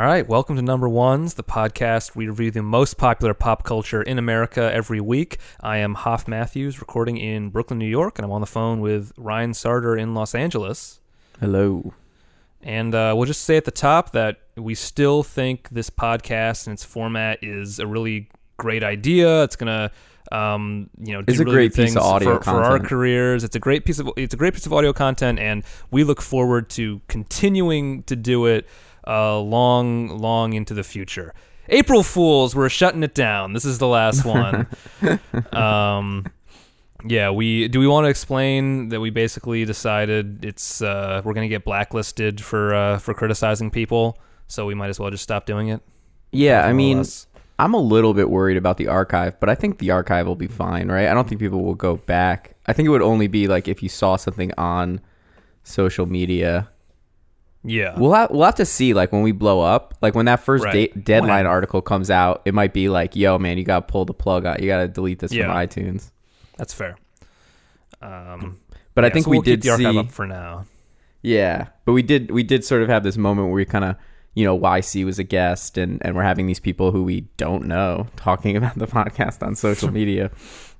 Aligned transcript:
All 0.00 0.06
right, 0.06 0.26
welcome 0.26 0.56
to 0.56 0.62
Number 0.62 0.88
Ones, 0.88 1.34
the 1.34 1.44
podcast. 1.44 2.16
We 2.16 2.26
review 2.26 2.50
the 2.50 2.62
most 2.62 2.96
popular 2.96 3.34
pop 3.34 3.64
culture 3.64 4.00
in 4.00 4.16
America 4.18 4.72
every 4.72 4.98
week. 4.98 5.36
I 5.60 5.76
am 5.76 5.92
Hoff 5.92 6.26
Matthews, 6.26 6.80
recording 6.80 7.18
in 7.18 7.50
Brooklyn, 7.50 7.78
New 7.78 7.84
York, 7.84 8.18
and 8.18 8.24
I'm 8.24 8.32
on 8.32 8.40
the 8.40 8.46
phone 8.46 8.80
with 8.80 9.12
Ryan 9.18 9.52
Sarter 9.52 9.98
in 9.98 10.14
Los 10.14 10.34
Angeles. 10.34 11.00
Hello. 11.38 11.92
And 12.62 12.94
uh, 12.94 13.12
we'll 13.14 13.26
just 13.26 13.42
say 13.42 13.58
at 13.58 13.66
the 13.66 13.70
top 13.70 14.12
that 14.12 14.40
we 14.56 14.74
still 14.74 15.22
think 15.22 15.68
this 15.68 15.90
podcast 15.90 16.66
and 16.66 16.72
its 16.72 16.82
format 16.82 17.44
is 17.44 17.78
a 17.78 17.86
really 17.86 18.30
great 18.56 18.82
idea. 18.82 19.42
It's 19.42 19.56
gonna, 19.56 19.90
um, 20.32 20.88
you 20.98 21.12
know, 21.12 21.20
do 21.20 21.30
It's 21.30 21.40
a 21.40 21.44
really 21.44 21.56
great 21.56 21.74
good 21.74 21.84
piece 21.84 21.96
of 21.96 22.02
things 22.02 22.06
audio 22.06 22.38
for, 22.38 22.44
for 22.44 22.64
our 22.64 22.78
careers. 22.78 23.44
It's 23.44 23.54
a 23.54 23.60
great 23.60 23.84
piece 23.84 23.98
of 23.98 24.08
it's 24.16 24.32
a 24.32 24.38
great 24.38 24.54
piece 24.54 24.64
of 24.64 24.72
audio 24.72 24.94
content, 24.94 25.38
and 25.38 25.62
we 25.90 26.04
look 26.04 26.22
forward 26.22 26.70
to 26.70 27.02
continuing 27.06 28.02
to 28.04 28.16
do 28.16 28.46
it 28.46 28.66
uh, 29.10 29.38
long, 29.40 30.08
long 30.08 30.52
into 30.52 30.72
the 30.72 30.84
future. 30.84 31.34
April 31.68 32.02
Fools, 32.02 32.54
we're 32.54 32.68
shutting 32.68 33.02
it 33.02 33.14
down. 33.14 33.52
This 33.52 33.64
is 33.64 33.78
the 33.78 33.86
last 33.86 34.24
one. 34.24 34.66
um, 35.52 36.26
yeah, 37.04 37.30
we 37.30 37.68
do. 37.68 37.80
We 37.80 37.86
want 37.86 38.04
to 38.04 38.08
explain 38.08 38.88
that 38.90 39.00
we 39.00 39.10
basically 39.10 39.64
decided 39.64 40.44
it's 40.44 40.82
uh, 40.82 41.22
we're 41.24 41.32
gonna 41.32 41.48
get 41.48 41.64
blacklisted 41.64 42.40
for 42.40 42.74
uh, 42.74 42.98
for 42.98 43.14
criticizing 43.14 43.70
people, 43.70 44.18
so 44.48 44.66
we 44.66 44.74
might 44.74 44.88
as 44.88 45.00
well 45.00 45.10
just 45.10 45.22
stop 45.22 45.46
doing 45.46 45.68
it. 45.68 45.80
Yeah, 46.32 46.66
I 46.66 46.72
mean, 46.72 46.98
less. 46.98 47.26
I'm 47.58 47.74
a 47.74 47.78
little 47.78 48.14
bit 48.14 48.30
worried 48.30 48.56
about 48.56 48.76
the 48.76 48.88
archive, 48.88 49.38
but 49.40 49.48
I 49.48 49.54
think 49.54 49.78
the 49.78 49.90
archive 49.90 50.26
will 50.26 50.36
be 50.36 50.46
fine, 50.46 50.88
right? 50.88 51.08
I 51.08 51.14
don't 51.14 51.28
think 51.28 51.40
people 51.40 51.62
will 51.62 51.74
go 51.74 51.96
back. 51.96 52.56
I 52.66 52.72
think 52.72 52.86
it 52.86 52.90
would 52.90 53.02
only 53.02 53.28
be 53.28 53.48
like 53.48 53.68
if 53.68 53.82
you 53.82 53.88
saw 53.88 54.16
something 54.16 54.52
on 54.56 55.00
social 55.62 56.06
media. 56.06 56.68
Yeah, 57.62 57.98
We'll 57.98 58.12
have 58.14 58.30
we'll 58.30 58.44
have 58.44 58.54
to 58.56 58.64
see 58.66 58.94
like 58.94 59.12
when 59.12 59.22
we 59.22 59.32
blow 59.32 59.60
up, 59.60 59.94
like 60.00 60.14
when 60.14 60.26
that 60.26 60.40
first 60.40 60.64
Right. 60.64 61.04
deadline 61.04 61.46
article 61.46 61.82
comes 61.82 62.10
out, 62.10 62.42
it 62.44 62.54
might 62.54 62.72
be 62.72 62.88
like, 62.88 63.14
"Yo, 63.16 63.38
man, 63.38 63.58
you 63.58 63.64
got 63.64 63.86
to 63.86 63.92
pull 63.92 64.04
the 64.04 64.14
plug 64.14 64.46
out. 64.46 64.60
You 64.60 64.66
got 64.68 64.78
to 64.82 64.88
delete 64.88 65.18
this 65.18 65.32
Yeah. 65.32 65.46
from 65.46 65.56
iTunes." 65.56 66.10
that's 66.58 66.72
fair. 66.74 66.96
Um, 68.02 68.58
But 68.94 69.04
I 69.04 69.10
think 69.10 69.24
so 69.24 69.30
we 69.30 69.36
we'll 69.38 69.42
keep 69.44 69.60
did 69.60 69.70
the 69.70 69.76
see 69.76 69.98
up 69.98 70.10
for 70.10 70.26
now. 70.26 70.64
Yeah, 71.22 71.68
but 71.84 71.92
we 71.92 72.02
did 72.02 72.30
we 72.32 72.42
did 72.42 72.64
sort 72.64 72.82
of 72.82 72.88
have 72.88 73.02
this 73.04 73.16
moment 73.16 73.46
where 73.48 73.54
we 73.54 73.64
kind 73.64 73.84
of 73.84 73.96
you 74.34 74.44
know 74.44 74.58
YC 74.58 75.04
was 75.04 75.18
a 75.18 75.22
guest 75.24 75.78
and 75.78 76.04
and 76.04 76.16
we're 76.16 76.22
having 76.24 76.46
these 76.46 76.60
people 76.60 76.90
who 76.92 77.04
we 77.04 77.22
don't 77.36 77.66
know 77.66 78.08
talking 78.16 78.56
about 78.58 78.76
the 78.78 78.86
podcast 78.86 79.46
on 79.46 79.54
social 79.54 79.90
media, 80.00 80.30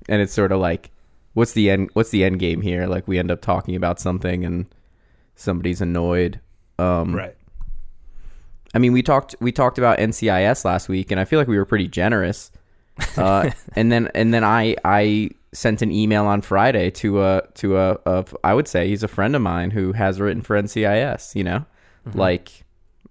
and 0.09 0.21
it's 0.21 0.33
sort 0.33 0.51
of 0.51 0.59
like 0.59 0.91
what's 1.33 1.53
the 1.53 1.69
end 1.69 1.89
what's 1.93 2.09
the 2.09 2.23
end 2.23 2.39
game 2.39 2.61
here? 2.61 2.85
Like 2.85 3.07
we 3.07 3.17
end 3.17 3.31
up 3.31 3.41
talking 3.41 3.75
about 3.75 3.99
something 3.99 4.43
and 4.43 4.65
somebody's 5.35 5.79
annoyed. 5.81 6.41
Um, 6.81 7.15
Right. 7.15 7.35
I 8.73 8.79
mean, 8.79 8.93
we 8.93 9.03
talked 9.03 9.35
we 9.41 9.51
talked 9.51 9.77
about 9.77 9.99
NCIS 9.99 10.63
last 10.63 10.87
week, 10.87 11.11
and 11.11 11.19
I 11.19 11.25
feel 11.25 11.39
like 11.39 11.47
we 11.47 11.57
were 11.57 11.65
pretty 11.65 11.87
generous. 11.87 12.51
Uh, 13.17 13.51
and 13.75 13.91
then 13.91 14.09
and 14.15 14.33
then 14.33 14.43
I 14.43 14.75
I 14.85 15.31
sent 15.53 15.81
an 15.81 15.91
email 15.91 16.25
on 16.25 16.41
Friday 16.41 16.89
to 16.91 17.21
a 17.21 17.43
to 17.55 17.77
a, 17.77 17.97
a 18.05 18.25
I 18.43 18.53
would 18.53 18.67
say 18.67 18.87
he's 18.87 19.03
a 19.03 19.09
friend 19.09 19.35
of 19.35 19.41
mine 19.41 19.71
who 19.71 19.91
has 19.93 20.21
written 20.21 20.41
for 20.41 20.61
NCIS. 20.61 21.35
You 21.35 21.43
know, 21.43 21.65
like 22.13 22.63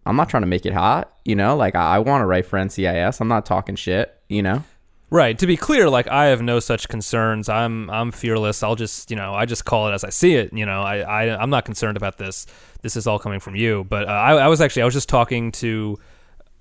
I'm 0.06 0.16
not 0.16 0.30
trying 0.30 0.42
to 0.42 0.46
make 0.48 0.64
it 0.64 0.72
hot. 0.72 1.14
You 1.26 1.36
know, 1.36 1.54
like 1.56 1.74
I, 1.74 1.96
I 1.96 1.98
want 1.98 2.22
to 2.22 2.26
write 2.26 2.46
for 2.46 2.58
NCIS. 2.58 3.20
I'm 3.20 3.28
not 3.28 3.44
talking 3.44 3.76
shit. 3.76 4.16
You 4.28 4.42
know. 4.42 4.64
Right. 5.12 5.36
To 5.38 5.46
be 5.46 5.56
clear, 5.56 5.90
like 5.90 6.06
I 6.06 6.26
have 6.26 6.40
no 6.40 6.60
such 6.60 6.88
concerns. 6.88 7.48
I'm 7.48 7.90
I'm 7.90 8.12
fearless. 8.12 8.62
I'll 8.62 8.76
just 8.76 9.10
you 9.10 9.16
know 9.16 9.34
I 9.34 9.44
just 9.44 9.64
call 9.64 9.88
it 9.88 9.92
as 9.92 10.04
I 10.04 10.10
see 10.10 10.34
it. 10.34 10.52
You 10.52 10.64
know 10.64 10.82
I, 10.82 10.98
I 11.00 11.42
I'm 11.42 11.50
not 11.50 11.64
concerned 11.64 11.96
about 11.96 12.16
this. 12.16 12.46
This 12.82 12.94
is 12.96 13.08
all 13.08 13.18
coming 13.18 13.40
from 13.40 13.56
you. 13.56 13.84
But 13.88 14.08
uh, 14.08 14.12
I 14.12 14.34
I 14.34 14.46
was 14.46 14.60
actually 14.60 14.82
I 14.82 14.84
was 14.84 14.94
just 14.94 15.08
talking 15.08 15.50
to 15.52 15.98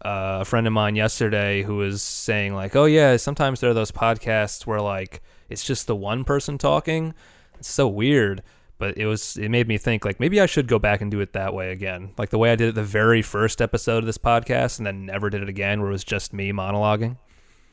uh, 0.03 0.39
a 0.41 0.45
friend 0.45 0.65
of 0.65 0.73
mine 0.73 0.95
yesterday 0.95 1.61
who 1.61 1.77
was 1.77 2.01
saying 2.01 2.55
like, 2.55 2.75
oh 2.75 2.85
yeah, 2.85 3.17
sometimes 3.17 3.59
there 3.59 3.69
are 3.69 3.75
those 3.75 3.91
podcasts 3.91 4.65
where 4.65 4.81
like 4.81 5.21
it's 5.49 5.63
just 5.63 5.85
the 5.85 5.95
one 5.95 6.23
person 6.23 6.57
talking. 6.57 7.13
It's 7.59 7.69
so 7.69 7.87
weird. 7.87 8.41
But 8.79 8.97
it 8.97 9.05
was 9.05 9.37
it 9.37 9.49
made 9.49 9.67
me 9.67 9.77
think 9.77 10.05
like 10.05 10.19
maybe 10.19 10.39
I 10.39 10.47
should 10.47 10.67
go 10.67 10.79
back 10.79 11.01
and 11.01 11.11
do 11.11 11.19
it 11.19 11.33
that 11.33 11.53
way 11.53 11.71
again, 11.71 12.13
like 12.17 12.29
the 12.29 12.37
way 12.37 12.51
I 12.51 12.55
did 12.55 12.69
it 12.69 12.75
the 12.75 12.83
very 12.83 13.21
first 13.21 13.61
episode 13.61 13.99
of 13.99 14.05
this 14.05 14.17
podcast, 14.17 14.77
and 14.79 14.87
then 14.87 15.05
never 15.05 15.29
did 15.29 15.43
it 15.43 15.49
again, 15.49 15.81
where 15.81 15.89
it 15.89 15.93
was 15.93 16.05
just 16.05 16.33
me 16.33 16.51
monologuing. 16.53 17.17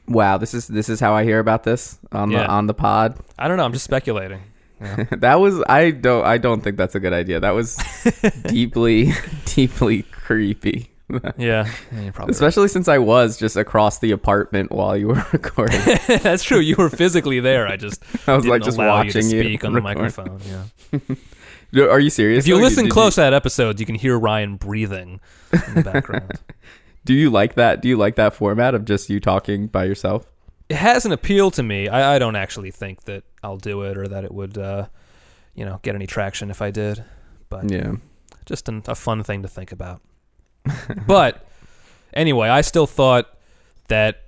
Wow, 0.08 0.38
this 0.38 0.54
is 0.54 0.66
this 0.68 0.88
is 0.88 1.00
how 1.00 1.14
I 1.14 1.24
hear 1.24 1.38
about 1.40 1.64
this 1.64 1.98
on 2.12 2.30
Yeah. 2.30 2.42
the 2.42 2.48
on 2.48 2.66
the 2.66 2.74
pod. 2.74 3.18
I 3.38 3.48
don't 3.48 3.56
know. 3.56 3.64
I'm 3.64 3.72
just 3.72 3.84
speculating. 3.84 4.40
Yeah. 4.80 5.04
that 5.18 5.36
was 5.36 5.62
I 5.68 5.90
don't 5.90 6.24
I 6.24 6.38
don't 6.38 6.60
think 6.62 6.76
that's 6.76 6.94
a 6.94 7.00
good 7.00 7.12
idea. 7.12 7.40
That 7.40 7.54
was 7.54 7.76
deeply 8.46 9.12
deeply 9.46 10.02
creepy. 10.02 10.90
yeah, 11.08 11.30
yeah 11.38 11.68
you're 12.02 12.12
probably 12.12 12.32
Especially 12.32 12.66
since 12.68 12.88
I 12.88 12.98
was 12.98 13.36
just 13.36 13.56
across 13.56 14.00
the 14.00 14.10
apartment 14.10 14.72
while 14.72 14.96
you 14.96 15.08
were 15.08 15.24
recording. 15.32 15.80
That's 16.20 16.42
true. 16.42 16.58
You 16.58 16.74
were 16.76 16.90
physically 16.90 17.38
there. 17.40 17.66
I 17.66 17.76
just 17.76 18.02
I 18.28 18.34
was 18.34 18.46
like 18.46 18.62
just 18.62 18.76
watching 18.78 19.22
you 19.28 19.36
you. 19.36 19.42
to 19.42 19.48
speak 19.48 19.64
on 19.64 19.72
the 19.72 19.80
microphone. 19.80 20.40
Yeah. 21.72 21.82
Are 21.84 22.00
you 22.00 22.10
serious? 22.10 22.44
If 22.44 22.48
you 22.48 22.56
though? 22.56 22.62
listen 22.62 22.84
did 22.84 22.92
close 22.92 23.14
to 23.16 23.20
that 23.22 23.34
episode, 23.34 23.78
you 23.80 23.86
can 23.86 23.94
hear 23.94 24.18
Ryan 24.18 24.56
breathing 24.56 25.20
in 25.52 25.74
the 25.74 25.82
background. 25.82 26.32
Do 27.06 27.14
you 27.14 27.30
like 27.30 27.54
that? 27.54 27.80
Do 27.80 27.88
you 27.88 27.96
like 27.96 28.16
that 28.16 28.34
format 28.34 28.74
of 28.74 28.84
just 28.84 29.08
you 29.08 29.20
talking 29.20 29.66
by 29.68 29.84
yourself? 29.84 30.30
it 30.68 30.74
has 30.76 31.06
an 31.06 31.12
appeal 31.12 31.52
to 31.52 31.62
me. 31.62 31.88
I, 31.88 32.16
I 32.16 32.18
don't 32.18 32.34
actually 32.34 32.72
think 32.72 33.04
that 33.04 33.22
I'll 33.40 33.56
do 33.56 33.82
it 33.82 33.96
or 33.96 34.08
that 34.08 34.24
it 34.24 34.32
would, 34.34 34.58
uh, 34.58 34.88
you 35.54 35.64
know, 35.64 35.78
get 35.82 35.94
any 35.94 36.08
traction 36.08 36.50
if 36.50 36.60
I 36.60 36.72
did. 36.72 37.04
But 37.48 37.70
Yeah. 37.70 37.92
just 38.46 38.68
an, 38.68 38.82
a 38.88 38.96
fun 38.96 39.22
thing 39.22 39.42
to 39.42 39.48
think 39.48 39.70
about. 39.70 40.02
but 41.06 41.46
anyway, 42.12 42.48
I 42.48 42.62
still 42.62 42.88
thought 42.88 43.26
that 43.86 44.22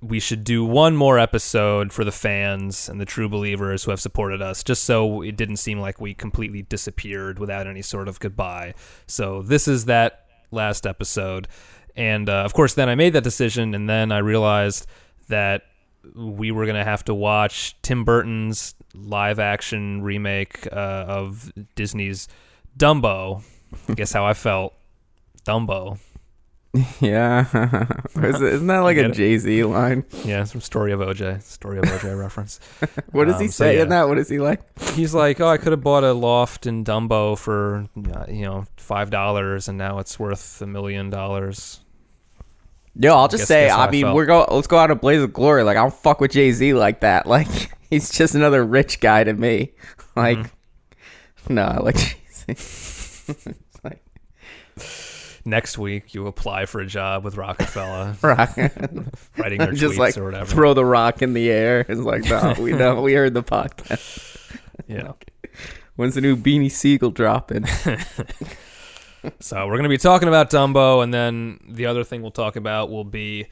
we 0.00 0.20
should 0.20 0.44
do 0.44 0.64
one 0.64 0.94
more 0.96 1.18
episode 1.18 1.92
for 1.92 2.04
the 2.04 2.12
fans 2.12 2.88
and 2.88 3.00
the 3.00 3.04
true 3.04 3.28
believers 3.28 3.82
who 3.82 3.90
have 3.90 4.00
supported 4.00 4.40
us, 4.40 4.62
just 4.62 4.84
so 4.84 5.22
it 5.22 5.36
didn't 5.36 5.56
seem 5.56 5.80
like 5.80 6.00
we 6.00 6.14
completely 6.14 6.62
disappeared 6.62 7.40
without 7.40 7.66
any 7.66 7.82
sort 7.82 8.06
of 8.06 8.20
goodbye. 8.20 8.74
So 9.08 9.42
this 9.42 9.66
is 9.66 9.86
that 9.86 10.26
last 10.52 10.86
episode. 10.86 11.48
And 11.96 12.28
uh, 12.28 12.42
of 12.44 12.54
course, 12.54 12.74
then 12.74 12.88
I 12.88 12.94
made 12.94 13.12
that 13.14 13.24
decision, 13.24 13.74
and 13.74 13.88
then 13.88 14.12
I 14.12 14.18
realized 14.18 14.86
that 15.28 15.62
we 16.14 16.50
were 16.50 16.64
going 16.64 16.76
to 16.76 16.84
have 16.84 17.04
to 17.04 17.14
watch 17.14 17.76
Tim 17.82 18.04
Burton's 18.04 18.74
live 18.94 19.38
action 19.38 20.02
remake 20.02 20.66
uh, 20.72 21.04
of 21.08 21.52
Disney's 21.74 22.28
Dumbo. 22.76 23.42
Guess 23.94 24.12
how 24.12 24.24
I 24.24 24.34
felt. 24.34 24.74
Dumbo. 25.44 25.98
Yeah. 27.00 27.46
Is 28.16 28.40
Isn't 28.40 28.66
that 28.68 28.78
like 28.80 28.96
a? 28.96 29.08
Jay 29.10 29.36
Z 29.38 29.64
line? 29.64 30.04
Yeah, 30.24 30.44
some 30.44 30.60
story 30.60 30.92
of 30.92 31.00
OJ. 31.00 31.42
Story 31.42 31.78
of 31.78 31.84
OJ 31.84 32.16
reference. 32.18 32.60
What 33.12 33.26
does 33.26 33.40
he 33.40 33.46
Um, 33.46 33.50
so 33.50 33.64
say 33.64 33.76
yeah. 33.76 33.82
in 33.82 33.88
that? 33.88 34.08
What 34.08 34.18
is 34.18 34.28
he 34.28 34.38
like? 34.38 34.60
He's 34.92 35.12
like, 35.12 35.40
oh, 35.40 35.48
I 35.48 35.56
could 35.58 35.72
have 35.72 35.82
bought 35.82 36.04
a 36.04 36.12
loft 36.12 36.66
in 36.66 36.84
Dumbo 36.84 37.36
for, 37.36 37.86
uh, 38.14 38.24
you 38.28 38.42
know, 38.42 38.66
five 38.76 39.10
dollars, 39.10 39.66
and 39.66 39.76
now 39.78 39.98
it's 39.98 40.16
worth 40.18 40.62
a 40.62 40.66
million 40.66 41.10
dollars. 41.10 41.80
Yo, 42.94 43.14
I'll 43.16 43.28
just 43.28 43.42
Guess- 43.42 43.48
say, 43.48 43.66
guess 43.66 43.76
I 43.76 43.90
mean, 43.90 44.12
we're 44.12 44.26
go. 44.26 44.46
Let's 44.50 44.66
go 44.68 44.78
out 44.78 44.90
of 44.92 45.00
blaze 45.00 45.22
of 45.22 45.32
glory. 45.32 45.64
Like 45.64 45.76
I 45.76 45.80
don't 45.80 45.94
fuck 45.94 46.20
with 46.20 46.30
Jay 46.32 46.52
Z 46.52 46.74
like 46.74 47.00
that. 47.00 47.26
Like 47.26 47.48
he's 47.90 48.10
just 48.10 48.34
another 48.36 48.64
rich 48.64 49.00
guy 49.00 49.24
to 49.24 49.32
me. 49.32 49.72
Like 50.14 50.38
Mm-hmm. 50.38 51.54
no, 51.54 51.62
I 51.62 51.76
like 51.78 51.96
Jay 51.96 52.54
Z. 52.54 53.34
like 53.34 53.56
Next 55.44 55.78
week, 55.78 56.14
you 56.14 56.26
apply 56.26 56.66
for 56.66 56.80
a 56.80 56.86
job 56.86 57.24
with 57.24 57.36
Roc-A-Fella, 57.36 58.16
rock. 58.22 58.56
writing 59.38 59.58
their 59.58 59.72
just 59.72 59.94
tweets 59.94 59.98
like 59.98 60.16
or 60.18 60.24
whatever. 60.24 60.46
throw 60.46 60.74
the 60.74 60.84
rock 60.84 61.22
in 61.22 61.32
the 61.32 61.50
air. 61.50 61.80
It's 61.88 62.00
like 62.00 62.24
no, 62.24 62.54
we 62.58 62.72
know. 62.72 63.00
We 63.00 63.14
heard 63.14 63.34
the 63.34 63.42
podcast. 63.42 64.46
yeah. 64.86 65.12
When's 65.96 66.14
the 66.14 66.20
new 66.20 66.36
Beanie 66.36 66.70
Sigel 66.70 67.10
dropping? 67.10 67.66
So 69.38 69.66
we're 69.66 69.72
going 69.74 69.82
to 69.82 69.88
be 69.90 69.98
talking 69.98 70.28
about 70.28 70.50
Dumbo, 70.50 71.02
and 71.02 71.12
then 71.12 71.60
the 71.68 71.84
other 71.86 72.04
thing 72.04 72.22
we'll 72.22 72.30
talk 72.30 72.56
about 72.56 72.88
will 72.90 73.04
be 73.04 73.46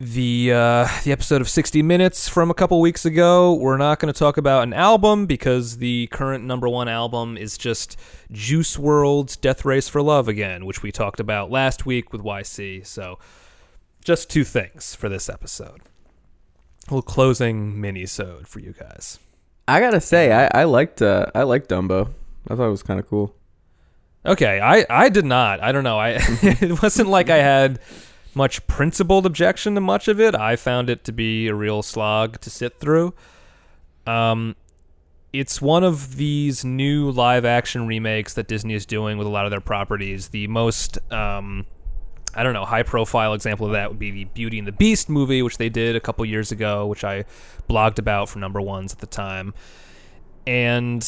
the 0.00 0.52
uh, 0.52 0.88
the 1.02 1.10
episode 1.10 1.40
of 1.40 1.48
60 1.48 1.82
Minutes 1.82 2.28
from 2.28 2.50
a 2.50 2.54
couple 2.54 2.80
weeks 2.80 3.04
ago. 3.04 3.54
We're 3.54 3.76
not 3.76 3.98
going 3.98 4.12
to 4.12 4.18
talk 4.18 4.36
about 4.36 4.62
an 4.62 4.72
album 4.72 5.26
because 5.26 5.78
the 5.78 6.06
current 6.12 6.44
number 6.44 6.68
one 6.68 6.88
album 6.88 7.36
is 7.36 7.58
just 7.58 7.98
Juice 8.30 8.76
WRLD's 8.76 9.36
Death 9.36 9.64
Race 9.64 9.88
for 9.88 10.00
Love 10.00 10.28
again, 10.28 10.64
which 10.66 10.82
we 10.82 10.92
talked 10.92 11.18
about 11.18 11.50
last 11.50 11.84
week 11.84 12.12
with 12.12 12.22
YC. 12.22 12.86
So 12.86 13.18
just 14.04 14.30
two 14.30 14.44
things 14.44 14.94
for 14.94 15.08
this 15.08 15.28
episode. 15.28 15.80
A 16.86 16.94
little 16.94 17.02
closing 17.02 17.80
mini-sode 17.80 18.46
for 18.46 18.60
you 18.60 18.72
guys. 18.78 19.18
I 19.66 19.80
gotta 19.80 20.00
say, 20.00 20.32
I, 20.32 20.60
I 20.60 20.64
liked 20.64 21.02
uh, 21.02 21.26
I 21.34 21.42
liked 21.42 21.68
Dumbo. 21.68 22.10
I 22.48 22.54
thought 22.54 22.68
it 22.68 22.70
was 22.70 22.84
kind 22.84 23.00
of 23.00 23.08
cool. 23.08 23.34
Okay, 24.24 24.60
I, 24.60 24.84
I 24.88 25.08
did 25.08 25.24
not. 25.24 25.62
I 25.62 25.72
don't 25.72 25.84
know. 25.84 25.98
I 25.98 26.10
it 26.42 26.80
wasn't 26.82 27.08
like 27.08 27.30
I 27.30 27.38
had 27.38 27.80
much 28.38 28.64
principled 28.68 29.26
objection 29.26 29.74
to 29.74 29.80
much 29.80 30.06
of 30.08 30.20
it. 30.20 30.34
I 30.34 30.54
found 30.56 30.88
it 30.88 31.04
to 31.04 31.12
be 31.12 31.48
a 31.48 31.54
real 31.54 31.82
slog 31.82 32.40
to 32.40 32.48
sit 32.48 32.78
through. 32.78 33.12
Um, 34.06 34.54
it's 35.32 35.60
one 35.60 35.82
of 35.82 36.16
these 36.16 36.64
new 36.64 37.10
live 37.10 37.44
action 37.44 37.86
remakes 37.86 38.34
that 38.34 38.46
Disney 38.46 38.74
is 38.74 38.86
doing 38.86 39.18
with 39.18 39.26
a 39.26 39.30
lot 39.30 39.44
of 39.44 39.50
their 39.50 39.60
properties. 39.60 40.28
The 40.28 40.46
most 40.46 40.98
um, 41.12 41.66
I 42.34 42.44
don't 42.44 42.52
know, 42.52 42.64
high 42.64 42.84
profile 42.84 43.34
example 43.34 43.66
of 43.66 43.72
that 43.72 43.90
would 43.90 43.98
be 43.98 44.12
the 44.12 44.24
Beauty 44.26 44.58
and 44.58 44.68
the 44.68 44.72
Beast 44.72 45.08
movie, 45.08 45.42
which 45.42 45.58
they 45.58 45.68
did 45.68 45.96
a 45.96 46.00
couple 46.00 46.24
years 46.24 46.52
ago, 46.52 46.86
which 46.86 47.02
I 47.02 47.24
blogged 47.68 47.98
about 47.98 48.28
for 48.28 48.38
number 48.38 48.60
ones 48.60 48.92
at 48.92 49.00
the 49.00 49.06
time. 49.06 49.52
And 50.46 51.02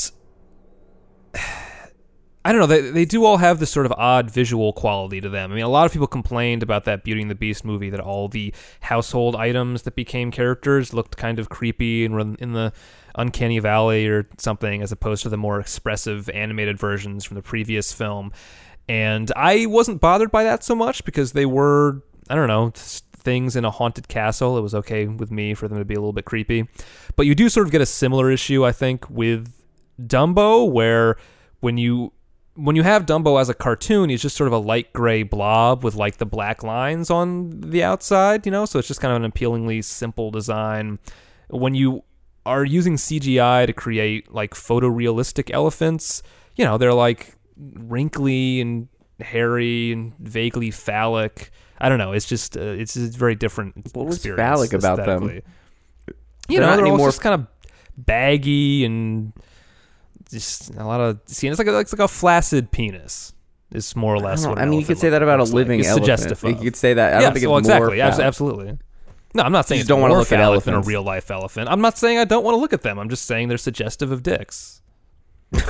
I 2.43 2.53
don't 2.53 2.61
know, 2.61 2.67
they, 2.67 2.81
they 2.81 3.05
do 3.05 3.25
all 3.25 3.37
have 3.37 3.59
this 3.59 3.71
sort 3.71 3.85
of 3.85 3.93
odd 3.93 4.31
visual 4.31 4.73
quality 4.73 5.21
to 5.21 5.29
them. 5.29 5.53
I 5.53 5.57
mean, 5.57 5.65
a 5.65 5.69
lot 5.69 5.85
of 5.85 5.93
people 5.93 6.07
complained 6.07 6.63
about 6.63 6.85
that 6.87 7.05
Beauty 7.05 7.21
and 7.21 7.31
the 7.31 7.35
Beast 7.35 7.67
movie 7.67 7.91
that 7.91 8.01
all 8.01 8.29
the 8.29 8.55
household 8.81 9.37
items 9.37 9.83
that 9.83 9.95
became 9.95 10.31
characters 10.31 10.95
looked 10.95 11.19
kind 11.19 11.39
of 11.39 11.51
creepy 11.51 12.05
and 12.05 12.15
were 12.15 12.21
in 12.21 12.53
the 12.53 12.73
uncanny 13.15 13.59
valley 13.59 14.07
or 14.07 14.27
something 14.39 14.81
as 14.81 14.91
opposed 14.91 15.23
to 15.25 15.29
the 15.29 15.37
more 15.37 15.61
expressive 15.61 16.31
animated 16.31 16.79
versions 16.79 17.25
from 17.25 17.35
the 17.35 17.43
previous 17.43 17.93
film. 17.93 18.33
And 18.89 19.31
I 19.37 19.67
wasn't 19.67 20.01
bothered 20.01 20.31
by 20.31 20.45
that 20.45 20.65
so 20.65 20.75
much 20.75 21.05
because 21.05 21.33
they 21.33 21.47
were, 21.47 22.03
I 22.31 22.35
don't 22.35 22.49
know, 22.49 22.73
things 22.75 23.55
in 23.55 23.67
a 23.67 23.71
haunted 23.71 24.09
castle. 24.09 24.57
It 24.57 24.63
was 24.63 24.75
okay 24.75 25.07
with 25.07 25.31
me 25.31 25.53
for 25.53 25.69
them 25.69 25.79
to 25.79 25.85
be 25.85 25.95
a 25.95 25.99
little 25.99 26.15
bit 26.15 26.25
creepy. 26.25 26.69
But 27.17 27.27
you 27.27 27.35
do 27.35 27.51
sort 27.51 27.67
of 27.67 27.71
get 27.71 27.83
a 27.83 27.87
similar 27.87 28.31
issue, 28.31 28.65
I 28.65 28.73
think, 28.73 29.09
with 29.11 29.53
Dumbo, 30.01 30.71
where 30.71 31.17
when 31.61 31.77
you 31.77 32.13
when 32.55 32.77
you 32.77 32.83
have 32.83 33.07
Dumbo 33.07 33.41
as 33.41 33.49
a 33.49 33.55
cartoon, 33.55 34.11
he's 34.11 34.23
just 34.23 34.37
sort 34.37 34.49
of 34.49 34.53
a 34.53 34.59
light 34.59 34.93
gray 34.93 35.23
blob 35.23 35.85
with 35.85 35.95
like 35.95 36.17
the 36.19 36.27
black 36.27 36.63
lines 36.63 37.11
on 37.11 37.51
the 37.61 37.83
outside, 37.83 38.45
you 38.47 38.53
know? 38.53 38.65
So 38.67 38.79
it's 38.79 38.89
just 38.89 39.01
kind 39.01 39.13
of 39.13 39.17
an 39.17 39.25
appealingly 39.25 39.83
simple 39.83 40.31
design. 40.31 40.99
When 41.49 41.75
you 41.75 42.03
are 42.47 42.65
using 42.65 42.97
CGI 42.97 43.67
to 43.67 43.73
create 43.73 44.33
like 44.33 44.55
photorealistic 44.55 45.51
elephants, 45.53 46.23
you 46.57 46.65
know, 46.65 46.77
they're 46.77 46.93
like 46.95 47.35
wrinkly 47.57 48.61
and 48.61 48.89
hairy 49.21 49.93
and 49.93 50.17
vaguely 50.19 50.71
phallic. 50.71 51.51
I 51.79 51.89
don't 51.89 51.99
know. 51.99 52.13
It's 52.13 52.27
just 52.27 52.57
uh, 52.57 52.61
it's 52.61 52.97
a 52.97 53.09
very 53.09 53.35
different. 53.35 53.95
What 53.95 54.07
was 54.07 54.25
phallic 54.25 54.73
about 54.73 54.97
them? 55.05 55.23
You 56.49 56.59
They're 56.59 56.61
know, 56.61 56.67
they're 56.67 56.85
all 56.85 56.91
anymore- 56.93 57.09
just 57.09 57.21
kind 57.21 57.35
of 57.41 57.47
baggy 57.97 58.85
and 58.85 59.33
just 60.31 60.75
a 60.77 60.85
lot 60.85 61.01
of. 61.01 61.21
See, 61.27 61.49
it's 61.49 61.59
like 61.59 61.69
a, 61.69 61.79
it's 61.79 61.93
like 61.93 62.01
a 62.01 62.09
flaccid 62.09 62.71
penis. 62.71 63.33
Is 63.73 63.95
more 63.95 64.13
or 64.15 64.19
less 64.19 64.45
what. 64.45 64.59
I 64.59 64.65
mean, 64.67 64.81
you 64.81 64.87
could 64.87 64.99
say 64.99 65.11
that 65.11 65.23
about 65.23 65.39
a 65.39 65.43
looks 65.43 65.53
like. 65.53 65.57
living 65.59 65.81
It's 65.81 65.89
elephant. 65.89 66.07
suggestive 66.19 66.43
You 66.59 66.65
could 66.65 66.77
say 66.77 66.95
that. 66.95 67.13
I 67.13 67.17
yes, 67.17 67.23
don't 67.23 67.35
think 67.35 67.45
it's 67.45 67.59
exactly. 67.61 67.99
more. 67.99 68.11
Phallic. 68.11 68.27
absolutely. 68.27 68.79
No, 69.33 69.43
I'm 69.45 69.53
not 69.53 69.69
saying 69.69 69.81
it's 69.83 69.89
don't 69.89 70.01
wanna 70.01 70.15
look 70.15 70.33
at 70.33 70.65
than 70.65 70.75
a 70.75 70.81
real 70.81 71.05
life 71.05 71.31
elephant. 71.31 71.69
I'm 71.71 71.81
not 71.81 71.97
saying 71.97 72.19
I 72.19 72.25
don't 72.25 72.43
want 72.43 72.57
to 72.57 72.59
look 72.59 72.73
at 72.73 72.83
them. 72.83 72.99
I'm 72.99 73.09
just 73.09 73.27
saying 73.27 73.47
they're 73.47 73.59
suggestive 73.59 74.11
of 74.11 74.23
dicks. 74.23 74.83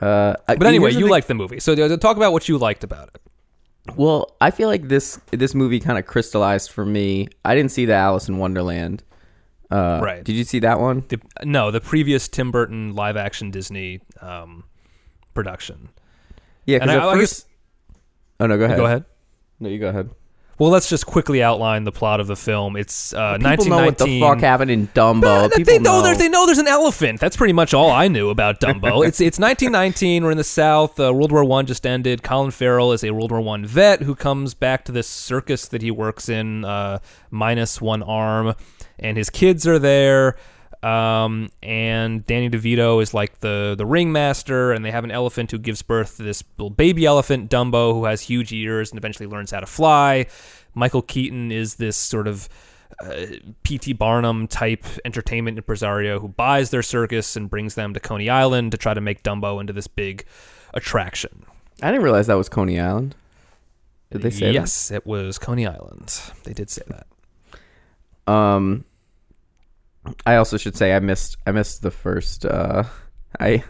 Uh, 0.00 0.34
But 0.46 0.66
anyway, 0.66 0.92
you 0.92 1.08
liked 1.08 1.28
the 1.28 1.34
movie, 1.34 1.60
so 1.60 1.74
uh, 1.74 1.96
talk 1.98 2.16
about 2.16 2.32
what 2.32 2.48
you 2.48 2.56
liked 2.56 2.84
about 2.84 3.10
it. 3.14 3.20
Well, 3.96 4.34
I 4.40 4.50
feel 4.50 4.68
like 4.68 4.88
this 4.88 5.20
this 5.30 5.54
movie 5.54 5.78
kind 5.78 5.98
of 5.98 6.06
crystallized 6.06 6.70
for 6.70 6.86
me. 6.86 7.28
I 7.44 7.54
didn't 7.54 7.70
see 7.70 7.84
the 7.84 7.92
Alice 7.94 8.26
in 8.26 8.38
Wonderland. 8.38 9.02
Uh, 9.70 10.00
Right. 10.02 10.24
Did 10.24 10.34
you 10.36 10.44
see 10.44 10.58
that 10.60 10.80
one? 10.80 11.04
The, 11.08 11.20
no, 11.44 11.70
the 11.70 11.80
previous 11.80 12.26
Tim 12.28 12.50
Burton 12.50 12.94
live 12.94 13.16
action 13.16 13.50
Disney 13.50 14.00
um, 14.20 14.64
production. 15.34 15.90
Yeah, 16.66 16.78
because 16.78 16.90
I- 16.90 16.96
at 16.96 17.02
I 17.02 17.14
first. 17.14 17.46
oh 18.40 18.46
no, 18.46 18.58
go 18.58 18.64
ahead. 18.64 18.76
Go 18.76 18.84
ahead. 18.86 19.04
No, 19.60 19.68
you 19.68 19.78
go 19.78 19.88
ahead. 19.88 20.10
Well, 20.58 20.68
let's 20.70 20.90
just 20.90 21.06
quickly 21.06 21.42
outline 21.42 21.84
the 21.84 21.92
plot 21.92 22.20
of 22.20 22.26
the 22.26 22.36
film. 22.36 22.76
It's 22.76 23.14
uh, 23.14 23.38
People 23.38 23.64
know 23.64 23.82
what 23.86 23.96
the 23.96 24.20
fuck 24.20 24.40
happened 24.40 24.70
in 24.70 24.88
Dumbo. 24.88 25.22
But 25.48 25.52
People 25.54 25.72
they 25.72 25.78
know, 25.78 25.98
know. 25.98 26.02
there's 26.02 26.18
they 26.18 26.28
know 26.28 26.44
there's 26.44 26.58
an 26.58 26.68
elephant. 26.68 27.18
That's 27.18 27.34
pretty 27.34 27.54
much 27.54 27.72
all 27.72 27.90
I 27.90 28.08
knew 28.08 28.28
about 28.28 28.60
Dumbo. 28.60 29.06
it's 29.08 29.22
it's 29.22 29.38
1919. 29.38 30.22
We're 30.22 30.32
in 30.32 30.36
the 30.36 30.44
South. 30.44 31.00
Uh, 31.00 31.14
World 31.14 31.32
War 31.32 31.44
One 31.44 31.64
just 31.64 31.86
ended. 31.86 32.22
Colin 32.22 32.50
Farrell 32.50 32.92
is 32.92 33.02
a 33.02 33.10
World 33.12 33.30
War 33.30 33.40
One 33.40 33.64
vet 33.64 34.02
who 34.02 34.14
comes 34.14 34.52
back 34.52 34.84
to 34.84 34.92
this 34.92 35.08
circus 35.08 35.66
that 35.68 35.80
he 35.80 35.90
works 35.90 36.28
in, 36.28 36.66
uh, 36.66 36.98
minus 37.30 37.80
one 37.80 38.02
arm, 38.02 38.54
and 39.00 39.16
his 39.16 39.30
kids 39.30 39.66
are 39.66 39.78
there. 39.78 40.36
Um, 40.82 41.50
and 41.62 42.24
Danny 42.24 42.48
DeVito 42.48 43.02
is 43.02 43.12
like 43.12 43.40
the 43.40 43.74
the 43.76 43.84
ringmaster, 43.84 44.72
and 44.72 44.84
they 44.84 44.90
have 44.90 45.04
an 45.04 45.10
elephant 45.10 45.50
who 45.50 45.58
gives 45.58 45.82
birth 45.82 46.16
to 46.16 46.22
this 46.22 46.42
little 46.56 46.70
baby 46.70 47.04
elephant, 47.04 47.50
Dumbo, 47.50 47.92
who 47.92 48.04
has 48.04 48.22
huge 48.22 48.52
ears 48.52 48.90
and 48.90 48.98
eventually 48.98 49.26
learns 49.26 49.50
how 49.50 49.60
to 49.60 49.66
fly. 49.66 50.26
Michael 50.74 51.02
Keaton 51.02 51.52
is 51.52 51.74
this 51.74 51.96
sort 51.96 52.28
of 52.28 52.48
uh, 53.04 53.26
P.T. 53.62 53.92
Barnum 53.94 54.46
type 54.46 54.84
entertainment 55.04 55.58
impresario 55.58 56.18
who 56.18 56.28
buys 56.28 56.70
their 56.70 56.82
circus 56.82 57.36
and 57.36 57.50
brings 57.50 57.74
them 57.74 57.92
to 57.94 58.00
Coney 58.00 58.30
Island 58.30 58.72
to 58.72 58.78
try 58.78 58.94
to 58.94 59.00
make 59.00 59.22
Dumbo 59.22 59.60
into 59.60 59.72
this 59.72 59.86
big 59.86 60.24
attraction. 60.72 61.44
I 61.82 61.90
didn't 61.90 62.02
realize 62.02 62.26
that 62.26 62.34
was 62.34 62.48
Coney 62.48 62.78
Island. 62.78 63.14
Did 64.10 64.22
they 64.22 64.30
say 64.30 64.46
that? 64.46 64.54
yes, 64.54 64.90
it 64.90 65.06
was 65.06 65.38
Coney 65.38 65.66
Island. 65.66 66.20
They 66.44 66.52
did 66.52 66.68
say 66.68 66.82
that. 66.88 68.32
Um, 68.32 68.84
I 70.26 70.36
also 70.36 70.56
should 70.56 70.76
say 70.76 70.94
I 70.94 71.00
missed 71.00 71.36
I 71.46 71.52
missed 71.52 71.82
the 71.82 71.90
first. 71.90 72.44
Uh, 72.46 72.84
I 73.40 73.62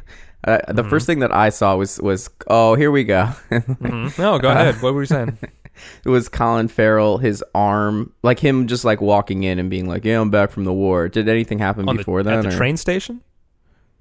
uh, 0.44 0.58
the 0.68 0.82
Mm-hmm. 0.82 0.88
first 0.90 1.06
thing 1.06 1.18
that 1.20 1.34
I 1.34 1.50
saw 1.50 1.76
was 1.76 2.00
was 2.00 2.30
oh 2.46 2.74
here 2.74 2.90
we 2.90 3.04
go. 3.04 3.28
Mhm. 3.50 4.18
No, 4.18 4.38
go 4.38 4.48
ahead. 4.50 4.76
What 4.82 4.94
were 4.94 5.02
you 5.02 5.06
saying? 5.06 5.36
it 6.04 6.08
was 6.08 6.28
Colin 6.28 6.68
Farrell, 6.68 7.18
his 7.18 7.44
arm, 7.54 8.12
like 8.22 8.38
him 8.38 8.66
just 8.66 8.84
like 8.84 9.00
walking 9.00 9.42
in 9.42 9.58
and 9.58 9.68
being 9.68 9.86
like, 9.88 10.04
"Yeah, 10.04 10.20
I'm 10.20 10.30
back 10.30 10.50
from 10.50 10.64
the 10.64 10.72
war." 10.72 11.08
Did 11.08 11.28
anything 11.28 11.58
happen 11.58 11.88
On 11.88 11.96
before 11.96 12.22
the, 12.22 12.30
that? 12.30 12.38
at 12.38 12.42
the 12.50 12.54
or- 12.54 12.58
train 12.58 12.76
station? 12.76 13.20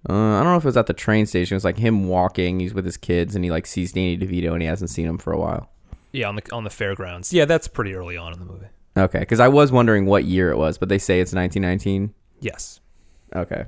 Uh, 0.08 0.14
I 0.14 0.44
don't 0.44 0.54
know 0.54 0.56
if 0.58 0.64
it 0.64 0.68
was 0.68 0.78
at 0.78 0.88
the 0.88 0.94
train 0.94 1.26
station. 1.26 1.56
It 1.56 1.58
was 1.58 1.66
like 1.66 1.78
him 1.78 2.08
walking. 2.08 2.62
He's 2.62 2.74
with 2.74 2.86
his 2.86 2.96
kids, 2.96 3.36
and 3.36 3.44
he 3.44 3.52
like 3.52 3.66
sees 3.66 3.92
Danny 3.92 4.18
DeVito, 4.18 4.54
and 4.54 4.62
he 4.62 4.68
hasn't 4.68 4.92
seen 4.92 5.06
him 5.08 5.18
for 5.18 5.34
a 5.34 5.38
while. 5.38 5.70
Yeah, 6.14 6.30
on 6.30 6.38
the 6.38 6.52
on 6.54 6.64
the 6.64 6.70
fairgrounds. 6.70 7.34
Yeah, 7.34 7.44
that's 7.44 7.68
pretty 7.68 7.94
early 7.94 8.16
on 8.16 8.32
in 8.32 8.40
the 8.40 8.46
movie. 8.46 8.68
Okay, 8.96 9.20
because 9.20 9.42
I 9.42 9.50
was 9.50 9.72
wondering 9.74 10.06
what 10.06 10.24
year 10.24 10.52
it 10.52 10.58
was, 10.58 10.78
but 10.78 10.88
they 10.90 10.98
say 11.00 11.20
it's 11.20 11.34
1919. 11.34 12.14
Yes. 12.42 12.80
Okay. 13.36 13.66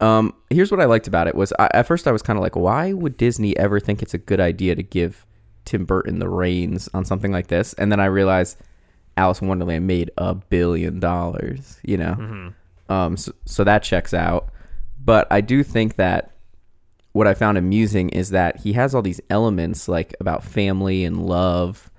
Um, 0.00 0.34
here's 0.50 0.70
what 0.70 0.80
I 0.80 0.84
liked 0.84 1.08
about 1.08 1.26
it 1.26 1.34
was 1.34 1.52
I, 1.58 1.68
at 1.74 1.86
first 1.86 2.06
I 2.06 2.12
was 2.12 2.22
kind 2.22 2.36
of 2.38 2.42
like, 2.42 2.56
why 2.56 2.92
would 2.92 3.16
Disney 3.16 3.56
ever 3.56 3.80
think 3.80 4.02
it's 4.02 4.14
a 4.14 4.18
good 4.18 4.40
idea 4.40 4.74
to 4.76 4.82
give 4.82 5.26
Tim 5.64 5.84
Burton 5.84 6.18
the 6.20 6.28
reins 6.28 6.88
on 6.94 7.04
something 7.04 7.32
like 7.32 7.48
this? 7.48 7.72
And 7.74 7.90
then 7.90 7.98
I 8.00 8.06
realized 8.06 8.58
Alice 9.16 9.40
in 9.40 9.48
Wonderland 9.48 9.86
made 9.86 10.10
a 10.16 10.34
billion 10.34 11.00
dollars. 11.00 11.78
You 11.82 11.96
know, 11.96 12.14
Mm-hmm. 12.18 12.92
um, 12.92 13.16
so, 13.16 13.32
so 13.44 13.64
that 13.64 13.82
checks 13.82 14.14
out. 14.14 14.50
But 15.04 15.26
I 15.30 15.40
do 15.40 15.62
think 15.62 15.96
that 15.96 16.32
what 17.12 17.26
I 17.26 17.34
found 17.34 17.58
amusing 17.58 18.10
is 18.10 18.30
that 18.30 18.58
he 18.60 18.74
has 18.74 18.94
all 18.94 19.02
these 19.02 19.20
elements 19.30 19.88
like 19.88 20.14
about 20.20 20.44
family 20.44 21.04
and 21.04 21.26
love 21.26 21.90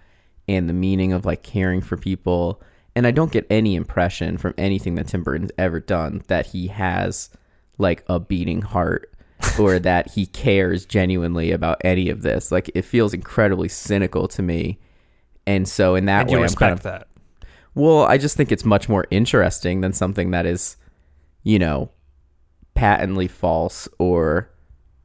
and 0.48 0.70
the 0.70 0.74
meaning 0.74 1.12
of 1.12 1.26
like 1.26 1.44
caring 1.44 1.82
for 1.82 1.98
people. 1.98 2.62
And 2.96 3.08
I 3.08 3.12
don't 3.12 3.31
get 3.31 3.46
any 3.50 3.75
impression 3.75 4.38
from 4.38 4.53
anything 4.58 4.96
that 4.96 5.08
Tim 5.08 5.24
Burton's 5.24 5.51
ever 5.58 5.79
done 5.79 6.24
that 6.27 6.48
he 6.48 6.67
has 6.67 7.29
like 7.77 8.03
a 8.10 8.19
beating 8.19 8.62
heart 8.62 9.13
or 9.60 9.79
that 9.79 10.12
he 10.12 10.25
cares 10.25 10.86
genuinely 10.86 11.51
about 11.51 11.79
any 11.86 12.10
of 12.10 12.22
this. 12.24 12.51
Like 12.51 12.69
it 12.75 12.84
feels 12.84 13.13
incredibly 13.13 13.69
cynical 13.69 14.27
to 14.29 14.41
me. 14.41 14.79
And 15.48 15.67
so 15.67 15.96
in 15.96 16.05
that 16.05 16.22
And 16.22 16.29
way, 16.29 16.31
you 16.31 16.39
I'm 16.39 16.43
respect 16.43 16.60
kind 16.60 16.74
of 16.74 16.84
that. 16.84 17.08
well, 17.75 18.03
I 18.03 18.17
just 18.17 18.36
think 18.36 18.51
it's 18.51 18.65
much 18.65 18.89
more 18.89 19.05
interesting 19.12 19.81
than 19.81 19.93
something 19.93 20.31
that 20.31 20.46
is, 20.46 20.75
you 21.43 21.58
know, 21.60 21.91
patently 22.74 23.27
false 23.27 23.88
or 23.98 24.50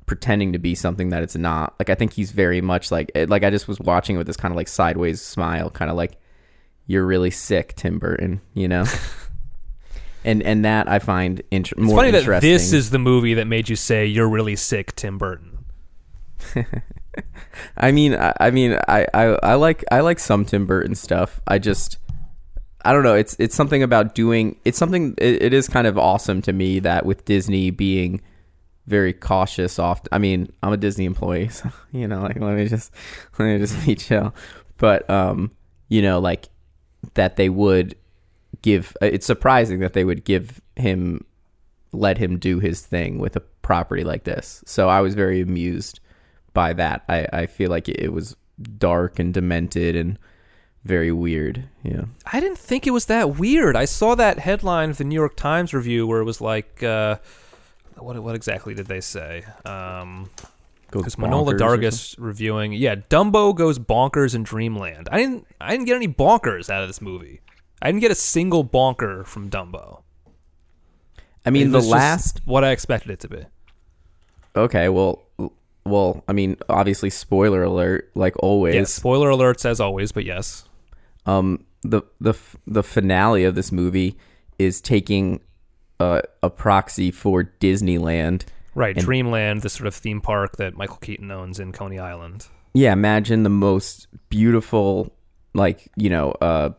pretending 0.06 0.52
to 0.52 0.58
be 0.58 0.74
something 0.74 1.10
that 1.10 1.22
it's 1.22 1.36
not. 1.36 1.74
Like 1.78 1.90
I 1.90 1.94
think 1.94 2.12
he's 2.12 2.32
very 2.32 2.60
much 2.60 2.90
like 2.90 3.10
eh, 3.14 3.26
like 3.28 3.44
I 3.44 3.50
just 3.50 3.68
was 3.68 3.78
watching 3.80 4.16
with 4.16 4.26
this 4.26 4.36
kind 4.36 4.52
of 4.52 4.56
like 4.56 4.68
sideways 4.68 5.20
smile, 5.22 5.70
kind 5.70 5.90
of 5.90 5.96
like 5.96 6.18
you're 6.86 7.04
really 7.04 7.30
sick, 7.30 7.74
Tim 7.76 7.98
Burton, 7.98 8.40
you 8.52 8.68
know. 8.68 8.84
and 10.24 10.42
and 10.42 10.64
that 10.64 10.88
I 10.88 10.98
find 10.98 11.42
It's 11.50 11.76
more 11.76 11.98
funny 11.98 12.10
that 12.12 12.18
interesting. 12.18 12.50
this 12.50 12.72
is 12.72 12.90
the 12.90 12.98
movie 12.98 13.34
that 13.34 13.46
made 13.46 13.68
you 13.68 13.76
say 13.76 14.06
you're 14.06 14.28
really 14.28 14.56
sick, 14.56 14.94
Tim 14.96 15.18
Burton. 15.18 15.64
I 17.76 17.92
mean, 17.92 18.14
I, 18.14 18.32
I 18.40 18.50
mean, 18.50 18.78
I, 18.88 19.06
I, 19.14 19.24
I 19.42 19.54
like 19.54 19.84
I 19.90 20.00
like 20.00 20.18
some 20.18 20.44
Tim 20.44 20.66
Burton 20.66 20.94
stuff. 20.94 21.40
I 21.46 21.58
just, 21.58 21.98
I 22.84 22.92
don't 22.92 23.04
know. 23.04 23.14
It's 23.14 23.36
it's 23.38 23.54
something 23.54 23.82
about 23.82 24.14
doing. 24.14 24.56
It's 24.64 24.78
something. 24.78 25.14
It, 25.18 25.42
it 25.42 25.54
is 25.54 25.68
kind 25.68 25.86
of 25.86 25.96
awesome 25.96 26.42
to 26.42 26.52
me 26.52 26.80
that 26.80 27.06
with 27.06 27.24
Disney 27.24 27.70
being 27.70 28.20
very 28.86 29.12
cautious. 29.12 29.78
Oft. 29.78 30.08
I 30.10 30.18
mean, 30.18 30.52
I'm 30.62 30.72
a 30.72 30.76
Disney 30.76 31.04
employee, 31.04 31.48
so 31.50 31.70
you 31.92 32.08
know, 32.08 32.22
like 32.22 32.38
let 32.40 32.56
me 32.56 32.66
just 32.66 32.92
let 33.38 33.46
me 33.46 33.58
just 33.58 33.84
be 33.86 33.94
chill. 33.94 34.34
But 34.78 35.08
um, 35.08 35.52
you 35.88 36.02
know, 36.02 36.18
like 36.18 36.48
that 37.14 37.36
they 37.36 37.48
would 37.48 37.94
give. 38.62 38.96
uh, 39.02 39.06
It's 39.06 39.26
surprising 39.26 39.80
that 39.80 39.92
they 39.92 40.04
would 40.04 40.24
give 40.24 40.60
him 40.76 41.24
let 41.92 42.18
him 42.18 42.38
do 42.38 42.58
his 42.58 42.80
thing 42.84 43.18
with 43.18 43.36
a 43.36 43.40
property 43.62 44.02
like 44.02 44.24
this. 44.24 44.64
So 44.66 44.88
I 44.88 45.00
was 45.00 45.14
very 45.14 45.40
amused 45.40 46.00
by 46.52 46.72
that. 46.72 47.04
I, 47.08 47.26
I 47.32 47.46
feel 47.46 47.70
like 47.70 47.88
it 47.88 48.12
was 48.12 48.36
dark 48.78 49.18
and 49.18 49.32
demented 49.32 49.94
and 49.94 50.18
very 50.84 51.12
weird. 51.12 51.64
Yeah. 51.82 52.04
I 52.32 52.40
didn't 52.40 52.58
think 52.58 52.86
it 52.86 52.90
was 52.90 53.06
that 53.06 53.36
weird. 53.36 53.76
I 53.76 53.84
saw 53.84 54.14
that 54.16 54.40
headline 54.40 54.90
of 54.90 54.98
the 54.98 55.04
New 55.04 55.14
York 55.14 55.36
Times 55.36 55.72
review 55.72 56.06
where 56.06 56.20
it 56.20 56.24
was 56.24 56.40
like, 56.40 56.82
uh, 56.82 57.16
what 57.96 58.20
what 58.22 58.34
exactly 58.34 58.74
did 58.74 58.86
they 58.86 59.00
say? 59.00 59.44
Um, 59.64 60.30
because 61.00 61.16
Manohla 61.16 61.58
Dargis 61.58 62.14
reviewing. 62.18 62.72
Yeah, 62.72 62.96
Dumbo 62.96 63.54
goes 63.54 63.78
bonkers 63.78 64.34
in 64.34 64.42
Dreamland. 64.42 65.08
I 65.10 65.18
didn't. 65.18 65.46
I 65.60 65.70
didn't 65.72 65.86
get 65.86 65.96
any 65.96 66.08
bonkers 66.08 66.70
out 66.70 66.82
of 66.82 66.88
this 66.88 67.00
movie. 67.00 67.40
I 67.82 67.88
didn't 67.88 68.00
get 68.00 68.10
a 68.10 68.16
single 68.16 68.62
bonker 68.62 69.24
from 69.24 69.50
Dumbo. 69.50 70.02
I 71.44 71.50
mean, 71.50 71.68
It 71.68 71.70
the 71.70 71.80
last. 71.80 72.40
what 72.44 72.64
I 72.64 72.70
expected 72.70 73.10
it 73.10 73.20
to 73.20 73.28
be. 73.28 73.44
Okay, 74.56 74.88
well, 74.88 75.22
well, 75.84 76.24
I 76.26 76.32
mean, 76.32 76.56
obviously, 76.68 77.10
spoiler 77.10 77.62
alert, 77.62 78.10
like 78.14 78.34
always. 78.42 78.74
Yes, 78.74 78.92
spoiler 78.94 79.28
alerts 79.30 79.66
as 79.66 79.80
always, 79.80 80.12
but 80.12 80.24
yes. 80.24 80.64
um 81.26 81.64
the 81.82 82.02
the 82.20 82.34
the 82.66 82.82
finale 82.82 83.44
of 83.44 83.54
this 83.54 83.70
movie 83.70 84.16
is 84.58 84.80
taking 84.80 85.40
a, 86.00 86.22
a 86.42 86.48
proxy 86.50 87.10
for 87.10 87.52
Disneyland. 87.60 88.44
Right, 88.74 88.96
And- 88.96 89.04
Dreamland, 89.04 89.62
the 89.62 89.68
sort 89.68 89.86
of 89.86 89.94
theme 89.94 90.20
park 90.20 90.56
that 90.56 90.76
Michael 90.76 90.96
Keaton 90.96 91.30
owns 91.30 91.60
in 91.60 91.72
Coney 91.72 91.98
Island. 91.98 92.46
Yeah, 92.72 92.92
imagine 92.92 93.42
the 93.44 93.50
most 93.50 94.08
beautiful 94.28 95.12
like, 95.54 95.90
you 95.96 96.10
know, 96.10 96.32
uh 96.40 96.70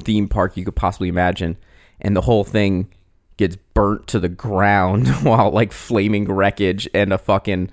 theme 0.00 0.28
park 0.28 0.56
you 0.56 0.64
could 0.64 0.76
possibly 0.76 1.08
imagine 1.08 1.56
and 2.00 2.16
the 2.16 2.20
whole 2.20 2.42
thing 2.44 2.88
gets 3.36 3.56
burnt 3.72 4.06
to 4.08 4.18
the 4.20 4.28
ground 4.28 5.08
while 5.22 5.50
like 5.50 5.72
flaming 5.72 6.24
wreckage 6.30 6.88
and 6.92 7.12
a 7.12 7.18
fucking 7.18 7.70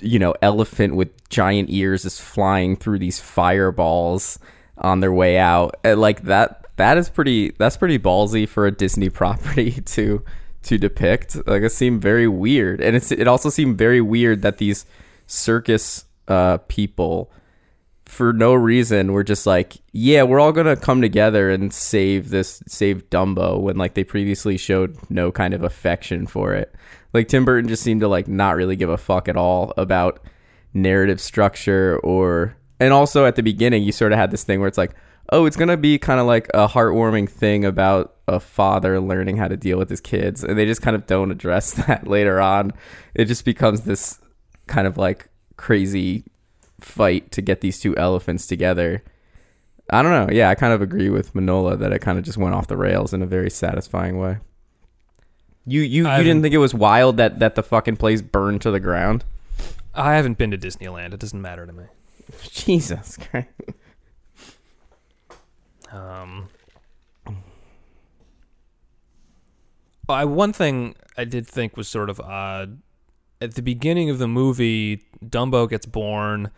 you 0.00 0.18
know, 0.18 0.34
elephant 0.42 0.94
with 0.94 1.10
giant 1.28 1.70
ears 1.70 2.04
is 2.04 2.20
flying 2.20 2.76
through 2.76 2.98
these 2.98 3.20
fireballs 3.20 4.38
on 4.76 5.00
their 5.00 5.12
way 5.12 5.38
out. 5.38 5.76
And, 5.84 6.00
like 6.00 6.22
that 6.24 6.66
that 6.76 6.98
is 6.98 7.08
pretty 7.08 7.50
that's 7.58 7.76
pretty 7.76 7.98
ballsy 7.98 8.48
for 8.48 8.66
a 8.66 8.70
Disney 8.70 9.08
property 9.20 9.72
to 9.72 10.24
to 10.62 10.78
depict. 10.78 11.36
Like 11.46 11.62
it 11.62 11.72
seemed 11.72 12.02
very 12.02 12.28
weird. 12.28 12.80
And 12.80 12.96
it's 12.96 13.12
it 13.12 13.28
also 13.28 13.50
seemed 13.50 13.78
very 13.78 14.00
weird 14.00 14.42
that 14.42 14.58
these 14.58 14.86
circus 15.26 16.04
uh 16.26 16.58
people 16.68 17.30
for 18.08 18.32
no 18.32 18.54
reason 18.54 19.12
were 19.12 19.22
just 19.22 19.46
like, 19.46 19.76
yeah, 19.92 20.22
we're 20.22 20.40
all 20.40 20.52
gonna 20.52 20.76
come 20.76 21.02
together 21.02 21.50
and 21.50 21.72
save 21.72 22.30
this, 22.30 22.62
save 22.66 23.08
Dumbo 23.10 23.60
when 23.60 23.76
like 23.76 23.94
they 23.94 24.02
previously 24.04 24.56
showed 24.56 24.96
no 25.10 25.30
kind 25.30 25.52
of 25.52 25.62
affection 25.62 26.26
for 26.26 26.54
it. 26.54 26.74
Like 27.12 27.28
Tim 27.28 27.44
Burton 27.44 27.68
just 27.68 27.82
seemed 27.82 28.00
to 28.00 28.08
like 28.08 28.26
not 28.26 28.56
really 28.56 28.76
give 28.76 28.88
a 28.88 28.96
fuck 28.96 29.28
at 29.28 29.36
all 29.36 29.74
about 29.76 30.20
narrative 30.72 31.20
structure 31.20 31.98
or, 31.98 32.56
and 32.80 32.92
also 32.92 33.26
at 33.26 33.36
the 33.36 33.42
beginning 33.42 33.82
you 33.82 33.92
sort 33.92 34.12
of 34.12 34.18
had 34.18 34.30
this 34.30 34.44
thing 34.44 34.58
where 34.58 34.68
it's 34.68 34.78
like, 34.78 34.94
oh, 35.30 35.46
it's 35.46 35.56
gonna 35.56 35.76
be 35.76 35.98
kind 35.98 36.20
of 36.20 36.26
like 36.26 36.48
a 36.54 36.68
heartwarming 36.68 37.28
thing 37.28 37.64
about 37.64 38.16
a 38.26 38.40
father 38.40 39.00
learning 39.00 39.36
how 39.36 39.48
to 39.48 39.56
deal 39.56 39.78
with 39.78 39.90
his 39.90 40.00
kids, 40.00 40.44
and 40.44 40.58
they 40.58 40.66
just 40.66 40.82
kind 40.82 40.96
of 40.96 41.06
don't 41.06 41.30
address 41.30 41.72
that 41.86 42.06
later 42.06 42.40
on. 42.40 42.72
It 43.14 43.26
just 43.26 43.44
becomes 43.44 43.82
this 43.82 44.18
kind 44.66 44.86
of 44.86 44.96
like 44.96 45.28
crazy 45.56 46.24
fight 46.80 47.30
to 47.32 47.42
get 47.42 47.60
these 47.60 47.80
two 47.80 47.96
elephants 47.96 48.46
together. 48.46 49.02
I 49.90 50.02
don't 50.02 50.12
know. 50.12 50.32
Yeah, 50.32 50.50
I 50.50 50.54
kind 50.54 50.72
of 50.72 50.82
agree 50.82 51.08
with 51.08 51.32
Manohla 51.34 51.78
that 51.78 51.92
it 51.92 52.00
kind 52.00 52.18
of 52.18 52.24
just 52.24 52.36
went 52.36 52.54
off 52.54 52.66
the 52.66 52.76
rails 52.76 53.14
in 53.14 53.22
a 53.22 53.26
very 53.26 53.50
satisfying 53.50 54.18
way. 54.18 54.38
You 55.66 55.82
you, 55.82 56.08
you 56.08 56.24
didn't 56.24 56.42
think 56.42 56.54
it 56.54 56.58
was 56.58 56.74
wild 56.74 57.18
that 57.18 57.40
that 57.40 57.54
the 57.54 57.62
fucking 57.62 57.96
place 57.96 58.22
burned 58.22 58.62
to 58.62 58.70
the 58.70 58.80
ground? 58.80 59.24
I 59.94 60.14
haven't 60.14 60.38
been 60.38 60.50
to 60.52 60.58
Disneyland. 60.58 61.12
It 61.12 61.20
doesn't 61.20 61.42
matter 61.42 61.66
to 61.66 61.72
me. 61.72 61.84
Jesus 62.42 63.16
Christ. 63.16 63.48
Um, 65.92 66.48
I 70.08 70.24
one 70.24 70.52
thing 70.52 70.94
I 71.16 71.24
did 71.24 71.46
think 71.46 71.76
was 71.76 71.88
sort 71.88 72.10
of 72.10 72.20
odd 72.20 72.80
at 73.40 73.54
the 73.54 73.62
beginning 73.62 74.10
of 74.10 74.18
the 74.18 74.28
movie. 74.28 75.02
Dumbo 75.24 75.68
gets 75.68 75.86
born, 75.86 76.50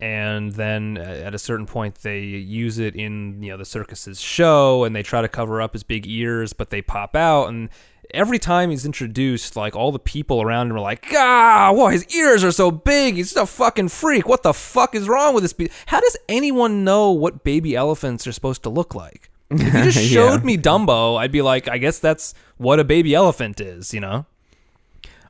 and 0.00 0.52
then 0.52 0.98
at 0.98 1.34
a 1.34 1.38
certain 1.38 1.66
point 1.66 1.96
they 1.96 2.20
use 2.20 2.78
it 2.78 2.94
in 2.94 3.42
you 3.42 3.50
know 3.50 3.56
the 3.56 3.64
circus's 3.64 4.20
show, 4.20 4.84
and 4.84 4.94
they 4.94 5.02
try 5.02 5.22
to 5.22 5.28
cover 5.28 5.62
up 5.62 5.72
his 5.72 5.82
big 5.82 6.06
ears, 6.06 6.52
but 6.52 6.70
they 6.70 6.82
pop 6.82 7.16
out 7.16 7.48
and. 7.48 7.70
Every 8.14 8.38
time 8.38 8.70
he's 8.70 8.86
introduced, 8.86 9.56
like 9.56 9.74
all 9.76 9.92
the 9.92 9.98
people 9.98 10.40
around 10.40 10.70
him 10.70 10.76
are 10.76 10.80
like, 10.80 11.04
"Ah, 11.14 11.70
whoa, 11.74 11.88
his 11.88 12.06
ears 12.14 12.42
are 12.44 12.52
so 12.52 12.70
big. 12.70 13.16
He's 13.16 13.34
a 13.36 13.44
fucking 13.46 13.88
freak. 13.88 14.28
What 14.28 14.42
the 14.42 14.54
fuck 14.54 14.94
is 14.94 15.08
wrong 15.08 15.34
with 15.34 15.42
this?" 15.44 15.52
Be-? 15.52 15.70
How 15.86 16.00
does 16.00 16.16
anyone 16.28 16.84
know 16.84 17.10
what 17.10 17.44
baby 17.44 17.74
elephants 17.76 18.26
are 18.26 18.32
supposed 18.32 18.62
to 18.62 18.70
look 18.70 18.94
like? 18.94 19.30
If 19.50 19.60
you 19.62 19.70
just 19.90 19.96
Yeah. 20.10 20.30
showed 20.30 20.44
me 20.44 20.56
Dumbo, 20.56 21.18
I'd 21.18 21.32
be 21.32 21.42
like, 21.42 21.68
I 21.68 21.78
guess 21.78 21.98
that's 21.98 22.34
what 22.56 22.80
a 22.80 22.84
baby 22.84 23.14
elephant 23.14 23.60
is, 23.60 23.92
you 23.92 24.00
know? 24.00 24.26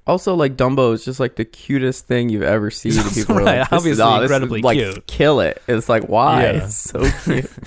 Also, 0.07 0.35
like 0.35 0.57
Dumbo 0.57 0.93
is 0.93 1.05
just 1.05 1.19
like 1.19 1.37
the 1.37 1.45
cutest 1.47 2.07
thing 2.07 2.29
you've 2.29 2.43
ever 2.43 2.71
seen. 2.71 2.93
People 3.14 3.38
are 3.38 3.43
like, 3.43 3.73
obviously 3.73 3.91
is, 3.93 4.00
oh, 4.00 4.21
this 4.21 4.31
is, 4.31 4.31
incredibly 4.31 4.61
like, 4.62 4.79
cute. 4.79 5.07
Kill 5.07 5.41
it. 5.41 5.62
It's 5.67 5.88
like 5.88 6.05
why? 6.05 6.43
Yeah. 6.43 6.64
It's 6.67 6.76
so 6.76 7.11
cute. 7.25 7.50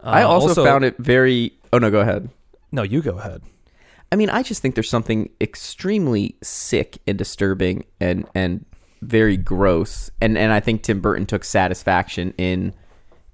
I 0.00 0.22
Uh, 0.22 0.28
also, 0.28 0.64
found 0.64 0.84
it 0.84 0.96
very. 0.98 1.52
Oh 1.72 1.78
no, 1.78 1.90
go 1.90 2.00
ahead. 2.00 2.28
No, 2.74 2.82
you 2.82 3.02
go 3.02 3.18
ahead. 3.18 3.42
I 4.10 4.16
mean, 4.16 4.28
I 4.30 4.42
just 4.42 4.60
think 4.60 4.74
there's 4.74 4.90
something 4.90 5.30
extremely 5.40 6.36
sick 6.42 6.98
and 7.06 7.16
disturbing 7.16 7.84
and 8.00 8.26
and 8.34 8.66
very 9.00 9.36
gross. 9.36 10.10
And 10.20 10.36
and 10.36 10.52
I 10.52 10.58
think 10.58 10.82
Tim 10.82 11.00
Burton 11.00 11.24
took 11.24 11.44
satisfaction 11.44 12.34
in 12.36 12.74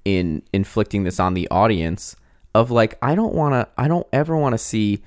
in 0.04 0.42
inflicting 0.52 1.04
this 1.04 1.18
on 1.18 1.32
the 1.32 1.48
audience 1.50 2.16
of 2.54 2.70
like 2.70 2.98
I 3.00 3.14
don't 3.14 3.34
want 3.34 3.54
to 3.54 3.68
I 3.80 3.88
don't 3.88 4.06
ever 4.12 4.36
want 4.36 4.52
to 4.52 4.58
see 4.58 5.02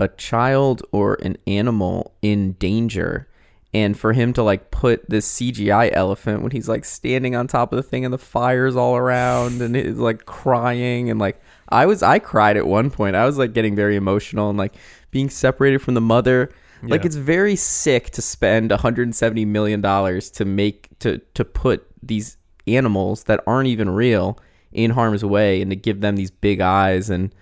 a 0.00 0.08
child 0.08 0.82
or 0.90 1.16
an 1.22 1.36
animal 1.46 2.12
in 2.22 2.52
danger 2.54 3.28
and 3.76 3.98
for 3.98 4.14
him 4.14 4.32
to 4.32 4.42
like 4.42 4.70
put 4.70 5.06
this 5.10 5.30
CGI 5.30 5.90
elephant 5.92 6.40
when 6.40 6.50
he's 6.50 6.66
like 6.66 6.82
standing 6.86 7.36
on 7.36 7.46
top 7.46 7.72
of 7.74 7.76
the 7.76 7.82
thing 7.82 8.06
and 8.06 8.14
the 8.14 8.18
fires 8.18 8.74
all 8.74 8.96
around 8.96 9.60
and 9.60 9.76
it's 9.76 9.98
like 9.98 10.24
crying 10.24 11.10
and 11.10 11.20
like 11.20 11.42
I 11.68 11.84
was 11.84 12.02
I 12.02 12.18
cried 12.18 12.56
at 12.56 12.66
one 12.66 12.90
point. 12.90 13.16
I 13.16 13.26
was 13.26 13.36
like 13.36 13.52
getting 13.52 13.76
very 13.76 13.94
emotional 13.96 14.48
and 14.48 14.58
like 14.58 14.74
being 15.10 15.28
separated 15.28 15.82
from 15.82 15.92
the 15.92 16.00
mother. 16.00 16.50
Like 16.82 17.04
it's 17.04 17.16
very 17.16 17.56
sick 17.56 18.10
to 18.10 18.22
spend 18.22 18.70
170 18.70 19.44
million 19.44 19.82
dollars 19.82 20.30
to 20.32 20.46
make 20.46 20.98
to 21.00 21.18
to 21.34 21.44
put 21.44 21.86
these 22.02 22.38
animals 22.66 23.24
that 23.24 23.42
aren't 23.46 23.68
even 23.68 23.90
real 23.90 24.38
in 24.72 24.92
harm's 24.92 25.24
way 25.24 25.60
and 25.60 25.70
to 25.70 25.76
give 25.76 26.00
them 26.00 26.16
these 26.16 26.30
big 26.30 26.60
eyes 26.60 27.10
and 27.10 27.34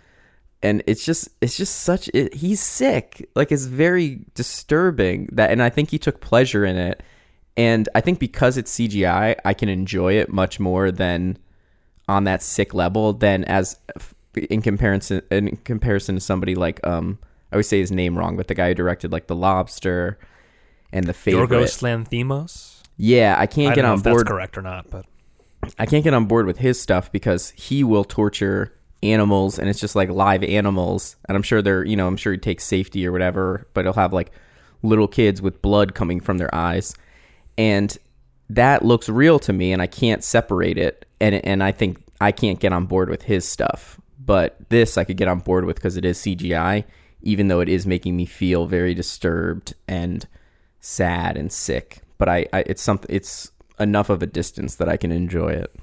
and 0.64 0.83
it's 0.87 1.04
just 1.04 1.28
it's 1.40 1.56
just 1.56 1.83
such 1.83 2.09
it, 2.14 2.35
he's 2.35 2.61
sick. 2.61 3.28
Like 3.37 3.52
it's 3.52 3.66
very 3.66 4.25
disturbing 4.35 5.28
that 5.33 5.50
and 5.50 5.62
i 5.62 5.68
think 5.68 5.90
he 5.90 5.99
took 5.99 6.21
pleasure 6.21 6.64
in 6.64 6.76
it. 6.76 7.02
And 7.56 7.88
i 7.94 8.00
think 8.00 8.18
because 8.18 8.56
it's 8.56 8.75
cgi 8.76 9.37
i 9.44 9.54
can 9.54 9.68
enjoy 9.68 10.14
it 10.14 10.33
much 10.33 10.59
more 10.59 10.90
than 10.90 11.38
on 12.09 12.25
that 12.25 12.42
sick 12.42 12.75
level 12.75 13.12
than 13.12 13.44
as 13.44 13.78
in 14.50 14.61
comparison 14.61 15.23
in 15.30 15.56
comparison 15.59 16.16
to 16.16 16.21
somebody 16.21 16.56
like 16.56 16.85
um 16.85 17.18
i 17.52 17.54
always 17.54 17.68
say 17.68 17.78
his 17.78 17.92
name 17.92 18.18
wrong 18.18 18.37
but 18.37 18.49
the 18.49 18.54
guy 18.54 18.68
who 18.68 18.75
directed 18.75 19.12
like 19.12 19.28
the 19.28 19.37
lobster 19.37 20.18
and 20.92 21.06
the 21.06 21.14
favorite. 21.14 21.49
Yorgos 21.49 21.80
Lanthimos? 21.80 22.83
yeah 22.97 23.37
i 23.38 23.42
I 23.42 23.47
can't 23.47 23.66
don't 23.66 23.75
get 23.76 23.83
know 23.83 23.92
on 23.92 23.99
if 23.99 24.02
that's 24.02 24.14
board 24.14 24.26
correct 24.26 24.59
or 24.59 24.62
not, 24.62 24.90
but 24.90 25.06
I 25.78 25.87
can't 25.87 26.04
get 26.04 26.14
on 26.14 26.26
board 26.26 26.47
with 26.47 26.59
his 26.59 26.80
stuff 26.80 27.11
because 27.11 27.50
he 27.50 27.85
will 27.85 28.04
torture 28.04 28.73
animals 29.04 29.58
and 29.58 29.68
it's 29.68 29.80
just 29.80 29.96
like 29.96 30.08
live 30.08 30.42
animals 30.42 31.16
and 31.28 31.37
I'm 31.37 31.42
sure 31.42 31.62
they're 31.62 31.84
you 31.84 31.96
know 31.96 32.06
I'm 32.06 32.16
sure 32.16 32.32
he 32.32 32.38
takes 32.38 32.64
safety 32.64 33.06
or 33.06 33.12
whatever 33.12 33.66
but 33.75 33.84
he'll 33.84 33.94
have 33.94 34.12
like 34.12 34.32
little 34.82 35.08
kids 35.08 35.40
with 35.40 35.62
blood 35.62 35.94
coming 35.94 36.20
from 36.20 36.38
their 36.38 36.54
eyes 36.54 36.94
and 37.56 37.96
that 38.50 38.84
looks 38.84 39.08
real 39.08 39.38
to 39.40 39.52
me 39.52 39.73
and 39.73 39.80
I 39.80 39.87
can't 39.87 40.25
separate 40.25 40.78
it 40.78 41.06
and 41.20 41.34
and 41.34 41.62
I 41.62 41.73
think 41.73 42.02
I 42.20 42.32
can't 42.32 42.61
get 42.61 42.73
on 42.73 42.87
board 42.87 43.08
with 43.08 43.23
his 43.23 43.46
stuff 43.46 44.00
but 44.18 44.56
this 44.68 44.96
I 44.96 45.04
could 45.04 45.16
get 45.16 45.28
on 45.28 45.40
board 45.40 45.64
with 45.64 45.76
because 45.76 45.96
it 45.96 46.04
is 46.04 46.18
CGI 46.18 46.84
even 47.23 47.49
though 47.49 47.61
it 47.61 47.68
is 47.68 47.87
making 47.87 48.16
me 48.16 48.26
feel 48.26 48.66
very 48.66 48.94
disturbed 48.94 49.75
and 49.87 50.26
sad 50.80 51.37
and 51.37 51.50
sick 51.52 52.02
but 52.18 52.28
I, 52.28 52.46
I 52.52 52.61
it's 52.66 52.82
something 52.82 53.14
it's 53.14 53.50
enough 53.78 54.11
of 54.11 54.23
a 54.23 54.26
distance 54.26 54.76
that 54.76 54.88
I 54.88 54.96
can 54.96 55.12
enjoy 55.12 55.49
it. 55.49 55.75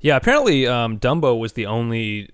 Yeah, 0.00 0.16
apparently 0.16 0.66
um, 0.66 0.98
Dumbo 0.98 1.38
was 1.38 1.52
the 1.54 1.66
only 1.66 2.30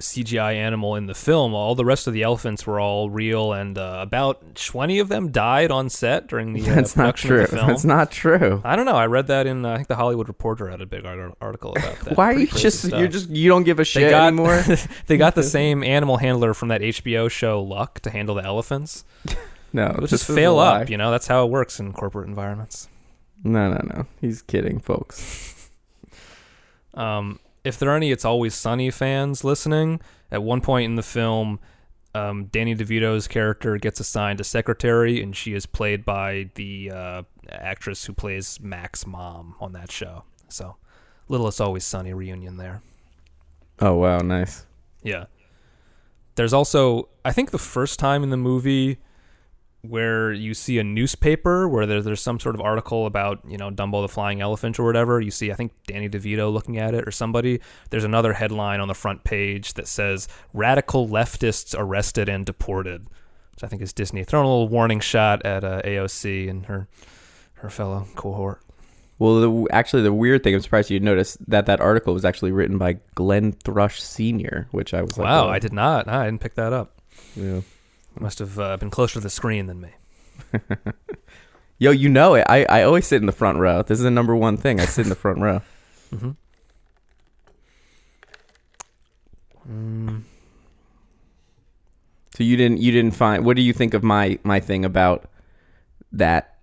CGI 0.00 0.54
animal 0.56 0.96
in 0.96 1.06
the 1.06 1.14
film. 1.14 1.54
All 1.54 1.76
the 1.76 1.84
rest 1.84 2.08
of 2.08 2.12
the 2.14 2.22
elephants 2.24 2.66
were 2.66 2.80
all 2.80 3.10
real, 3.10 3.52
and 3.52 3.78
uh, 3.78 3.98
about 4.02 4.56
20 4.56 4.98
of 4.98 5.08
them 5.08 5.30
died 5.30 5.70
on 5.70 5.88
set 5.88 6.26
during 6.26 6.52
the 6.52 6.62
uh, 6.68 6.74
That's 6.74 6.96
not 6.96 7.16
true. 7.16 7.42
of 7.44 7.50
the 7.50 7.56
film. 7.58 7.68
That's 7.68 7.84
not 7.84 8.10
true. 8.10 8.60
I 8.64 8.74
don't 8.74 8.86
know. 8.86 8.96
I 8.96 9.06
read 9.06 9.28
that 9.28 9.46
in, 9.46 9.64
uh, 9.64 9.70
I 9.72 9.76
think, 9.76 9.88
the 9.88 9.94
Hollywood 9.96 10.26
Reporter 10.26 10.68
had 10.68 10.80
a 10.80 10.86
big 10.86 11.06
art- 11.06 11.36
article 11.40 11.72
about 11.76 12.00
that. 12.00 12.16
Why 12.16 12.32
are 12.32 12.38
you 12.38 12.48
just 12.48 12.80
stuff. 12.86 12.98
you're 12.98 13.08
just 13.08 13.28
you 13.30 13.48
don't 13.48 13.62
give 13.62 13.78
a 13.78 13.82
they 13.82 13.84
shit 13.84 14.10
got 14.10 14.26
anymore? 14.26 14.64
they 15.06 15.16
got 15.16 15.36
the 15.36 15.44
same 15.44 15.84
animal 15.84 16.16
handler 16.16 16.54
from 16.54 16.68
that 16.68 16.80
HBO 16.80 17.30
show 17.30 17.62
Luck 17.62 18.00
to 18.00 18.10
handle 18.10 18.34
the 18.34 18.44
elephants. 18.44 19.04
No, 19.72 19.96
just 20.06 20.26
fail 20.26 20.58
up. 20.58 20.88
You 20.90 20.96
know, 20.96 21.10
that's 21.12 21.26
how 21.28 21.44
it 21.46 21.50
works 21.50 21.78
in 21.80 21.92
corporate 21.92 22.28
environments. 22.28 22.88
No, 23.44 23.70
no, 23.70 23.80
no. 23.94 24.06
He's 24.20 24.40
kidding, 24.42 24.78
folks. 24.80 25.53
Um, 26.94 27.40
if 27.64 27.78
there 27.78 27.90
are 27.90 27.96
any 27.96 28.10
It's 28.10 28.24
Always 28.24 28.54
Sunny 28.54 28.90
fans 28.90 29.44
listening, 29.44 30.00
at 30.30 30.42
one 30.42 30.60
point 30.60 30.84
in 30.86 30.96
the 30.96 31.02
film, 31.02 31.60
um, 32.14 32.46
Danny 32.46 32.76
DeVito's 32.76 33.26
character 33.26 33.76
gets 33.78 34.00
assigned 34.00 34.40
a 34.40 34.44
secretary, 34.44 35.22
and 35.22 35.34
she 35.34 35.54
is 35.54 35.66
played 35.66 36.04
by 36.04 36.50
the 36.54 36.90
uh, 36.90 37.22
actress 37.48 38.04
who 38.04 38.12
plays 38.12 38.60
Mac's 38.60 39.06
mom 39.06 39.56
on 39.60 39.72
that 39.72 39.90
show. 39.90 40.24
So, 40.48 40.76
Little 41.28 41.48
It's 41.48 41.60
Always 41.60 41.84
Sunny 41.84 42.12
reunion 42.12 42.56
there. 42.56 42.82
Oh 43.80 43.94
wow, 43.94 44.18
nice. 44.18 44.66
Yeah. 45.02 45.24
There's 46.36 46.52
also, 46.52 47.08
I 47.24 47.32
think, 47.32 47.50
the 47.50 47.58
first 47.58 47.98
time 47.98 48.22
in 48.22 48.30
the 48.30 48.36
movie 48.36 48.98
where 49.88 50.32
you 50.32 50.54
see 50.54 50.78
a 50.78 50.84
newspaper 50.84 51.68
where 51.68 51.84
there, 51.84 52.00
there's 52.00 52.22
some 52.22 52.40
sort 52.40 52.54
of 52.54 52.60
article 52.60 53.06
about, 53.06 53.40
you 53.46 53.58
know, 53.58 53.70
Dumbo 53.70 54.02
the 54.02 54.08
flying 54.08 54.40
elephant 54.40 54.78
or 54.78 54.84
whatever. 54.84 55.20
You 55.20 55.30
see, 55.30 55.52
I 55.52 55.54
think, 55.54 55.72
Danny 55.86 56.08
DeVito 56.08 56.52
looking 56.52 56.78
at 56.78 56.94
it 56.94 57.06
or 57.06 57.10
somebody. 57.10 57.60
There's 57.90 58.04
another 58.04 58.32
headline 58.32 58.80
on 58.80 58.88
the 58.88 58.94
front 58.94 59.24
page 59.24 59.74
that 59.74 59.86
says, 59.86 60.26
Radical 60.52 61.06
leftists 61.08 61.74
arrested 61.78 62.28
and 62.28 62.46
deported, 62.46 63.08
which 63.52 63.62
I 63.62 63.66
think 63.66 63.82
is 63.82 63.92
Disney. 63.92 64.24
Throwing 64.24 64.46
a 64.46 64.48
little 64.48 64.68
warning 64.68 65.00
shot 65.00 65.44
at 65.44 65.64
uh, 65.64 65.82
AOC 65.82 66.48
and 66.48 66.66
her, 66.66 66.88
her 67.54 67.68
fellow 67.68 68.06
cohort. 68.14 68.62
Well, 69.18 69.40
the, 69.40 69.68
actually, 69.70 70.02
the 70.02 70.12
weird 70.12 70.42
thing, 70.42 70.54
I'm 70.54 70.60
surprised 70.60 70.90
you 70.90 70.98
noticed 70.98 71.38
that 71.48 71.66
that 71.66 71.80
article 71.80 72.14
was 72.14 72.24
actually 72.24 72.52
written 72.52 72.78
by 72.78 72.98
Glenn 73.14 73.52
Thrush 73.52 74.02
Sr., 74.02 74.66
which 74.72 74.92
I 74.92 75.02
was 75.02 75.16
like, 75.16 75.26
wow, 75.26 75.46
oh, 75.46 75.48
I 75.50 75.58
did 75.58 75.72
not. 75.72 76.08
I 76.08 76.24
didn't 76.24 76.40
pick 76.40 76.54
that 76.54 76.72
up. 76.72 77.00
Yeah. 77.36 77.60
Must 78.18 78.38
have 78.38 78.58
uh, 78.58 78.76
been 78.76 78.90
closer 78.90 79.14
to 79.14 79.20
the 79.20 79.30
screen 79.30 79.66
than 79.66 79.80
me. 79.80 79.90
Yo, 81.78 81.90
you 81.90 82.08
know 82.08 82.34
it. 82.34 82.46
I, 82.48 82.64
I 82.68 82.82
always 82.82 83.06
sit 83.06 83.20
in 83.20 83.26
the 83.26 83.32
front 83.32 83.58
row. 83.58 83.82
This 83.82 83.98
is 83.98 84.04
the 84.04 84.10
number 84.10 84.36
one 84.36 84.56
thing. 84.56 84.80
I 84.80 84.84
sit 84.86 85.02
in 85.04 85.08
the 85.08 85.14
front 85.16 85.40
row. 85.40 85.60
Mm-hmm. 86.14 86.30
Mm, 89.68 90.22
So 92.36 92.44
you 92.44 92.56
didn't 92.56 92.78
you 92.78 92.92
didn't 92.92 93.12
find 93.12 93.44
what 93.44 93.56
do 93.56 93.62
you 93.62 93.72
think 93.72 93.94
of 93.94 94.02
my 94.04 94.38
my 94.44 94.60
thing 94.60 94.84
about 94.84 95.24
that? 96.12 96.58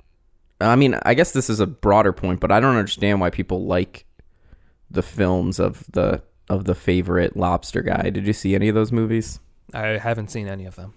I 0.61 0.75
mean, 0.75 0.97
I 1.03 1.13
guess 1.15 1.31
this 1.31 1.49
is 1.49 1.59
a 1.59 1.67
broader 1.67 2.13
point, 2.13 2.39
but 2.39 2.51
I 2.51 2.59
don't 2.59 2.75
understand 2.75 3.19
why 3.19 3.29
people 3.29 3.65
like 3.65 4.05
the 4.89 5.01
films 5.01 5.59
of 5.59 5.83
the 5.91 6.21
of 6.49 6.65
the 6.65 6.75
favorite 6.75 7.35
lobster 7.35 7.81
guy. 7.81 8.09
Did 8.09 8.27
you 8.27 8.33
see 8.33 8.53
any 8.55 8.69
of 8.69 8.75
those 8.75 8.91
movies? 8.91 9.39
I 9.73 9.97
haven't 9.97 10.29
seen 10.29 10.47
any 10.47 10.65
of 10.65 10.75
them. 10.75 10.93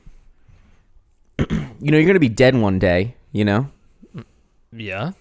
You 1.80 1.90
know, 1.90 1.98
you're 1.98 2.06
going 2.06 2.14
to 2.14 2.20
be 2.20 2.30
dead 2.30 2.56
one 2.56 2.78
day, 2.78 3.14
you 3.30 3.44
know? 3.44 3.66
Yeah. 4.72 5.12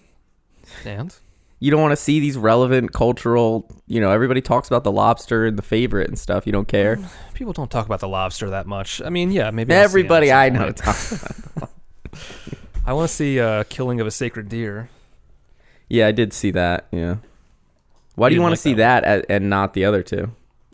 And? 0.86 1.14
You 1.60 1.70
don't 1.70 1.82
want 1.82 1.92
to 1.92 1.96
see 1.96 2.20
these 2.20 2.38
relevant 2.38 2.94
cultural, 2.94 3.70
you 3.86 4.00
know, 4.00 4.10
everybody 4.10 4.40
talks 4.40 4.68
about 4.68 4.82
the 4.82 4.92
lobster 4.92 5.44
and 5.44 5.58
the 5.58 5.62
favorite 5.62 6.08
and 6.08 6.18
stuff. 6.18 6.46
You 6.46 6.52
don't 6.52 6.66
care. 6.66 6.98
People 7.34 7.52
don't 7.52 7.70
talk 7.70 7.84
about 7.84 8.00
the 8.00 8.08
lobster 8.08 8.48
that 8.48 8.66
much. 8.66 9.02
I 9.02 9.10
mean, 9.10 9.30
yeah, 9.30 9.50
maybe. 9.50 9.74
I'll 9.74 9.80
see 9.80 9.82
it 9.82 9.84
Everybody 9.84 10.32
I 10.32 10.48
know. 10.48 10.72
I 12.86 12.92
want 12.94 13.10
to 13.10 13.14
see 13.14 13.40
uh, 13.40 13.64
Killing 13.68 14.00
of 14.00 14.06
a 14.06 14.10
Sacred 14.10 14.48
Deer. 14.48 14.88
Yeah, 15.88 16.06
I 16.06 16.12
did 16.12 16.32
see 16.32 16.50
that. 16.52 16.86
Yeah. 16.90 17.16
Why 18.14 18.28
do 18.30 18.36
You 18.36 18.40
want 18.40 18.52
like 18.52 18.58
to 18.58 18.62
see 18.62 18.74
that 18.74 19.04
that, 19.04 19.26
and 19.28 19.50
not 19.50 19.74
the 19.74 19.84
other 19.84 20.02
two? 20.02 20.30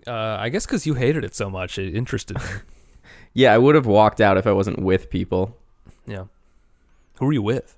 Uh, 0.07 0.37
I 0.39 0.51
guess 0.51 0.67
because 0.67 0.87
you 0.87 0.95
hated 0.95 1.25
it 1.25 1.35
so 1.35 1.51
much, 1.51 1.79
it 1.79 1.95
interested 1.95 2.37
me. 2.37 2.45
Yeah, 3.35 3.53
I 3.55 3.59
would 3.59 3.75
have 3.75 3.87
walked 3.87 4.21
out 4.21 4.37
if 4.39 4.47
I 4.47 4.53
wasn't 4.53 4.81
with 4.81 5.11
people. 5.11 5.57
yeah. 6.07 6.25
Who 7.19 7.27
were 7.27 7.33
you 7.35 7.43
with? 7.43 7.77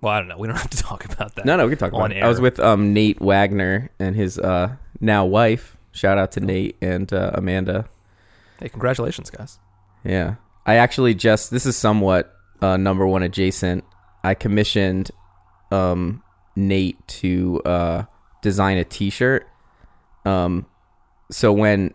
Well, 0.00 0.12
I 0.12 0.18
don't 0.18 0.26
know. 0.28 0.36
We 0.36 0.48
don't 0.48 0.56
have 0.64 0.70
to 0.70 0.76
talk 0.76 1.04
about 1.04 1.36
that. 1.36 1.44
No, 1.44 1.56
no, 1.56 1.64
we 1.66 1.70
can 1.70 1.78
talk 1.78 1.92
about 1.92 2.10
it. 2.12 2.22
I 2.22 2.28
was 2.28 2.40
with 2.40 2.58
um, 2.58 2.92
Nate 2.92 3.20
Wagner 3.20 3.90
and 4.00 4.16
his 4.16 4.38
uh, 4.38 4.76
now 5.00 5.24
wife. 5.24 5.76
Shout 5.92 6.18
out 6.18 6.32
to 6.32 6.40
Nate 6.40 6.76
and 6.80 7.12
uh, 7.12 7.30
Amanda. 7.34 7.88
Hey, 8.58 8.68
congratulations, 8.68 9.30
guys. 9.30 9.58
Yeah. 10.04 10.36
I 10.66 10.74
actually 10.74 11.14
just, 11.14 11.50
this 11.50 11.66
is 11.66 11.76
somewhat 11.76 12.34
uh, 12.60 12.76
number 12.76 13.06
one 13.06 13.22
adjacent. 13.22 13.84
I 14.24 14.34
commissioned 14.34 15.10
um, 15.70 16.22
Nate 16.56 17.06
to 17.08 17.62
uh, 17.64 18.04
design 18.42 18.76
a 18.76 18.84
t 18.84 19.08
shirt. 19.10 19.46
Um, 20.24 20.66
so 21.30 21.52
when 21.52 21.94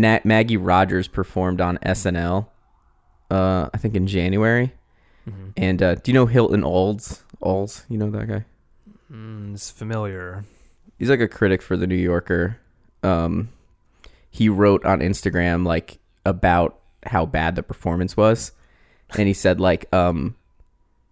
Nat- 0.00 0.24
Maggie 0.24 0.56
Rogers 0.56 1.08
performed 1.08 1.60
on 1.60 1.78
SNL, 1.78 2.46
uh, 3.30 3.68
I 3.72 3.78
think 3.78 3.94
in 3.94 4.06
January, 4.06 4.72
Mm-hmm. 5.28 5.48
and 5.56 5.82
uh, 5.82 5.94
do 5.96 6.12
you 6.12 6.14
know 6.14 6.26
Hilton 6.26 6.62
Als? 6.62 7.24
Als, 7.42 7.84
you 7.88 7.98
know 7.98 8.10
that 8.10 8.28
guy? 8.28 8.44
Mm, 9.12 9.54
it's 9.54 9.70
familiar. 9.72 10.44
he's 11.00 11.10
like 11.10 11.18
a 11.20 11.26
critic 11.26 11.62
for 11.62 11.76
the 11.76 11.86
New 11.86 11.96
Yorker. 11.96 12.58
Um, 13.02 13.48
he 14.30 14.48
wrote 14.48 14.84
on 14.84 15.00
Instagram 15.00 15.66
like 15.66 15.98
about 16.24 16.78
how 17.06 17.26
bad 17.26 17.56
the 17.56 17.62
performance 17.64 18.16
was, 18.16 18.52
and 19.18 19.26
he 19.26 19.34
said 19.34 19.60
like, 19.60 19.92
um, 19.92 20.36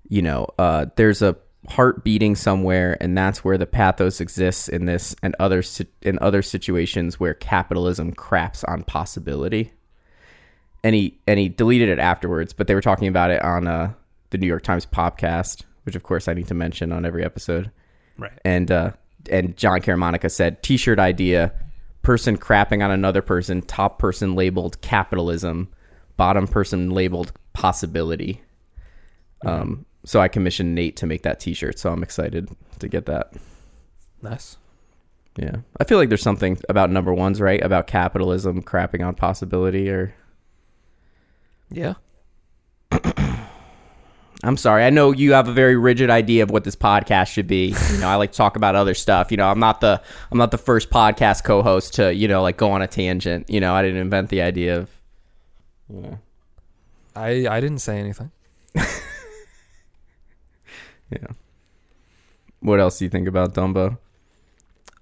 you 0.08 0.22
know, 0.22 0.46
uh, 0.58 0.86
there's 0.94 1.20
a 1.22 1.36
heart 1.68 2.04
beating 2.04 2.34
somewhere, 2.34 2.96
and 3.00 3.16
that's 3.16 3.42
where 3.44 3.56
the 3.58 3.66
pathos 3.66 4.20
exists 4.20 4.68
in 4.68 4.84
this 4.86 5.14
and 5.22 5.34
other 5.38 5.62
in 6.02 6.18
other 6.20 6.42
situations 6.42 7.18
where 7.18 7.34
capitalism 7.34 8.12
craps 8.12 8.64
on 8.64 8.82
possibility. 8.84 9.72
And 10.82 10.94
he 10.94 11.18
and 11.26 11.38
he 11.40 11.48
deleted 11.48 11.88
it 11.88 11.98
afterwards, 11.98 12.52
but 12.52 12.66
they 12.66 12.74
were 12.74 12.82
talking 12.82 13.08
about 13.08 13.30
it 13.30 13.42
on 13.42 13.66
uh, 13.66 13.94
the 14.30 14.38
New 14.38 14.46
York 14.46 14.62
Times 14.62 14.84
podcast, 14.84 15.62
which 15.84 15.96
of 15.96 16.02
course 16.02 16.28
I 16.28 16.34
need 16.34 16.48
to 16.48 16.54
mention 16.54 16.92
on 16.92 17.04
every 17.06 17.24
episode 17.24 17.70
Right. 18.18 18.38
and 18.44 18.70
uh, 18.70 18.90
and 19.30 19.56
Jon 19.56 19.80
Caramanica 19.80 20.30
said 20.30 20.62
T-shirt 20.62 20.98
idea, 20.98 21.52
person 22.02 22.36
crapping 22.36 22.84
on 22.84 22.90
another 22.90 23.22
person, 23.22 23.62
top 23.62 23.98
person 23.98 24.34
labeled 24.34 24.80
capitalism, 24.82 25.68
bottom 26.18 26.46
person 26.46 26.90
labeled 26.90 27.32
possibility. 27.54 28.42
Um, 29.44 29.86
so 30.04 30.20
I 30.20 30.28
commissioned 30.28 30.74
Nate 30.74 30.96
to 30.96 31.06
make 31.06 31.22
that 31.22 31.40
T-shirt, 31.40 31.78
so 31.78 31.90
I'm 31.92 32.02
excited 32.02 32.48
to 32.78 32.88
get 32.88 33.06
that. 33.06 33.32
Nice. 34.22 34.56
Yeah, 35.36 35.56
I 35.80 35.84
feel 35.84 35.98
like 35.98 36.08
there's 36.10 36.22
something 36.22 36.58
about 36.68 36.90
number 36.90 37.12
ones, 37.12 37.40
right? 37.40 37.62
About 37.62 37.86
capitalism 37.88 38.62
crapping 38.62 39.04
on 39.06 39.14
possibility, 39.14 39.90
or 39.90 40.14
Yeah. 41.70 41.94
I'm 44.44 44.58
sorry. 44.58 44.84
I 44.84 44.90
know 44.90 45.10
you 45.12 45.32
have 45.32 45.48
a 45.48 45.52
very 45.52 45.74
rigid 45.76 46.10
idea 46.10 46.42
of 46.42 46.50
what 46.50 46.64
this 46.64 46.76
podcast 46.76 47.28
should 47.28 47.46
be. 47.46 47.74
You 47.92 47.98
know, 47.98 48.08
I 48.08 48.16
like 48.16 48.32
to 48.32 48.36
talk 48.36 48.56
about 48.56 48.76
other 48.76 48.92
stuff. 48.94 49.30
You 49.30 49.38
know, 49.38 49.48
I'm 49.48 49.58
not 49.58 49.80
the 49.80 50.02
I'm 50.30 50.36
not 50.36 50.50
the 50.50 50.58
first 50.58 50.90
podcast 50.90 51.44
co-host 51.44 51.94
to 51.94 52.14
you 52.14 52.28
know 52.28 52.42
like 52.42 52.56
go 52.58 52.70
on 52.70 52.82
a 52.82 52.86
tangent. 52.86 53.48
You 53.48 53.60
know, 53.60 53.74
I 53.74 53.82
didn't 53.82 54.00
invent 54.00 54.28
the 54.28 54.42
idea 54.42 54.78
of. 54.78 54.90
You 55.88 56.00
know, 56.02 56.18
I 57.16 57.46
I 57.48 57.60
didn't 57.60 57.78
say 57.78 57.98
anything. 57.98 58.30
yeah. 61.20 61.28
What 62.60 62.80
else 62.80 62.98
do 62.98 63.04
you 63.04 63.10
think 63.10 63.28
about 63.28 63.54
Dumbo? 63.54 63.98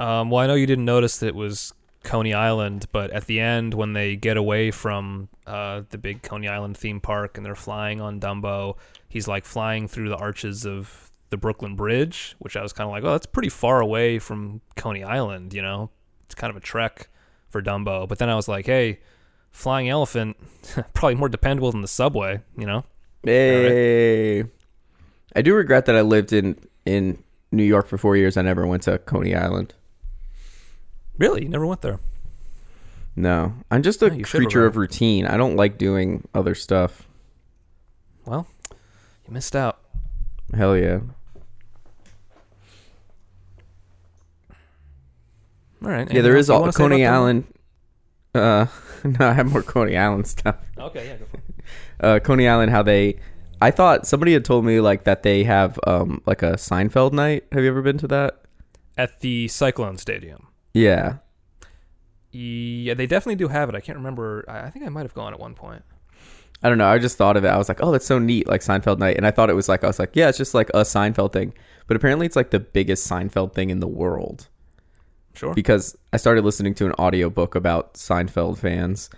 Um, 0.01 0.31
well, 0.31 0.43
I 0.43 0.47
know 0.47 0.55
you 0.55 0.67
didn't 0.67 0.85
notice 0.85 1.19
that 1.19 1.29
it 1.29 1.35
was 1.35 1.73
Coney 2.03 2.35
Island, 2.35 2.87
but 2.93 3.11
at 3.13 3.27
the 3.27 3.41
end, 3.41 3.75
when 3.75 3.93
they 3.93 4.17
get 4.17 4.37
away 4.37 4.71
from 4.71 5.29
uh, 5.47 5.83
the 5.91 5.99
big 5.99 6.23
Coney 6.23 6.49
Island 6.49 6.77
theme 6.77 7.01
park 7.01 7.37
and 7.37 7.47
they're 7.47 7.55
flying 7.55 8.01
on 8.01 8.19
Dumbo, 8.21 8.77
he's 9.09 9.29
like 9.29 9.45
flying 9.45 9.87
through 9.87 10.09
the 10.09 10.17
arches 10.17 10.67
of 10.67 11.11
the 11.31 11.37
Brooklyn 11.37 11.77
Bridge, 11.77 12.35
which 12.41 12.57
I 12.57 12.63
was 12.63 12.73
kind 12.73 12.87
of 12.89 12.93
like, 12.93 13.05
oh, 13.05 13.13
that's 13.13 13.27
pretty 13.27 13.49
far 13.49 13.81
away 13.81 14.19
from 14.19 14.61
Coney 14.77 15.05
Island, 15.05 15.55
you 15.55 15.63
know? 15.63 15.91
It's 16.25 16.35
kind 16.35 16.51
of 16.51 16.57
a 16.57 16.61
trek 16.61 17.09
for 17.49 17.63
Dumbo. 17.63 18.09
But 18.09 18.19
then 18.19 18.29
I 18.29 18.35
was 18.35 18.49
like, 18.49 18.67
hey, 18.67 19.01
flying 19.51 19.89
elephant, 19.89 20.37
probably 20.95 21.15
more 21.15 21.29
dependable 21.29 21.71
than 21.71 21.81
the 21.81 21.89
subway, 21.89 22.41
you 22.57 22.67
know? 22.67 22.85
Hey, 23.23 24.45
I 25.35 25.43
do 25.43 25.55
regret 25.55 25.87
that 25.87 25.97
I 25.97 26.03
lived 26.03 26.33
in 26.33 26.57
in 26.85 27.23
New 27.51 27.65
York 27.65 27.87
for 27.87 27.99
four 27.99 28.17
years. 28.17 28.37
I 28.37 28.43
never 28.43 28.67
went 28.67 28.83
to 28.85 28.99
Coney 28.99 29.35
Island. 29.35 29.75
Really? 31.19 31.43
You 31.43 31.49
never 31.49 31.67
went 31.67 31.83
there? 31.83 32.01
No, 33.15 33.55
I'm 33.71 33.83
just 33.83 34.03
a 34.03 34.09
should 34.25 34.27
creature 34.27 34.65
of 34.65 34.77
routine. 34.77 35.27
I 35.27 35.37
don't 35.37 35.57
like 35.57 35.77
doing 35.77 36.27
other 36.35 36.55
stuff. 36.55 37.07
Well, 38.25 38.47
you 38.71 39.35
missed 39.35 39.55
out. 39.55 39.81
Hell 40.55 40.77
yeah. 40.77 41.01
All 45.85 45.91
right. 45.91 46.11
Yeah, 46.13 46.23
there 46.23 46.37
is 46.37 46.49
anything 46.49 46.69
is 46.69 46.69
else 46.69 46.79
you 46.79 46.85
all 46.85 46.89
Coney? 46.91 47.07
Island. 47.07 47.45
Uh, 48.35 48.67
no, 49.05 49.29
I 49.29 49.33
have 49.33 49.51
more 49.51 49.63
Coney 49.63 49.97
Island 49.97 50.27
stuff. 50.27 50.57
Okay, 50.79 51.07
yeah, 51.09 51.17
go 51.17 51.25
for 51.27 51.37
it. 51.39 51.43
Uh, 52.01 52.19
Coney 52.19 52.49
Island, 52.49 52.73
how 52.73 52.83
they. 52.83 53.17
I 53.63 53.71
thought 53.71 54.07
somebody 54.07 54.33
had 54.33 54.45
told 54.45 54.65
me 54.65 54.81
like 54.81 55.05
that 55.05 55.23
they 55.23 55.45
have 55.45 55.79
um 55.87 56.21
like 56.27 56.43
a 56.43 56.53
Seinfeld 56.55 57.13
night. 57.13 57.45
Have 57.53 57.63
you 57.63 57.69
ever 57.69 57.83
been 57.83 57.99
to 57.99 58.09
that? 58.09 58.43
At 58.99 59.21
the 59.21 59.49
Cyclone 59.49 59.97
Stadium. 59.99 60.49
Yeah, 60.75 61.17
Yeah, 62.33 62.95
they 62.95 63.07
definitely 63.07 63.37
do 63.37 63.49
have 63.49 63.69
it. 63.69 63.75
I 63.75 63.81
can't 63.81 63.99
remember. 63.99 64.45
I 64.49 64.71
think 64.71 64.85
I 64.87 64.89
might 64.89 65.03
have 65.03 65.15
gone 65.15 65.33
at 65.33 65.41
one 65.41 65.55
point. 65.55 65.83
I 66.63 66.69
don't 66.69 66.79
know. 66.79 66.87
I 66.87 66.99
just 66.99 67.17
thought 67.19 67.37
of 67.37 67.45
it. 67.45 67.49
I 67.49 67.59
was 67.59 67.69
like, 67.69 67.83
oh, 67.83 67.91
that's 67.91 68.07
so 68.07 68.19
neat, 68.21 68.47
like 68.47 68.61
Seinfeld 68.61 68.99
night. 68.99 69.17
And 69.17 69.27
I 69.27 69.31
thought 69.33 69.51
it 69.51 69.55
was 69.55 69.69
like 69.69 69.83
I 69.85 69.89
was 69.89 69.99
like, 69.99 70.15
yeah, 70.15 70.29
it's 70.29 70.39
just 70.39 70.55
like 70.55 70.69
a 70.71 70.83
Seinfeld 70.83 71.33
thing. 71.33 71.53
But 71.89 71.97
apparently, 71.97 72.25
it's 72.27 72.37
like 72.37 72.51
the 72.51 72.61
biggest 72.61 73.11
Seinfeld 73.11 73.53
thing 73.55 73.71
in 73.71 73.81
the 73.81 73.89
world 73.89 74.49
Sure. 75.35 75.53
because 75.55 75.97
I 76.13 76.17
started 76.19 76.45
listening 76.45 76.75
to 76.77 76.87
an 76.87 76.93
audiobook 76.99 77.55
about 77.55 77.95
Seinfeld 77.95 78.59
fans, 78.59 79.11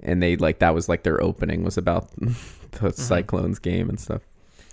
and 0.00 0.22
they 0.22 0.36
like 0.36 0.58
that 0.58 0.74
was 0.74 0.88
like 0.88 1.02
their 1.02 1.22
opening 1.22 1.64
was 1.64 1.78
about 1.78 2.10
the 2.72 2.92
Cyclones 2.92 3.58
game 3.58 3.88
and 3.88 3.98
stuff. 3.98 4.22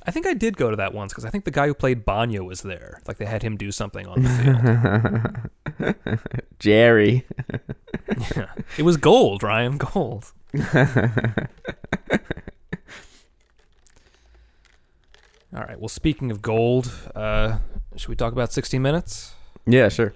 I 0.06 0.12
think 0.12 0.26
I 0.26 0.34
did 0.34 0.56
go 0.56 0.70
to 0.70 0.78
that 0.78 0.94
once 0.94 1.12
because 1.12 1.26
I 1.26 1.30
think 1.30 1.44
the 1.44 1.52
guy 1.52 1.68
who 1.68 1.74
played 1.74 2.06
Bania 2.06 2.40
was 2.40 2.62
there. 2.62 3.02
Like 3.08 3.18
they 3.18 3.26
had 3.26 3.44
him 3.44 3.58
do 3.58 3.72
something 3.74 4.08
on 4.08 4.24
the 4.24 5.40
field. 5.76 6.20
Jerry. 6.60 7.26
yeah. 8.36 8.48
It 8.78 8.84
was 8.84 8.96
gold, 8.96 9.44
Ryan. 9.44 9.78
Gold. 9.78 10.32
All 15.54 15.64
right. 15.64 15.80
Well, 15.80 15.90
speaking 15.90 16.32
of 16.32 16.42
gold, 16.42 16.92
uh, 17.16 17.58
should 17.96 18.10
we 18.10 18.16
talk 18.16 18.32
about 18.32 18.54
60 18.54 18.80
Minutes? 18.80 19.34
Yeah, 19.66 19.90
sure. 19.90 20.14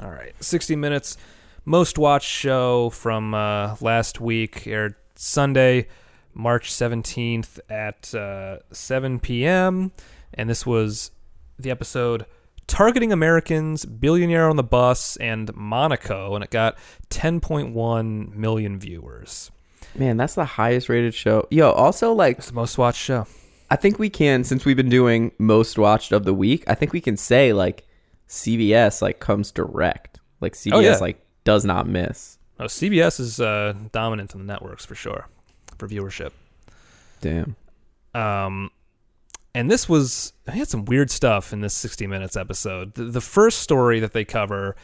All 0.00 0.10
right. 0.10 0.32
60 0.40 0.74
Minutes, 0.76 1.16
most 1.64 1.98
watched 1.98 2.28
show 2.28 2.90
from 2.90 3.34
uh, 3.34 3.76
last 3.80 4.20
week, 4.20 4.66
aired 4.66 4.94
Sunday, 5.14 5.86
March 6.34 6.70
17th 6.70 7.60
at 7.68 8.14
uh, 8.14 8.58
7 8.72 9.20
p.m. 9.20 9.92
And 10.34 10.48
this 10.48 10.64
was 10.66 11.10
the 11.58 11.70
episode 11.70 12.26
Targeting 12.66 13.12
Americans, 13.12 13.84
Billionaire 13.84 14.48
on 14.48 14.56
the 14.56 14.62
Bus, 14.62 15.16
and 15.16 15.54
Monaco. 15.54 16.34
And 16.34 16.42
it 16.44 16.50
got 16.50 16.76
10.1 17.10 18.34
million 18.34 18.78
viewers. 18.78 19.50
Man, 19.94 20.16
that's 20.16 20.34
the 20.34 20.44
highest 20.44 20.88
rated 20.88 21.12
show. 21.14 21.46
Yo, 21.50 21.70
also 21.70 22.12
like 22.12 22.38
It's 22.38 22.48
the 22.48 22.54
most 22.54 22.78
watched 22.78 23.00
show. 23.02 23.26
I 23.70 23.76
think 23.76 23.98
we 23.98 24.08
can 24.10 24.44
since 24.44 24.64
we've 24.64 24.76
been 24.76 24.88
doing 24.88 25.32
most 25.38 25.78
watched 25.78 26.12
of 26.12 26.24
the 26.24 26.34
week. 26.34 26.64
I 26.66 26.74
think 26.74 26.92
we 26.92 27.00
can 27.00 27.16
say 27.16 27.52
like 27.52 27.86
CBS 28.28 29.02
like 29.02 29.18
comes 29.18 29.50
direct. 29.50 30.20
Like 30.40 30.54
CBS 30.54 30.72
Oh, 30.72 30.80
yeah. 30.80 30.96
like 30.96 31.24
does 31.44 31.64
not 31.64 31.86
miss. 31.86 32.38
Oh, 32.58 32.64
CBS 32.64 33.18
is 33.20 33.40
uh, 33.40 33.74
dominant 33.92 34.32
in 34.34 34.40
the 34.40 34.46
networks 34.46 34.84
for 34.86 34.94
sure 34.94 35.26
for 35.82 35.88
viewership. 35.88 36.30
Damn. 37.20 37.56
Um, 38.14 38.70
and 39.52 39.68
this 39.68 39.88
was 39.88 40.32
I 40.46 40.52
had 40.52 40.68
some 40.68 40.84
weird 40.84 41.10
stuff 41.10 41.52
in 41.52 41.60
this 41.60 41.74
60 41.74 42.06
minutes 42.06 42.36
episode. 42.36 42.94
The, 42.94 43.04
the 43.04 43.20
first 43.20 43.58
story 43.60 43.98
that 43.98 44.12
they 44.12 44.24
cover 44.24 44.76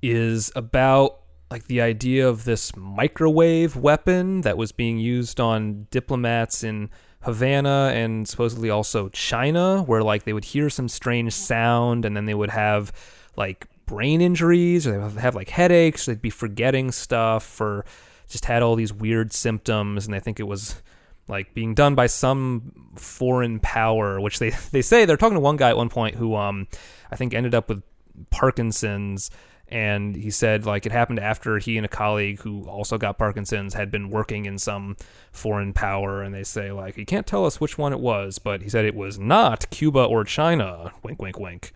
is 0.00 0.50
about 0.56 1.18
like 1.50 1.66
the 1.66 1.82
idea 1.82 2.26
of 2.26 2.44
this 2.44 2.74
microwave 2.74 3.76
weapon 3.76 4.40
that 4.40 4.56
was 4.56 4.72
being 4.72 4.98
used 4.98 5.38
on 5.38 5.86
diplomats 5.90 6.64
in 6.64 6.88
Havana 7.22 7.92
and 7.94 8.26
supposedly 8.26 8.70
also 8.70 9.10
China, 9.10 9.82
where 9.82 10.02
like 10.02 10.24
they 10.24 10.32
would 10.32 10.46
hear 10.46 10.70
some 10.70 10.88
strange 10.88 11.34
sound 11.34 12.06
and 12.06 12.16
then 12.16 12.24
they 12.24 12.34
would 12.34 12.50
have 12.50 12.90
like 13.36 13.66
brain 13.84 14.22
injuries 14.22 14.86
or 14.86 14.92
they 14.92 14.98
would 14.98 15.12
have 15.18 15.34
like 15.34 15.50
headaches. 15.50 16.06
They'd 16.06 16.22
be 16.22 16.30
forgetting 16.30 16.90
stuff 16.90 17.60
or 17.60 17.84
just 18.32 18.46
had 18.46 18.62
all 18.62 18.74
these 18.74 18.92
weird 18.92 19.32
symptoms. 19.32 20.06
And 20.06 20.14
I 20.14 20.18
think 20.18 20.40
it 20.40 20.44
was 20.44 20.82
like 21.28 21.54
being 21.54 21.74
done 21.74 21.94
by 21.94 22.06
some 22.06 22.90
foreign 22.96 23.60
power, 23.60 24.20
which 24.20 24.38
they, 24.38 24.50
they 24.72 24.82
say 24.82 25.04
they're 25.04 25.16
talking 25.16 25.36
to 25.36 25.40
one 25.40 25.56
guy 25.56 25.70
at 25.70 25.76
one 25.76 25.88
point 25.88 26.16
who 26.16 26.34
um 26.34 26.66
I 27.10 27.16
think 27.16 27.34
ended 27.34 27.54
up 27.54 27.68
with 27.68 27.82
Parkinson's 28.30 29.30
and 29.68 30.16
he 30.16 30.30
said 30.30 30.66
like 30.66 30.84
it 30.84 30.92
happened 30.92 31.18
after 31.18 31.58
he 31.58 31.76
and 31.76 31.86
a 31.86 31.88
colleague 31.88 32.40
who 32.40 32.64
also 32.64 32.98
got 32.98 33.16
Parkinson's 33.16 33.74
had 33.74 33.90
been 33.90 34.10
working 34.10 34.44
in 34.44 34.58
some 34.58 34.96
foreign 35.30 35.72
power 35.72 36.22
and 36.22 36.34
they 36.34 36.42
say 36.42 36.72
like 36.72 36.96
he 36.96 37.04
can't 37.04 37.26
tell 37.26 37.46
us 37.46 37.60
which 37.60 37.78
one 37.78 37.92
it 37.92 38.00
was 38.00 38.38
but 38.38 38.60
he 38.62 38.68
said 38.68 38.84
it 38.84 38.94
was 38.94 39.18
not 39.18 39.70
Cuba 39.70 40.04
or 40.04 40.24
China 40.24 40.92
wink 41.02 41.22
wink 41.22 41.38
wink 41.38 41.72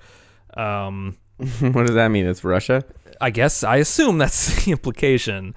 um 0.55 1.17
what 1.61 1.87
does 1.87 1.95
that 1.95 2.09
mean? 2.09 2.27
It's 2.27 2.45
Russia? 2.45 2.85
I 3.21 3.31
guess 3.31 3.63
I 3.63 3.77
assume 3.77 4.19
that's 4.19 4.65
the 4.65 4.73
implication 4.73 5.55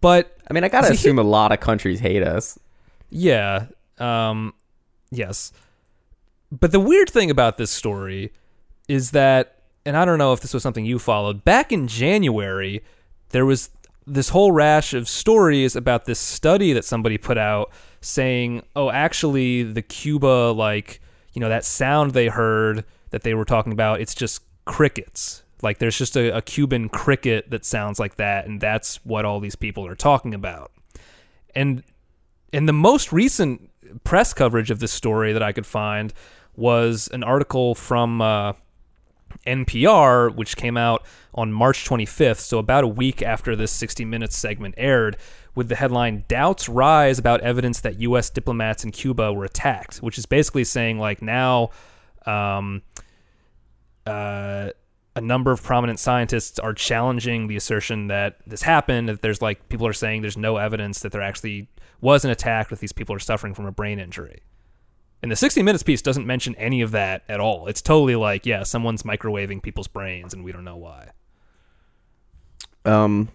but 0.00 0.36
I 0.48 0.52
mean, 0.54 0.64
I 0.64 0.68
gotta 0.68 0.88
See, 0.88 0.92
he- 0.94 0.98
assume 0.98 1.18
a 1.18 1.22
lot 1.22 1.52
of 1.52 1.60
countries 1.60 2.00
hate 2.00 2.22
us. 2.22 2.58
Yeah. 3.10 3.66
Um 3.98 4.54
yes. 5.10 5.52
But 6.52 6.72
the 6.72 6.80
weird 6.80 7.10
thing 7.10 7.30
about 7.30 7.58
this 7.58 7.70
story 7.70 8.32
is 8.88 9.10
that 9.12 9.62
and 9.84 9.96
I 9.96 10.04
don't 10.04 10.18
know 10.18 10.32
if 10.32 10.40
this 10.40 10.52
was 10.52 10.62
something 10.62 10.84
you 10.84 10.98
followed. 10.98 11.44
Back 11.44 11.70
in 11.70 11.86
January, 11.86 12.82
there 13.30 13.46
was 13.46 13.70
this 14.06 14.30
whole 14.30 14.52
rash 14.52 14.94
of 14.94 15.08
stories 15.08 15.76
about 15.76 16.04
this 16.06 16.18
study 16.18 16.72
that 16.72 16.84
somebody 16.84 17.18
put 17.18 17.38
out 17.38 17.70
saying, 18.00 18.62
"Oh, 18.74 18.90
actually 18.90 19.62
the 19.64 19.82
Cuba 19.82 20.50
like, 20.52 21.00
you 21.32 21.40
know, 21.40 21.48
that 21.48 21.64
sound 21.64 22.12
they 22.12 22.28
heard 22.28 22.84
that 23.10 23.22
they 23.22 23.34
were 23.34 23.44
talking 23.44 23.72
about, 23.72 24.00
it's 24.00 24.14
just 24.14 24.42
crickets. 24.64 25.42
Like 25.62 25.78
there's 25.78 25.98
just 25.98 26.16
a, 26.16 26.36
a 26.36 26.42
Cuban 26.42 26.88
cricket 26.88 27.50
that 27.50 27.64
sounds 27.64 27.98
like 27.98 28.16
that 28.16 28.46
and 28.46 28.60
that's 28.60 28.96
what 29.04 29.24
all 29.24 29.40
these 29.40 29.56
people 29.56 29.86
are 29.86 29.94
talking 29.94 30.34
about." 30.34 30.72
And 31.54 31.82
and 32.52 32.68
the 32.68 32.72
most 32.72 33.12
recent 33.12 33.70
press 34.04 34.32
coverage 34.32 34.70
of 34.70 34.80
this 34.80 34.92
story 34.92 35.32
that 35.32 35.42
I 35.42 35.52
could 35.52 35.66
find 35.66 36.12
was 36.54 37.08
an 37.12 37.22
article 37.22 37.74
from 37.74 38.20
uh, 38.22 38.54
NPR, 39.46 40.34
which 40.34 40.56
came 40.56 40.76
out 40.76 41.04
on 41.34 41.52
March 41.52 41.84
25th, 41.84 42.40
so 42.40 42.58
about 42.58 42.84
a 42.84 42.88
week 42.88 43.22
after 43.22 43.54
this 43.54 43.70
60 43.72 44.04
Minutes 44.04 44.36
segment 44.36 44.74
aired, 44.78 45.16
with 45.54 45.68
the 45.68 45.76
headline 45.76 46.24
Doubts 46.28 46.68
Rise 46.68 47.18
About 47.18 47.40
Evidence 47.40 47.80
That 47.80 48.00
U.S. 48.00 48.30
Diplomats 48.30 48.84
in 48.84 48.90
Cuba 48.90 49.32
Were 49.32 49.44
Attacked, 49.44 49.98
which 49.98 50.18
is 50.18 50.26
basically 50.26 50.64
saying, 50.64 50.98
like, 50.98 51.22
now 51.22 51.70
um, 52.26 52.82
uh, 54.06 54.70
a 55.16 55.20
number 55.20 55.50
of 55.50 55.62
prominent 55.62 55.98
scientists 55.98 56.58
are 56.58 56.74
challenging 56.74 57.48
the 57.48 57.56
assertion 57.56 58.08
that 58.08 58.36
this 58.46 58.62
happened, 58.62 59.08
that 59.08 59.22
there's, 59.22 59.42
like, 59.42 59.68
people 59.68 59.86
are 59.86 59.92
saying 59.92 60.20
there's 60.20 60.36
no 60.36 60.58
evidence 60.58 61.00
that 61.00 61.10
there 61.10 61.22
actually 61.22 61.68
was 62.00 62.24
an 62.24 62.30
attack, 62.30 62.68
that 62.68 62.80
these 62.80 62.92
people 62.92 63.16
are 63.16 63.18
suffering 63.18 63.54
from 63.54 63.66
a 63.66 63.72
brain 63.72 63.98
injury. 63.98 64.42
And 65.22 65.32
the 65.32 65.36
60 65.36 65.62
Minutes 65.62 65.82
piece 65.82 66.02
doesn't 66.02 66.26
mention 66.26 66.54
any 66.56 66.82
of 66.82 66.90
that 66.90 67.24
at 67.28 67.40
all. 67.40 67.66
It's 67.66 67.80
totally 67.80 68.14
like, 68.14 68.44
yeah, 68.44 68.62
someone's 68.62 69.02
microwaving 69.02 69.62
people's 69.62 69.88
brains 69.88 70.34
and 70.34 70.44
we 70.44 70.52
don't 70.52 70.64
know 70.64 70.76
why. 70.76 71.10
Um, 72.84 73.30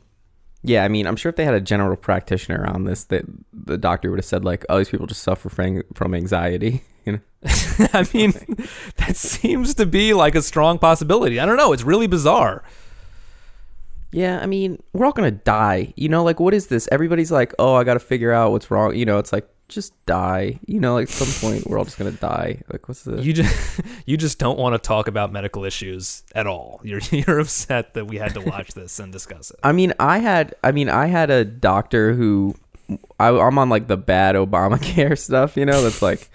yeah, 0.63 0.83
I 0.83 0.87
mean, 0.87 1.07
I'm 1.07 1.15
sure 1.15 1.31
if 1.31 1.35
they 1.35 1.43
had 1.43 1.55
a 1.55 1.61
general 1.61 1.97
practitioner 1.97 2.65
on 2.65 2.83
this, 2.85 3.05
that 3.05 3.25
the 3.51 3.77
doctor 3.77 4.11
would 4.11 4.19
have 4.19 4.25
said 4.25 4.45
like, 4.45 4.63
"Oh, 4.69 4.77
these 4.77 4.89
people 4.89 5.07
just 5.07 5.23
suffer 5.23 5.49
from 5.49 5.83
from 5.93 6.13
anxiety." 6.13 6.83
You 7.03 7.13
know, 7.13 7.19
I 7.93 8.07
mean, 8.13 8.31
that 8.97 9.15
seems 9.15 9.73
to 9.75 9.85
be 9.85 10.13
like 10.13 10.35
a 10.35 10.41
strong 10.41 10.77
possibility. 10.79 11.39
I 11.39 11.45
don't 11.45 11.57
know. 11.57 11.73
It's 11.73 11.83
really 11.83 12.07
bizarre. 12.07 12.63
yeah, 14.11 14.39
I 14.41 14.45
mean, 14.45 14.81
we're 14.93 15.05
all 15.05 15.11
gonna 15.13 15.31
die. 15.31 15.93
You 15.95 16.09
know, 16.09 16.23
like 16.23 16.39
what 16.39 16.53
is 16.53 16.67
this? 16.67 16.87
Everybody's 16.91 17.31
like, 17.31 17.53
"Oh, 17.57 17.75
I 17.75 17.83
got 17.83 17.93
to 17.95 17.99
figure 17.99 18.31
out 18.31 18.51
what's 18.51 18.69
wrong." 18.69 18.95
You 18.95 19.05
know, 19.05 19.17
it's 19.17 19.31
like 19.33 19.47
just 19.69 19.93
die. 20.05 20.59
You 20.67 20.79
know, 20.81 20.95
like 20.95 21.03
at 21.03 21.09
some 21.09 21.49
point 21.49 21.65
we're 21.65 21.77
all 21.79 21.85
just 21.85 21.97
gonna 21.97 22.11
die. 22.11 22.61
Like 22.71 22.87
what's 22.87 23.03
the? 23.03 23.21
You 23.21 23.33
just 23.33 23.81
you 24.05 24.17
just 24.17 24.37
don't 24.37 24.59
want 24.59 24.75
to 24.75 24.79
talk 24.79 25.07
about 25.07 25.31
medical 25.31 25.63
issues 25.63 26.23
at 26.35 26.45
all. 26.45 26.81
You're 26.83 26.99
you're 27.11 27.39
upset 27.39 27.93
that 27.95 28.05
we 28.05 28.17
had 28.17 28.33
to 28.35 28.41
watch 28.41 28.73
this 28.73 28.99
and 28.99 29.11
discuss 29.11 29.49
it. 29.49 29.59
I 29.63 29.71
mean, 29.71 29.93
I 29.99 30.19
had, 30.19 30.53
I 30.63 30.71
mean, 30.73 30.89
I 30.89 31.07
had 31.07 31.29
a 31.31 31.45
doctor 31.45 32.13
who, 32.13 32.55
I, 33.19 33.29
I'm 33.29 33.57
on 33.57 33.69
like 33.69 33.87
the 33.87 33.97
bad 33.97 34.35
Obamacare 34.35 35.17
stuff, 35.17 35.55
you 35.55 35.65
know, 35.65 35.81
that's 35.81 36.01
like, 36.01 36.29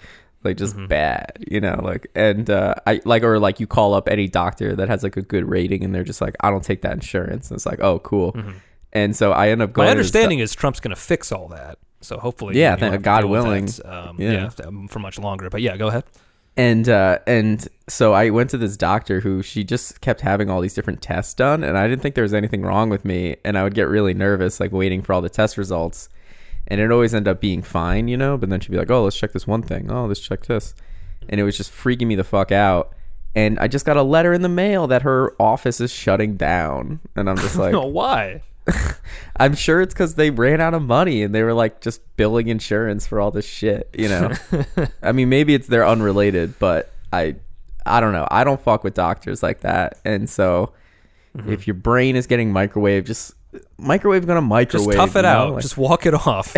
like 0.47 0.57
just 0.57 0.75
bad, 0.87 1.43
you 1.49 1.59
know, 1.61 1.79
like, 1.83 2.07
and 2.15 2.49
uh, 2.49 2.73
I 2.87 3.01
like, 3.05 3.23
or 3.23 3.39
like 3.39 3.59
you 3.59 3.67
call 3.67 3.93
up 3.93 4.07
any 4.09 4.27
doctor 4.27 4.75
that 4.75 4.87
has 4.89 5.03
like 5.03 5.17
a 5.17 5.21
good 5.21 5.45
rating, 5.49 5.83
and 5.83 5.93
they're 5.93 6.03
just 6.03 6.21
like, 6.21 6.35
I 6.39 6.49
don't 6.49 6.63
take 6.63 6.81
that 6.81 6.93
insurance. 6.93 7.49
And 7.51 7.57
it's 7.57 7.65
like, 7.65 7.79
oh, 7.81 7.99
cool. 7.99 8.35
And 8.93 9.15
so 9.15 9.31
I 9.33 9.49
end 9.49 9.61
up 9.61 9.73
going. 9.73 9.87
My 9.87 9.91
understanding 9.91 10.39
is 10.39 10.55
Trump's 10.55 10.79
going 10.79 10.95
to 10.95 11.01
fix 11.01 11.31
all 11.31 11.49
that. 11.49 11.77
So 12.01 12.17
hopefully, 12.17 12.57
Yeah, 12.59 12.71
thank- 12.71 12.81
won't 12.81 12.93
have 12.93 13.01
to 13.01 13.03
God 13.03 13.25
willing. 13.25 13.65
that, 13.65 13.85
um, 13.85 14.15
Yeah. 14.19 14.49
yeah, 14.59 14.65
um, 14.65 14.87
for 14.87 14.99
much 14.99 15.19
longer. 15.19 15.49
But 15.49 15.61
yeah, 15.61 15.77
go 15.77 15.87
ahead. 15.87 16.03
and 16.55 16.89
uh 16.89 17.19
and 17.27 17.67
so 17.87 18.13
I 18.13 18.31
went 18.31 18.49
to 18.49 18.57
this 18.57 18.75
doctor 18.77 19.19
who 19.19 19.43
she 19.43 19.63
just 19.63 20.01
kept 20.01 20.21
having 20.21 20.49
all 20.49 20.59
these 20.61 20.73
different 20.73 21.01
tests 21.03 21.35
done 21.35 21.63
and 21.63 21.77
I 21.77 21.87
didn't 21.87 22.01
think 22.01 22.15
there 22.15 22.23
was 22.23 22.33
anything 22.33 22.63
wrong 22.63 22.89
with 22.89 23.05
me 23.05 23.35
and 23.45 23.57
I 23.59 23.63
would 23.63 23.75
get 23.75 23.87
really 23.87 24.15
nervous 24.15 24.59
like 24.59 24.71
waiting 24.71 25.03
for 25.03 25.13
all 25.13 25.21
the 25.21 25.29
test 25.29 25.55
results 25.57 26.09
and 26.67 26.79
it 26.81 26.91
always 26.91 27.13
ended 27.13 27.31
up 27.31 27.41
being 27.41 27.61
fine, 27.61 28.07
you 28.07 28.17
know, 28.17 28.37
but 28.37 28.49
then 28.49 28.59
she'd 28.59 28.71
be 28.71 28.77
like, 28.77 28.91
"Oh, 28.91 29.03
let's 29.03 29.17
check 29.17 29.31
this 29.33 29.47
one 29.47 29.61
thing. 29.61 29.91
Oh, 29.91 30.05
let's 30.05 30.19
check 30.19 30.45
this." 30.45 30.73
And 31.29 31.39
it 31.39 31.43
was 31.43 31.57
just 31.57 31.71
freaking 31.71 32.07
me 32.07 32.15
the 32.15 32.23
fuck 32.23 32.51
out. 32.51 32.93
And 33.35 33.59
I 33.59 33.67
just 33.67 33.85
got 33.85 33.97
a 33.97 34.01
letter 34.03 34.33
in 34.33 34.41
the 34.41 34.49
mail 34.49 34.87
that 34.87 35.01
her 35.03 35.35
office 35.39 35.79
is 35.81 35.91
shutting 35.91 36.37
down 36.37 36.99
and 37.15 37.29
I'm 37.29 37.37
just 37.37 37.55
like 37.57 37.71
no, 37.73 37.85
why? 37.85 38.41
I'm 39.37 39.53
sure 39.53 39.81
it's 39.81 39.93
because 39.93 40.15
they 40.15 40.29
ran 40.29 40.59
out 40.59 40.73
of 40.73 40.81
money 40.81 41.21
and 41.23 41.33
they 41.35 41.43
were 41.43 41.53
like 41.53 41.79
just 41.81 42.01
billing 42.17 42.47
insurance 42.47 43.05
for 43.05 43.19
all 43.21 43.31
this 43.31 43.45
shit, 43.47 43.89
you 43.97 44.09
know. 44.09 44.33
I 45.03 45.11
mean, 45.11 45.29
maybe 45.29 45.53
it's 45.53 45.67
they're 45.67 45.87
unrelated, 45.87 46.57
but 46.59 46.91
I, 47.13 47.35
I 47.85 47.99
don't 47.99 48.11
know. 48.13 48.27
I 48.31 48.43
don't 48.43 48.59
fuck 48.59 48.83
with 48.83 48.93
doctors 48.93 49.41
like 49.43 49.61
that, 49.61 49.99
and 50.03 50.29
so 50.29 50.73
Mm-hmm. 51.37 51.51
if 51.53 51.67
your 51.67 51.75
brain 51.75 52.15
is 52.15 52.25
getting 52.25 52.51
microwave, 52.51 53.05
just 53.05 53.35
microwave 53.77 54.25
gonna 54.27 54.41
Just 54.41 54.49
microwave. 54.49 54.95
tough 54.95 55.15
it 55.15 55.19
you 55.19 55.21
know? 55.23 55.29
out. 55.29 55.53
Like, 55.53 55.61
Just 55.61 55.77
walk 55.77 56.05
it 56.05 56.13
off. 56.13 56.53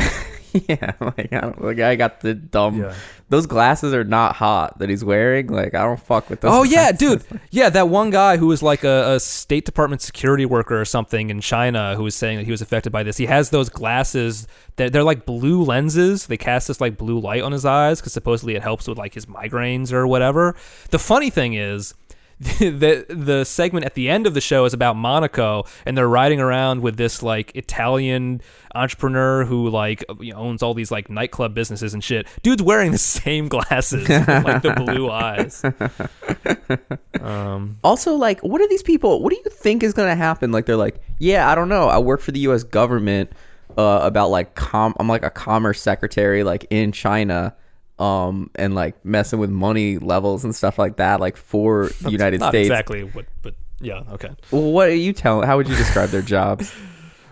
yeah, 0.68 0.94
like 1.00 1.32
I 1.32 1.42
don't, 1.42 1.64
like 1.64 1.80
I 1.80 1.96
got 1.96 2.22
the 2.22 2.34
dumb. 2.34 2.82
Yeah. 2.82 2.96
Those 3.30 3.46
glasses 3.46 3.94
are 3.94 4.04
not 4.04 4.36
hot 4.36 4.80
that 4.80 4.90
he's 4.90 5.04
wearing. 5.04 5.48
Like 5.48 5.76
I 5.76 5.84
don't 5.84 6.00
fuck 6.00 6.30
with 6.30 6.42
those. 6.42 6.52
Oh 6.52 6.64
yeah, 6.64 6.92
dude. 6.92 7.24
Yeah, 7.52 7.70
that 7.70 7.90
one 7.90 8.10
guy 8.10 8.38
who 8.38 8.48
was 8.48 8.64
like 8.64 8.84
a, 8.84 9.16
a 9.16 9.20
State 9.20 9.66
Department 9.66 10.02
security 10.02 10.46
worker 10.46 10.80
or 10.80 10.86
something 10.86 11.30
in 11.30 11.42
China 11.42 11.96
who 11.96 12.04
was 12.04 12.16
saying 12.16 12.38
that 12.38 12.46
he 12.46 12.52
was 12.52 12.62
affected 12.62 12.92
by 12.92 13.04
this. 13.04 13.18
He 13.18 13.28
has 13.28 13.52
those 13.52 13.70
glasses. 13.70 14.48
They're, 14.78 14.90
they're 14.90 15.04
like 15.04 15.26
blue 15.26 15.64
lenses. 15.64 16.26
They 16.26 16.38
cast 16.38 16.68
this 16.68 16.82
like 16.82 16.98
blue 16.98 17.20
light 17.20 17.44
on 17.44 17.52
his 17.52 17.66
eyes 17.66 18.00
because 18.00 18.14
supposedly 18.14 18.56
it 18.56 18.64
helps 18.64 18.88
with 18.88 18.98
like 18.98 19.14
his 19.14 19.28
migraines 19.28 19.92
or 19.94 20.08
whatever. 20.08 20.56
The 20.90 21.00
funny 21.00 21.30
thing 21.30 21.54
is. 21.54 21.94
the 22.60 23.06
the 23.10 23.44
segment 23.44 23.86
at 23.86 23.96
the 23.96 24.10
end 24.10 24.26
of 24.26 24.34
the 24.34 24.40
show 24.40 24.64
is 24.64 24.74
about 24.74 24.96
Monaco 24.96 25.66
and 25.86 25.98
they're 25.98 26.08
riding 26.08 26.40
around 26.40 26.82
with 26.82 26.96
this 26.96 27.22
like 27.22 27.52
Italian 27.54 28.42
entrepreneur 28.74 29.44
who 29.44 29.70
like 29.70 30.06
owns 30.34 30.64
all 30.64 30.74
these 30.74 30.90
like 30.90 31.10
nightclub 31.10 31.54
businesses 31.54 31.94
and 31.94 32.02
shit. 32.02 32.28
Dude's 32.42 32.64
wearing 32.64 32.94
the 32.94 32.98
same 33.22 33.50
glasses, 33.50 34.08
with, 34.08 34.28
like 34.28 34.62
the 34.62 34.72
blue 34.74 35.10
eyes. 35.12 35.66
Um, 37.22 37.78
Also, 37.84 38.14
like, 38.16 38.40
what 38.42 38.62
are 38.62 38.68
these 38.70 38.84
people? 38.84 39.22
What 39.22 39.32
do 39.32 39.36
you 39.44 39.50
think 39.52 39.84
is 39.84 39.94
gonna 39.94 40.16
happen? 40.16 40.52
Like, 40.52 40.66
they're 40.66 40.78
like, 40.78 41.02
yeah, 41.18 41.50
I 41.52 41.56
don't 41.56 41.70
know. 41.70 41.90
I 41.90 41.98
work 42.00 42.22
for 42.22 42.32
the 42.32 42.40
U.S. 42.42 42.64
government. 42.64 43.32
Uh, 43.78 44.00
about 44.02 44.30
like 44.32 44.56
com, 44.56 44.96
I'm 45.00 45.08
like 45.08 45.24
a 45.24 45.30
commerce 45.30 45.80
secretary, 45.80 46.44
like 46.44 46.66
in 46.72 46.92
China. 46.92 47.56
Um, 48.00 48.50
and 48.56 48.76
like 48.76 49.04
messing 49.04 49.40
with 49.40 49.50
money 49.50 49.98
levels 49.98 50.46
and 50.46 50.56
stuff 50.56 50.80
like 50.80 50.96
that, 50.98 51.20
like 51.20 51.36
for 51.36 51.90
the 52.02 52.12
United 52.12 52.40
not 52.40 52.52
States. 52.52 52.70
exactly 52.70 53.04
what, 53.04 53.26
but 53.42 53.56
yeah, 53.82 54.04
okay. 54.14 54.30
Well, 54.52 54.72
what 54.72 54.88
are 54.88 54.96
you 54.96 55.12
telling? 55.14 55.46
How 55.46 55.58
would 55.58 55.68
you 55.68 55.76
describe 55.76 56.10
their 56.10 56.22
jobs? 56.22 56.74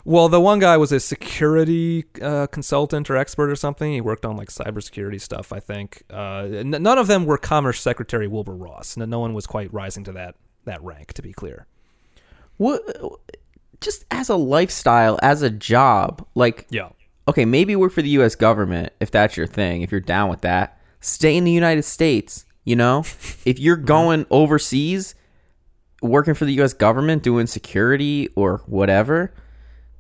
Well, 0.10 0.30
the 0.30 0.40
one 0.40 0.60
guy 0.60 0.78
was 0.78 0.94
a 0.94 1.02
security 1.02 2.06
uh, 2.22 2.48
consultant 2.48 3.10
or 3.10 3.18
expert 3.18 3.50
or 3.50 3.58
something. 3.58 3.92
He 3.92 4.00
worked 4.00 4.26
on 4.26 4.38
like 4.38 4.48
cybersecurity 4.48 5.20
stuff, 5.20 5.52
I 5.52 5.60
think. 5.60 6.04
Uh, 6.10 6.48
n- 6.50 6.70
none 6.70 6.98
of 6.98 7.08
them 7.08 7.26
were 7.26 7.38
Commerce 7.38 7.82
Secretary 7.82 8.26
Wilbur 8.26 8.56
Ross. 8.56 8.96
No, 8.96 9.04
no 9.04 9.20
one 9.20 9.34
was 9.34 9.46
quite 9.46 9.74
rising 9.74 10.06
to 10.06 10.14
that 10.14 10.36
that 10.64 10.82
rank, 10.82 11.12
to 11.16 11.22
be 11.22 11.34
clear. 11.34 11.68
What? 12.56 12.82
Just 13.82 14.06
as 14.10 14.30
a 14.30 14.38
lifestyle, 14.38 15.20
as 15.22 15.42
a 15.42 15.50
job, 15.50 16.26
like 16.36 16.68
Yeah. 16.70 16.88
Okay, 17.28 17.46
maybe 17.46 17.76
work 17.76 17.92
for 17.92 18.02
the 18.02 18.10
U.S. 18.10 18.36
government 18.36 18.94
if 19.00 19.12
that's 19.12 19.38
your 19.38 19.48
thing. 19.48 19.82
If 19.82 19.92
you're 19.92 20.02
down 20.02 20.30
with 20.30 20.42
that, 20.42 20.80
stay 21.00 21.36
in 21.36 21.44
the 21.44 21.52
United 21.52 21.84
States. 21.84 22.46
You 22.64 22.76
know, 22.76 23.00
if 23.46 23.60
you're 23.60 23.78
mm-hmm. 23.78 23.86
going 23.86 24.26
overseas, 24.30 25.16
working 26.02 26.34
for 26.34 26.46
the 26.46 26.54
U.S. 26.54 26.74
government, 26.74 27.24
doing 27.24 27.48
security 27.48 28.30
or 28.36 28.64
whatever, 28.66 29.34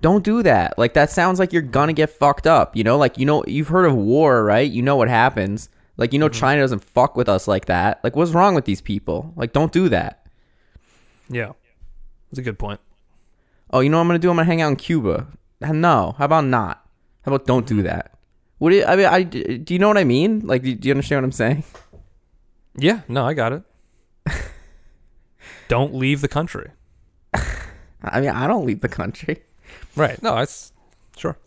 don't 0.01 0.23
do 0.23 0.43
that. 0.43 0.77
Like 0.77 0.93
that 0.93 1.09
sounds 1.09 1.39
like 1.39 1.53
you're 1.53 1.61
gonna 1.61 1.93
get 1.93 2.09
fucked 2.09 2.47
up. 2.47 2.75
You 2.75 2.83
know, 2.83 2.97
like 2.97 3.17
you 3.17 3.25
know, 3.25 3.43
you've 3.47 3.69
heard 3.69 3.85
of 3.85 3.95
war, 3.95 4.43
right? 4.43 4.69
You 4.69 4.81
know 4.81 4.95
what 4.95 5.09
happens. 5.09 5.69
Like 5.97 6.13
you 6.13 6.19
know, 6.19 6.29
mm-hmm. 6.29 6.39
China 6.39 6.61
doesn't 6.61 6.83
fuck 6.83 7.15
with 7.15 7.27
us 7.27 7.47
like 7.47 7.65
that. 7.65 8.03
Like 8.03 8.15
what's 8.15 8.31
wrong 8.31 8.53
with 8.53 8.65
these 8.65 8.81
people? 8.81 9.33
Like 9.35 9.53
don't 9.53 9.71
do 9.71 9.89
that. 9.89 10.25
Yeah. 11.29 11.53
That's 12.29 12.39
a 12.39 12.43
good 12.43 12.59
point. 12.59 12.79
Oh, 13.71 13.79
you 13.79 13.89
know 13.89 13.97
what 13.97 14.01
I'm 14.01 14.07
gonna 14.07 14.19
do? 14.19 14.29
I'm 14.29 14.35
gonna 14.35 14.45
hang 14.45 14.61
out 14.61 14.69
in 14.69 14.75
Cuba. 14.75 15.27
No, 15.61 16.15
how 16.17 16.25
about 16.25 16.45
not? 16.45 16.86
How 17.27 17.35
about 17.35 17.45
don't 17.45 17.67
do 17.67 17.81
that? 17.83 18.17
What 18.57 18.69
do 18.69 18.77
you, 18.77 18.85
I 18.85 18.95
mean? 18.95 19.05
I 19.05 19.23
do 19.23 19.73
you 19.73 19.79
know 19.79 19.89
what 19.89 19.97
I 19.97 20.05
mean? 20.05 20.47
Like, 20.47 20.63
do, 20.63 20.73
do 20.73 20.87
you 20.87 20.93
understand 20.93 21.17
what 21.17 21.25
I'm 21.25 21.31
saying? 21.33 21.65
Yeah, 22.77 23.01
no, 23.09 23.25
I 23.25 23.33
got 23.33 23.51
it. 23.51 23.63
Don't 25.67 25.93
leave 25.93 26.21
the 26.21 26.29
country. 26.29 26.71
I 27.33 28.21
mean, 28.21 28.29
I 28.29 28.47
don't 28.47 28.65
leave 28.65 28.79
the 28.79 28.87
country, 28.87 29.41
Right. 29.95 30.23
No, 30.23 30.37
it's 30.37 30.71
sure. 31.17 31.37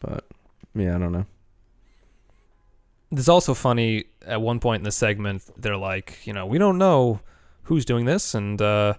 but 0.00 0.24
yeah, 0.74 0.94
I 0.94 0.98
don't 0.98 1.12
know. 1.12 1.26
It's 3.10 3.28
also 3.28 3.52
funny 3.52 4.04
at 4.24 4.40
one 4.40 4.58
point 4.58 4.80
in 4.80 4.84
the 4.84 4.92
segment 4.92 5.42
they're 5.58 5.76
like, 5.76 6.26
you 6.26 6.32
know, 6.32 6.46
we 6.46 6.56
don't 6.56 6.78
know 6.78 7.20
who's 7.64 7.84
doing 7.84 8.06
this 8.06 8.34
and 8.34 8.62
uh 8.62 8.94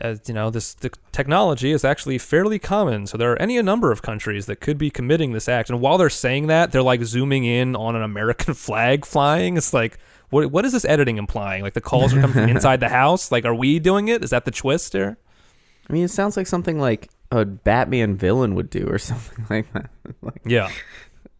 as, 0.00 0.20
you 0.26 0.34
know, 0.34 0.50
this 0.50 0.74
the 0.74 0.90
technology 1.12 1.70
is 1.72 1.84
actually 1.84 2.18
fairly 2.18 2.58
common. 2.58 3.06
So 3.06 3.16
there 3.18 3.32
are 3.32 3.40
any 3.42 3.56
a 3.58 3.62
number 3.62 3.92
of 3.92 4.02
countries 4.02 4.46
that 4.46 4.56
could 4.60 4.78
be 4.78 4.90
committing 4.90 5.32
this 5.32 5.48
act. 5.48 5.70
And 5.70 5.80
while 5.80 5.98
they're 5.98 6.08
saying 6.10 6.46
that, 6.48 6.72
they're 6.72 6.82
like 6.82 7.02
zooming 7.04 7.44
in 7.44 7.76
on 7.76 7.94
an 7.96 8.02
American 8.02 8.54
flag 8.66 9.04
flying. 9.04 9.56
It's 9.56 9.72
like 9.74 9.98
what 10.30 10.50
what 10.50 10.64
is 10.64 10.72
this 10.72 10.84
editing 10.86 11.18
implying? 11.18 11.62
Like 11.62 11.74
the 11.74 11.80
calls 11.80 12.14
are 12.14 12.20
coming 12.20 12.34
from 12.34 12.48
inside 12.56 12.80
the 12.80 12.88
house? 12.88 13.30
Like 13.30 13.44
are 13.44 13.54
we 13.54 13.78
doing 13.78 14.08
it? 14.08 14.24
Is 14.24 14.30
that 14.30 14.44
the 14.46 14.50
twist 14.50 14.92
here? 14.94 15.18
I 15.88 15.92
mean, 15.92 16.04
it 16.04 16.10
sounds 16.10 16.36
like 16.36 16.46
something 16.46 16.78
like 16.78 17.10
a 17.30 17.44
Batman 17.44 18.16
villain 18.16 18.54
would 18.54 18.70
do, 18.70 18.86
or 18.88 18.98
something 19.10 19.44
like 19.50 19.72
that. 19.74 19.90
like 20.22 20.40
Yeah. 20.46 20.70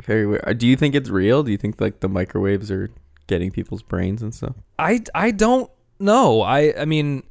very 0.03 0.27
weird. 0.27 0.43
Uh, 0.47 0.53
Do 0.53 0.67
you 0.67 0.77
think 0.77 0.95
it's 0.95 1.09
real? 1.09 1.43
Do 1.43 1.51
you 1.53 1.57
think 1.59 1.81
like 1.81 2.01
the 2.01 2.09
microwaves 2.09 2.71
are 2.71 2.91
getting 3.29 3.51
people's 3.51 3.83
brains 3.83 4.21
and 4.21 4.35
stuff? 4.35 4.57
I 4.79 5.01
I 5.15 5.31
don't 5.31 5.71
know. 5.99 6.43
I 6.43 6.75
I 6.79 6.85
mean, 6.85 7.23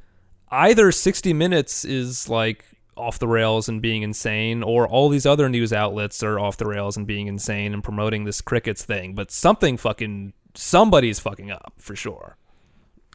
either 0.52 0.92
60 0.92 1.32
Minutes 1.32 1.84
is 1.84 2.28
like 2.28 2.64
off 2.96 3.18
the 3.18 3.26
rails 3.26 3.68
and 3.68 3.80
being 3.80 4.02
insane, 4.02 4.62
or 4.62 4.86
all 4.86 5.08
these 5.08 5.26
other 5.26 5.48
news 5.48 5.72
outlets 5.72 6.22
are 6.22 6.38
off 6.38 6.58
the 6.58 6.66
rails 6.66 6.96
and 6.96 7.06
being 7.06 7.26
insane 7.26 7.72
and 7.72 7.82
promoting 7.82 8.24
this 8.24 8.40
crickets 8.40 8.84
thing. 8.84 9.14
But 9.14 9.30
something 9.30 9.76
fucking 9.76 10.34
somebody's 10.54 11.18
fucking 11.18 11.50
up 11.50 11.72
for 11.78 11.96
sure. 11.96 12.36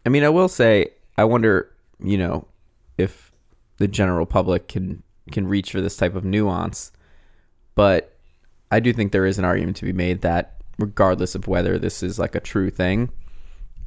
I 0.05 0.09
mean, 0.09 0.23
I 0.23 0.29
will 0.29 0.49
say, 0.49 0.87
I 1.17 1.23
wonder, 1.25 1.71
you 1.99 2.17
know, 2.17 2.47
if 2.97 3.31
the 3.77 3.87
general 3.87 4.25
public 4.25 4.67
can 4.67 5.03
can 5.31 5.47
reach 5.47 5.71
for 5.71 5.81
this 5.81 5.97
type 5.97 6.15
of 6.15 6.25
nuance, 6.25 6.91
but 7.75 8.15
I 8.71 8.79
do 8.79 8.93
think 8.93 9.11
there 9.11 9.25
is 9.25 9.37
an 9.37 9.45
argument 9.45 9.77
to 9.77 9.85
be 9.85 9.93
made 9.93 10.21
that 10.21 10.55
regardless 10.79 11.35
of 11.35 11.47
whether 11.47 11.77
this 11.77 12.01
is 12.01 12.17
like 12.17 12.33
a 12.33 12.39
true 12.39 12.69
thing, 12.69 13.11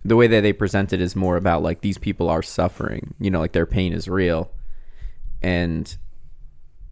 the 0.05 0.17
way 0.17 0.27
that 0.27 0.41
they 0.41 0.53
present 0.53 0.93
it 0.93 1.01
is 1.01 1.15
more 1.15 1.37
about 1.37 1.63
like 1.63 1.81
these 1.81 1.99
people 1.99 2.29
are 2.29 2.43
suffering, 2.43 3.15
you 3.21 3.31
know, 3.31 3.39
like 3.41 3.53
their 3.53 3.67
pain 3.67 3.93
is 3.93 4.09
real, 4.09 4.51
and 5.43 5.97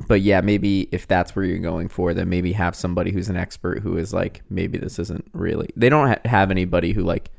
but 0.07 0.21
yeah, 0.21 0.41
maybe 0.41 0.89
if 0.93 1.09
that's 1.09 1.35
where 1.35 1.45
you're 1.45 1.59
going 1.59 1.89
for, 1.89 2.15
then 2.15 2.29
maybe 2.29 2.53
have 2.53 2.77
somebody 2.77 3.11
who's 3.11 3.29
an 3.29 3.37
expert 3.37 3.81
who 3.83 3.97
is 3.97 4.13
like, 4.13 4.43
maybe 4.49 4.79
this 4.79 4.99
isn't 4.99 5.27
really. 5.33 5.71
They 5.75 5.89
don't 5.89 6.09
ha- 6.09 6.21
have 6.25 6.51
anybody 6.51 6.93
who 6.93 7.03
like 7.03 7.31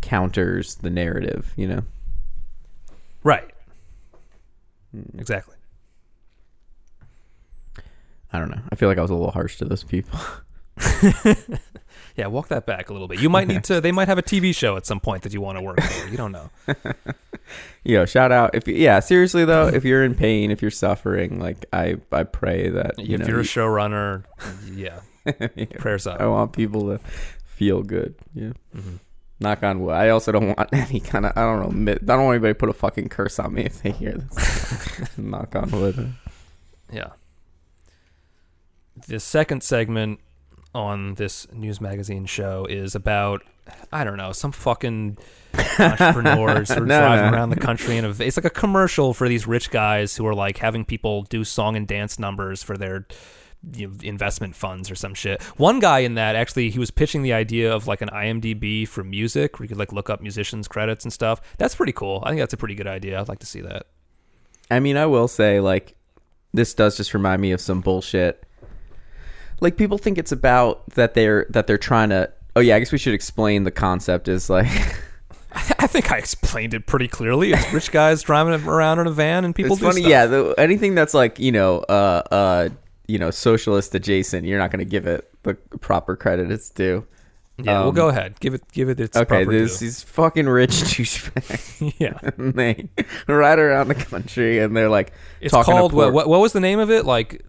counters 0.00 0.76
the 0.76 0.90
narrative, 0.90 1.52
you 1.56 1.66
know. 1.66 1.82
Right. 3.24 3.50
Exactly. 5.18 5.56
I 8.32 8.38
don't 8.38 8.50
know. 8.50 8.60
I 8.70 8.76
feel 8.76 8.88
like 8.88 8.98
I 8.98 9.02
was 9.02 9.10
a 9.10 9.14
little 9.14 9.32
harsh 9.32 9.56
to 9.58 9.64
those 9.64 9.82
people. 9.84 10.18
Yeah, 12.18 12.26
walk 12.26 12.48
that 12.48 12.66
back 12.66 12.90
a 12.90 12.92
little 12.92 13.06
bit. 13.06 13.20
You 13.20 13.30
might 13.30 13.46
need 13.46 13.62
to. 13.64 13.80
They 13.80 13.92
might 13.92 14.08
have 14.08 14.18
a 14.18 14.24
TV 14.24 14.52
show 14.52 14.76
at 14.76 14.84
some 14.84 14.98
point 14.98 15.22
that 15.22 15.32
you 15.32 15.40
want 15.40 15.56
to 15.56 15.62
work 15.62 15.80
for. 15.80 16.08
You 16.08 16.16
don't 16.16 16.32
know. 16.32 16.50
Yo, 17.84 18.06
shout 18.06 18.32
out 18.32 18.56
if 18.56 18.66
yeah, 18.66 18.98
seriously 18.98 19.44
though, 19.44 19.68
if 19.68 19.84
you're 19.84 20.02
in 20.02 20.16
pain, 20.16 20.50
if 20.50 20.60
you're 20.60 20.72
suffering, 20.72 21.38
like 21.38 21.64
I 21.72 21.98
I 22.10 22.24
pray 22.24 22.70
that 22.70 22.98
you 22.98 23.14
if 23.14 23.20
know 23.20 23.26
you're 23.28 23.38
a 23.38 23.44
showrunner, 23.44 24.24
yeah, 24.74 24.98
prayers 25.78 26.08
up. 26.08 26.20
I 26.20 26.26
want 26.26 26.52
people 26.52 26.88
to 26.88 26.98
feel 27.44 27.84
good. 27.84 28.16
Yeah. 28.34 28.52
Mm-hmm. 28.74 28.96
Knock 29.38 29.62
on 29.62 29.78
wood. 29.78 29.92
I 29.94 30.08
also 30.08 30.32
don't 30.32 30.56
want 30.56 30.68
any 30.72 30.98
kind 30.98 31.24
of 31.24 31.32
I 31.36 31.42
don't 31.42 31.84
know. 31.84 31.92
I 31.92 31.94
don't 31.94 32.24
want 32.24 32.34
anybody 32.34 32.54
to 32.54 32.58
put 32.58 32.68
a 32.68 32.72
fucking 32.72 33.10
curse 33.10 33.38
on 33.38 33.54
me 33.54 33.62
if 33.66 33.80
they 33.80 33.92
hear 33.92 34.14
this. 34.14 35.16
Knock 35.16 35.54
on 35.54 35.70
wood. 35.70 36.14
Yeah. 36.92 37.10
The 39.06 39.20
second 39.20 39.62
segment 39.62 40.18
on 40.78 41.14
this 41.14 41.50
news 41.52 41.80
magazine 41.80 42.24
show 42.24 42.64
is 42.70 42.94
about 42.94 43.42
I 43.92 44.04
don't 44.04 44.16
know 44.16 44.32
some 44.32 44.52
fucking 44.52 45.18
entrepreneurs 45.78 46.70
who 46.70 46.82
are 46.82 46.86
No, 46.86 47.00
driving 47.00 47.30
no. 47.32 47.36
around 47.36 47.50
the 47.50 47.56
country 47.60 47.96
in 47.96 48.04
a 48.04 48.10
it's 48.10 48.36
like 48.36 48.44
a 48.44 48.50
commercial 48.50 49.12
for 49.12 49.28
these 49.28 49.46
rich 49.46 49.70
guys 49.70 50.16
who 50.16 50.26
are 50.26 50.34
like 50.34 50.58
having 50.58 50.84
people 50.84 51.22
do 51.24 51.44
song 51.44 51.76
and 51.76 51.86
dance 51.86 52.18
numbers 52.18 52.62
for 52.62 52.76
their 52.76 53.06
you 53.74 53.88
know, 53.88 53.94
investment 54.04 54.54
funds 54.54 54.88
or 54.90 54.94
some 54.94 55.14
shit. 55.14 55.42
One 55.58 55.80
guy 55.80 55.98
in 56.00 56.14
that 56.14 56.36
actually 56.36 56.70
he 56.70 56.78
was 56.78 56.90
pitching 56.92 57.22
the 57.22 57.32
idea 57.32 57.74
of 57.74 57.86
like 57.88 58.00
an 58.00 58.08
IMDb 58.10 58.86
for 58.86 59.02
music 59.02 59.58
where 59.58 59.64
you 59.64 59.68
could 59.68 59.78
like 59.78 59.92
look 59.92 60.08
up 60.08 60.20
musicians 60.22 60.68
credits 60.68 61.04
and 61.04 61.12
stuff. 61.12 61.40
That's 61.58 61.74
pretty 61.74 61.92
cool. 61.92 62.22
I 62.24 62.30
think 62.30 62.40
that's 62.40 62.54
a 62.54 62.58
pretty 62.58 62.76
good 62.76 62.86
idea. 62.86 63.20
I'd 63.20 63.28
like 63.28 63.40
to 63.40 63.46
see 63.46 63.60
that. 63.62 63.86
I 64.70 64.80
mean, 64.80 64.96
I 64.96 65.06
will 65.06 65.28
say, 65.28 65.60
like, 65.60 65.94
this 66.52 66.74
does 66.74 66.96
just 66.96 67.14
remind 67.14 67.40
me 67.42 67.52
of 67.52 67.60
some 67.60 67.80
bullshit. 67.80 68.44
Like, 69.60 69.76
people 69.76 69.98
think 69.98 70.18
it's 70.18 70.32
about 70.32 70.88
that 70.90 71.14
they're 71.14 71.46
that 71.50 71.66
they're 71.66 71.78
trying 71.78 72.10
to. 72.10 72.30
Oh 72.56 72.60
yeah, 72.60 72.76
I 72.76 72.78
guess 72.78 72.92
we 72.92 72.98
should 72.98 73.14
explain 73.14 73.64
the 73.64 73.70
concept. 73.70 74.28
Is 74.28 74.48
like, 74.50 74.66
I 75.52 75.86
think 75.86 76.10
I 76.12 76.18
explained 76.18 76.74
it 76.74 76.86
pretty 76.86 77.08
clearly. 77.08 77.52
It's 77.52 77.72
rich 77.72 77.90
guys 77.92 78.22
driving 78.22 78.52
around 78.68 78.98
in 79.00 79.06
a 79.06 79.10
van 79.10 79.44
and 79.44 79.54
people 79.54 79.72
it's 79.74 79.82
funny. 79.82 80.00
stuff. 80.00 80.10
Yeah, 80.10 80.26
the, 80.26 80.54
anything 80.58 80.94
that's 80.94 81.14
like 81.14 81.38
you 81.38 81.52
know, 81.52 81.78
uh, 81.80 82.22
uh, 82.30 82.68
you 83.06 83.18
know, 83.18 83.30
socialist 83.30 83.94
adjacent, 83.94 84.46
you're 84.46 84.58
not 84.58 84.70
going 84.70 84.84
to 84.84 84.90
give 84.90 85.06
it 85.06 85.30
the 85.42 85.54
proper 85.54 86.16
credit 86.16 86.50
it's 86.50 86.70
due. 86.70 87.06
Yeah, 87.60 87.80
well, 87.80 87.88
Um, 87.88 87.94
go 87.94 88.08
ahead. 88.08 88.38
Give 88.38 88.54
it, 88.54 88.62
give 88.70 88.88
it 88.88 89.00
its 89.00 89.16
Okay, 89.16 89.44
this 89.44 89.80
these 89.80 90.02
fucking 90.04 90.48
rich 90.48 90.70
douchebags. 90.72 91.92
yeah, 91.98 92.16
and 92.36 92.54
they 92.54 92.88
ride 93.26 93.58
around 93.58 93.88
the 93.88 93.96
country 93.96 94.60
and 94.60 94.76
they're 94.76 94.88
like 94.88 95.12
it's 95.40 95.52
talking 95.52 95.74
called 95.74 95.92
what? 95.92 96.12
What 96.12 96.40
was 96.40 96.52
the 96.52 96.60
name 96.60 96.78
of 96.78 96.90
it? 96.90 97.04
Like 97.04 97.44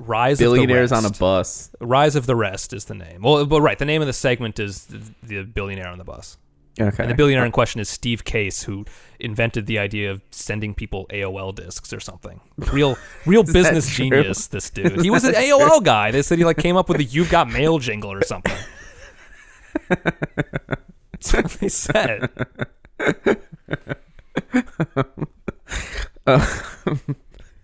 Rise 0.00 0.40
of 0.40 0.44
the 0.44 0.44
rest. 0.46 0.54
Billionaires 0.54 0.92
on 0.92 1.04
a 1.04 1.10
bus. 1.10 1.70
Rise 1.80 2.16
of 2.16 2.24
the 2.26 2.34
Rest 2.34 2.72
is 2.72 2.86
the 2.86 2.94
name. 2.94 3.20
Well, 3.22 3.44
but 3.44 3.60
right, 3.60 3.78
the 3.78 3.84
name 3.84 4.00
of 4.00 4.06
the 4.06 4.14
segment 4.14 4.58
is 4.58 4.86
the, 4.86 5.00
the 5.22 5.42
billionaire 5.42 5.88
on 5.88 5.98
the 5.98 6.04
bus. 6.04 6.38
Okay. 6.80 7.02
And 7.02 7.10
the 7.10 7.14
billionaire 7.14 7.44
in 7.44 7.52
question 7.52 7.80
is 7.80 7.88
Steve 7.90 8.24
Case, 8.24 8.62
who 8.62 8.86
invented 9.18 9.66
the 9.66 9.78
idea 9.78 10.10
of 10.10 10.22
sending 10.30 10.74
people 10.74 11.06
AOL 11.10 11.54
discs 11.54 11.92
or 11.92 12.00
something. 12.00 12.40
Real, 12.72 12.96
real 13.26 13.42
business 13.42 13.94
genius. 13.94 14.46
This 14.46 14.70
dude. 14.70 15.02
He 15.02 15.10
was 15.10 15.24
an 15.24 15.34
AOL 15.34 15.84
guy. 15.84 16.10
They 16.10 16.22
said 16.22 16.38
he 16.38 16.44
like 16.44 16.56
came 16.56 16.76
up 16.76 16.88
with 16.88 16.96
the 16.98 17.04
"You've 17.04 17.30
Got 17.30 17.50
Mail" 17.50 17.78
jingle 17.78 18.12
or 18.12 18.24
something. 18.24 18.56
That's 19.88 21.32
what 21.34 21.50
they 21.60 21.68
said. 21.68 22.30
Um, 26.26 27.16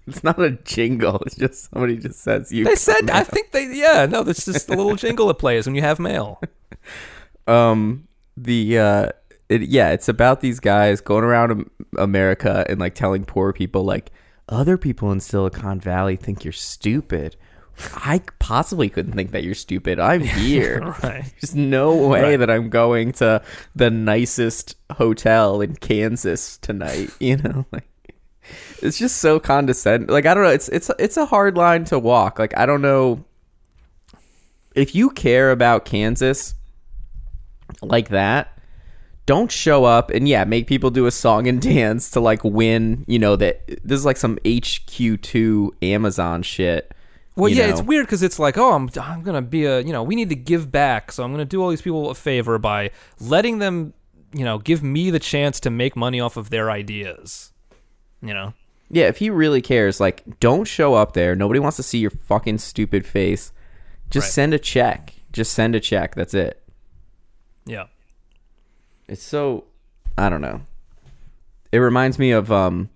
It's 0.07 0.23
not 0.23 0.41
a 0.41 0.53
jingle. 0.53 1.21
It's 1.27 1.35
just 1.37 1.71
somebody 1.71 1.97
just 1.97 2.21
says 2.21 2.53
you. 2.53 2.65
They 2.65 2.77
said. 2.77 3.11
I 3.11 3.25
think 3.25 3.51
they. 3.53 3.73
Yeah. 3.75 4.07
No, 4.07 4.23
that's 4.23 4.45
just 4.45 4.69
the 4.69 4.77
little 4.77 4.95
jingle 4.97 5.27
that 5.29 5.35
plays 5.39 5.67
when 5.67 5.75
you 5.75 5.83
have 5.83 5.99
mail. 5.99 6.41
um 7.47 8.07
the 8.37 8.79
uh 8.79 9.09
it, 9.49 9.63
yeah 9.63 9.91
it's 9.91 10.09
about 10.09 10.41
these 10.41 10.59
guys 10.61 11.01
going 11.01 11.25
around 11.25 11.71
america 11.97 12.65
and 12.69 12.81
like 12.81 12.95
telling 12.95 13.25
poor 13.25 13.53
people 13.53 13.85
like 13.85 14.11
other 14.49 14.77
people 14.77 15.13
in 15.13 15.21
silicon 15.21 15.79
valley 15.81 16.17
think 16.17 16.45
you're 16.45 16.53
stupid 16.53 17.37
i 17.95 18.21
possibly 18.41 18.89
couldn't 18.89 19.13
think 19.13 19.31
that 19.31 19.45
you're 19.45 19.55
stupid 19.55 20.01
i'm 20.01 20.21
here 20.23 20.81
Right. 21.03 21.25
there's 21.41 21.55
no 21.55 21.95
way 22.09 22.23
Right. 22.23 22.37
that 22.39 22.51
i'm 22.51 22.69
going 22.69 23.13
to 23.13 23.43
the 23.77 23.91
nicest 23.91 24.75
hotel 24.93 25.61
in 25.61 25.77
kansas 25.77 26.59
tonight 26.59 27.11
you 27.21 27.37
know 27.37 27.65
like 27.73 27.89
it's 28.83 28.99
just 28.99 29.19
so 29.19 29.39
condescending 29.41 30.09
like 30.09 30.27
i 30.27 30.35
don't 30.35 30.43
know 30.43 30.51
it's 30.51 30.69
it's 30.69 30.91
it's 30.99 31.17
a 31.17 31.27
hard 31.27 31.57
line 31.57 31.85
to 31.85 31.99
walk 31.99 32.39
like 32.39 32.57
i 32.57 32.67
don't 32.67 32.83
know 32.83 33.25
if 34.75 34.95
you 34.95 35.11
care 35.11 35.51
about 35.51 35.85
kansas 35.85 36.55
like 37.83 38.09
that 38.09 38.59
don't 39.25 39.51
show 39.51 39.85
up 39.85 40.11
and 40.11 40.29
yeah 40.29 40.45
make 40.45 40.67
people 40.67 40.91
do 40.91 41.07
a 41.07 41.11
song 41.11 41.47
and 41.49 41.61
dance 41.75 42.11
to 42.11 42.21
like 42.21 42.43
win 42.45 43.05
you 43.09 43.19
know 43.19 43.37
that 43.37 43.67
this 43.85 43.99
is 43.99 44.05
like 44.05 44.17
some 44.17 44.37
hq2 44.45 45.71
amazon 45.83 46.43
shit 46.43 46.93
Well, 47.35 47.49
you 47.49 47.57
yeah, 47.57 47.67
know? 47.67 47.73
it's 47.73 47.83
weird 47.83 48.07
because 48.07 48.23
it's 48.23 48.39
like, 48.39 48.57
oh, 48.57 48.73
I'm, 48.73 48.89
I'm 48.99 49.23
gonna 49.23 49.43
be 49.43 49.67
a, 49.67 49.81
you 49.81 49.93
know, 49.93 50.03
we 50.03 50.15
need 50.17 50.31
to 50.31 50.37
give 50.37 50.73
back, 50.73 51.13
so 51.13 51.23
I'm 51.23 51.33
gonna 51.33 51.45
do 51.45 51.63
all 51.63 51.69
these 51.69 51.83
people 51.83 52.09
a 52.09 52.15
favor 52.15 52.57
by 52.59 52.93
letting 53.21 53.59
them, 53.59 53.93
you 54.33 54.43
know, 54.43 54.57
give 54.57 54.83
me 54.83 55.11
the 55.11 55.19
chance 55.19 55.61
to 55.61 55.71
make 55.71 55.97
money 55.97 56.19
off 56.19 56.39
of 56.39 56.49
their 56.49 56.71
ideas. 56.71 57.53
You 58.23 58.33
know, 58.33 58.55
yeah 58.91 59.07
if 59.07 59.19
he 59.19 59.31
really 59.31 59.61
cares 59.63 60.01
like 60.01 60.23
don't 60.41 60.65
show 60.65 60.95
up 60.95 61.13
there. 61.15 61.35
Nobody 61.37 61.61
wants 61.61 61.77
to 61.77 61.83
see 61.83 61.99
your 61.99 62.11
fucking 62.11 62.59
stupid 62.59 63.05
face. 63.07 63.53
Just 64.11 64.27
Right. 64.27 64.33
send 64.33 64.55
a 64.55 64.59
check. 64.59 65.15
Just 65.33 65.53
send 65.53 65.75
a 65.75 65.81
check. 65.81 66.15
That's 66.15 66.35
it. 66.35 66.63
Yeah, 67.65 67.87
it's 69.09 69.23
so 69.23 69.65
i 70.17 70.29
don't 70.29 70.41
know. 70.41 70.63
It 71.73 71.79
reminds 71.79 72.19
me 72.19 72.31
of 72.31 72.51
um 72.53 72.91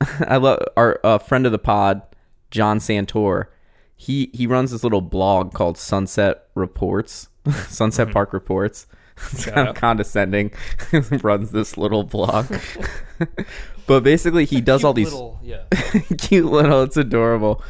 i 0.26 0.36
love 0.36 0.60
our 0.76 0.98
uh, 1.04 1.18
friend 1.18 1.44
of 1.46 1.52
the 1.52 1.58
pod 1.58 2.02
john 2.50 2.78
santor. 2.80 3.46
He 3.96 4.30
he 4.32 4.46
runs 4.46 4.70
this 4.70 4.84
little 4.84 5.00
blog 5.00 5.52
called 5.52 5.76
sunset 5.76 6.46
reports 6.54 7.28
sunset 7.68 8.10
park 8.12 8.32
reports 8.32 8.86
it's 9.32 9.44
kind 9.44 9.68
of 9.68 9.76
condescending. 9.76 10.52
Runs 11.22 11.50
this 11.50 11.76
little 11.76 12.04
blog 12.04 12.46
but 13.86 14.02
basically 14.02 14.44
he 14.44 14.60
does 14.60 14.84
all 14.84 14.92
these 14.92 15.12
Little, 15.12 15.40
yeah, 15.42 15.64
cute 16.18 16.46
little 16.46 16.82
it's 16.82 16.96
adorable. 16.96 17.62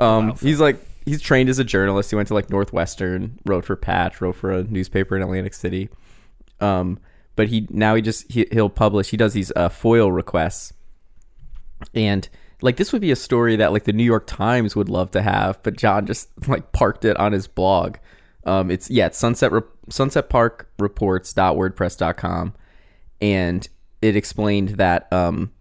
Um 0.00 0.36
he's 0.36 0.60
like 0.60 0.76
he's 1.04 1.20
trained 1.20 1.48
as 1.48 1.58
a 1.58 1.64
journalist. 1.64 2.10
He 2.10 2.16
went 2.16 2.28
to 2.28 2.34
like 2.34 2.50
northwestern 2.50 3.38
wrote 3.46 3.64
for 3.64 3.76
patch 3.76 4.20
wrote 4.20 4.36
for 4.36 4.52
a 4.52 4.64
newspaper 4.64 5.16
in 5.16 5.22
atlantic 5.22 5.54
city. 5.54 5.88
Um 6.60 6.98
but 7.36 7.48
he 7.48 7.66
now 7.70 7.94
he 7.94 8.02
just 8.02 8.30
he, 8.30 8.46
he'll 8.52 8.68
publish 8.68 9.10
he 9.10 9.16
does 9.16 9.32
these 9.32 9.52
uh, 9.56 9.68
foil 9.68 10.12
requests. 10.12 10.72
And 11.94 12.28
like 12.62 12.76
this 12.76 12.92
would 12.92 13.00
be 13.00 13.10
a 13.10 13.16
story 13.16 13.56
that 13.56 13.72
like 13.72 13.84
the 13.84 13.92
new 13.92 14.04
york 14.04 14.26
times 14.26 14.76
would 14.76 14.88
love 14.88 15.10
to 15.10 15.22
have 15.22 15.62
but 15.62 15.76
john 15.76 16.06
just 16.06 16.28
like 16.46 16.72
parked 16.72 17.04
it 17.04 17.16
on 17.16 17.32
his 17.32 17.46
blog 17.46 17.96
um 18.44 18.70
it's 18.70 18.90
yeah 18.90 19.06
it's 19.06 19.18
sunset 19.18 19.52
Re- 19.52 19.60
sunsetparkreports.wordpress.com 19.88 22.54
and 23.20 23.68
it 24.02 24.16
explained 24.16 24.70
that 24.70 25.12
um 25.12 25.52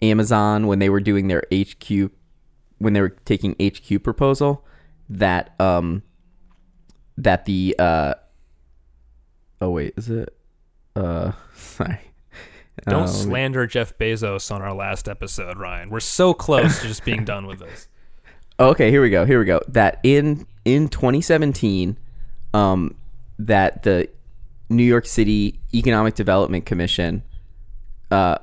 amazon 0.00 0.66
when 0.66 0.78
they 0.78 0.88
were 0.90 1.00
doing 1.00 1.28
their 1.28 1.42
hq 1.50 2.10
when 2.78 2.92
they 2.92 3.00
were 3.00 3.16
taking 3.24 3.54
hq 3.56 4.02
proposal 4.02 4.64
that 5.08 5.54
um 5.60 6.02
that 7.16 7.44
the 7.44 7.74
uh 7.78 8.14
oh 9.60 9.70
wait 9.70 9.94
is 9.96 10.10
it 10.10 10.36
uh 10.96 11.32
sorry 11.54 11.98
don't 12.88 13.02
Um, 13.02 13.08
slander 13.08 13.66
Jeff 13.66 13.96
Bezos 13.98 14.50
on 14.50 14.62
our 14.62 14.72
last 14.72 15.06
episode, 15.06 15.58
Ryan. 15.58 15.90
We're 15.90 16.00
so 16.00 16.32
close 16.32 16.80
to 16.80 16.88
just 16.88 17.04
being 17.04 17.24
done 17.24 17.46
with 17.46 17.58
this. 17.60 17.86
Okay, 18.58 18.90
here 18.90 19.02
we 19.02 19.10
go. 19.10 19.24
Here 19.24 19.38
we 19.38 19.44
go. 19.44 19.60
That 19.68 20.00
in 20.02 20.46
in 20.64 20.88
2017, 20.88 21.98
um, 22.54 22.94
that 23.38 23.82
the 23.82 24.08
New 24.68 24.84
York 24.84 25.06
City 25.06 25.58
Economic 25.74 26.14
Development 26.14 26.64
Commission, 26.64 27.22
uh, 28.10 28.38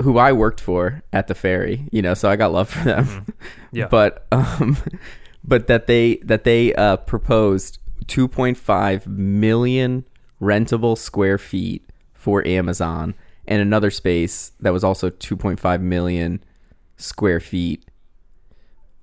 who 0.00 0.18
I 0.18 0.32
worked 0.32 0.60
for 0.60 1.02
at 1.12 1.28
the 1.28 1.34
ferry, 1.34 1.88
you 1.92 2.02
know, 2.02 2.14
so 2.14 2.28
I 2.30 2.36
got 2.36 2.52
love 2.52 2.68
for 2.68 2.84
them. 2.84 3.26
Yeah. 3.72 3.88
but 3.88 4.24
um, 4.30 4.76
but 5.44 5.66
that 5.66 5.88
they 5.88 6.18
that 6.18 6.44
they 6.44 6.72
uh, 6.74 6.96
proposed 6.98 7.80
2.5 8.06 9.06
million 9.08 10.04
rentable 10.40 10.96
square 10.96 11.38
feet 11.38 11.84
for 12.12 12.46
Amazon 12.46 13.14
and 13.46 13.60
another 13.60 13.90
space 13.90 14.52
that 14.60 14.72
was 14.72 14.84
also 14.84 15.10
2.5 15.10 15.80
million 15.80 16.42
square 16.96 17.40
feet 17.40 17.84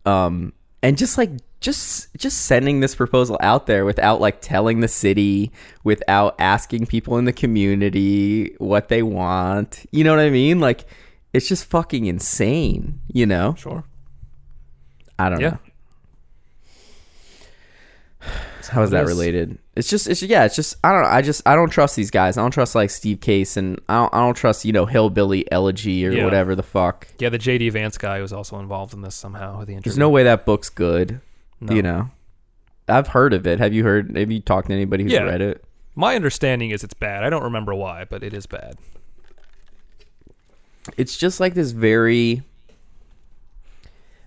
um 0.06 0.54
and 0.84 0.98
just 0.98 1.18
like 1.18 1.30
just 1.60 2.08
just 2.18 2.46
sending 2.46 2.80
this 2.80 2.96
proposal 2.96 3.38
out 3.42 3.68
there 3.68 3.86
without 3.86 4.20
like 4.20 4.42
telling 4.42 4.80
the 4.80 4.88
city 4.88 5.52
without 5.84 6.36
asking 6.40 6.86
people 6.88 7.18
in 7.18 7.26
the 7.26 7.34
community 7.34 8.56
what 8.58 8.90
they 8.90 9.04
want 9.04 9.86
you 9.92 10.04
know 10.04 10.10
what 10.16 10.20
i 10.20 10.30
mean 10.30 10.60
like 10.60 10.86
it's 11.34 11.48
just 11.48 11.66
fucking 11.66 12.06
insane 12.08 13.00
you 13.14 13.26
know 13.28 13.54
Sure. 13.58 13.84
i 15.20 15.30
don't 15.30 15.40
Yeah. 15.42 15.50
know 15.52 15.60
how 18.70 18.84
is 18.84 18.92
that 18.92 19.06
related 19.06 19.58
it's 19.76 19.90
just 19.90 20.08
it's 20.08 20.22
yeah 20.22 20.46
it's 20.46 20.56
just 20.56 20.76
i 20.84 20.92
don't 20.92 21.02
know 21.02 21.08
i 21.10 21.22
just 21.22 21.42
i 21.46 21.56
don't 21.56 21.70
trust 21.72 21.96
these 21.96 22.12
guys 22.12 22.38
i 22.38 22.42
don't 22.42 22.52
trust 22.52 22.76
like 22.76 22.90
steve 22.90 23.20
case 23.20 23.58
and 23.58 23.80
i 23.90 23.96
don't, 23.96 24.14
I 24.14 24.20
don't 24.20 24.36
trust 24.36 24.64
you 24.66 24.72
know 24.72 24.86
hillbilly 24.86 25.52
elegy 25.52 26.06
or 26.06 26.12
Yeah. 26.12 26.24
whatever 26.26 26.56
the 26.56 26.64
fuck 26.64 27.08
Yeah, 27.20 27.30
the 27.30 27.40
JD 27.40 27.72
Vance 27.72 27.98
guy 27.98 28.22
was 28.22 28.32
also 28.32 28.60
involved 28.60 28.94
in 28.94 29.02
this 29.02 29.16
somehow 29.16 29.58
with 29.60 29.68
the 29.68 29.74
interview. 29.74 29.90
there's 29.90 29.98
no 29.98 30.10
way 30.10 30.24
that 30.24 30.46
book's 30.46 30.70
good 30.70 31.20
No. 31.60 31.74
you 31.74 31.82
know 31.82 32.10
i've 32.88 33.08
heard 33.08 33.34
of 33.34 33.46
it 33.48 33.60
have 33.60 33.74
you 33.74 33.84
heard 33.84 34.16
have 34.16 34.32
you 34.32 34.40
talked 34.40 34.68
to 34.68 34.74
anybody 34.74 35.04
who's 35.04 35.14
Yeah. 35.14 35.24
read 35.24 35.42
it 35.42 35.64
My 35.96 36.16
understanding 36.16 36.70
is 36.72 36.84
it's 36.86 36.94
bad. 36.94 37.24
I 37.24 37.30
don't 37.30 37.44
remember 37.44 37.74
why, 37.76 38.06
but 38.06 38.24
it 38.24 38.34
is 38.34 38.46
bad. 38.46 38.78
it's 40.98 41.18
just 41.18 41.40
like 41.40 41.54
this 41.54 41.72
very 41.72 42.44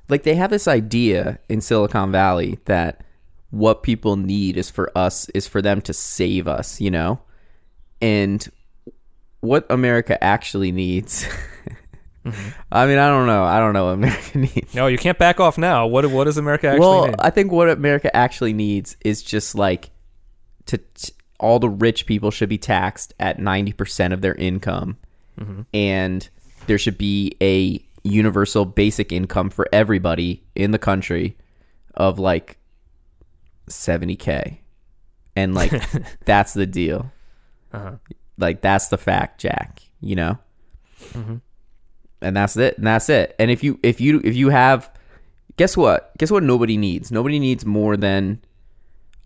like 0.08 0.22
they 0.24 0.34
have 0.34 0.50
this 0.50 0.68
idea 0.68 1.38
in 1.48 1.60
silicon 1.60 2.12
valley 2.12 2.58
that 2.66 3.00
what 3.54 3.82
people 3.82 4.16
need 4.16 4.56
is 4.56 4.70
for 4.70 4.90
us 4.96 5.28
is 5.30 5.46
for 5.46 5.62
them 5.62 5.80
to 5.80 5.92
save 5.92 6.48
us 6.48 6.80
you 6.80 6.90
know? 6.90 7.20
And 8.00 8.46
what 9.40 9.66
america 9.70 10.22
actually 10.22 10.72
needs 10.72 11.24
mm-hmm. 12.24 12.48
i 12.72 12.86
mean 12.86 12.98
i 12.98 13.08
don't 13.08 13.26
know. 13.26 13.44
I 13.44 13.58
don't 13.58 13.72
know 13.72 13.86
what 13.86 13.92
america 13.92 14.38
needs. 14.38 14.74
No, 14.74 14.86
you 14.86 14.98
can't 14.98 15.18
back 15.18 15.40
off 15.40 15.58
now. 15.58 15.86
What 15.86 16.06
what 16.10 16.24
does 16.24 16.38
America 16.38 16.68
actually 16.68 16.80
well 16.80 17.06
need? 17.06 17.16
i 17.18 17.30
think 17.30 17.52
what 17.52 17.68
america 17.68 18.14
actually 18.14 18.52
needs 18.52 18.96
is 19.04 19.22
just 19.22 19.54
like 19.54 19.90
to 20.66 20.78
t- 20.78 21.12
all 21.40 21.58
the 21.58 21.68
rich 21.68 22.06
people 22.06 22.30
should 22.30 22.48
be 22.48 22.58
taxed 22.58 23.12
at 23.18 23.38
90% 23.38 24.12
of 24.12 24.20
their 24.22 24.34
income. 24.34 24.96
Mm-hmm. 25.38 25.62
And 25.72 26.28
there 26.66 26.78
should 26.78 26.96
be 26.96 27.36
a 27.42 27.84
universal 28.02 28.64
basic 28.64 29.12
income 29.12 29.50
for 29.50 29.68
everybody 29.72 30.42
in 30.54 30.70
the 30.70 30.78
country 30.78 31.36
of 31.94 32.18
like 32.18 32.58
70k 33.68 34.58
and 35.36 35.54
like 35.54 35.72
that's 36.24 36.54
the 36.54 36.66
deal. 36.66 37.10
Uh-huh. 37.72 37.96
like 38.38 38.60
that's 38.60 38.86
the 38.86 38.98
fact 38.98 39.40
jack 39.40 39.82
you 40.00 40.14
know? 40.14 40.38
And 42.20 42.36
that's 42.36 42.56
it 42.56 42.78
and 42.78 42.86
that's 42.86 43.08
it. 43.08 43.34
And 43.38 43.50
if 43.50 43.64
you 43.64 43.78
if 43.82 44.00
you 44.00 44.20
if 44.24 44.34
you 44.34 44.50
have 44.50 44.90
guess 45.56 45.76
what? 45.76 46.12
Guess 46.18 46.30
what 46.30 46.42
nobody 46.42 46.76
needs? 46.76 47.10
Nobody 47.10 47.38
needs 47.38 47.64
more 47.66 47.96
than 47.96 48.42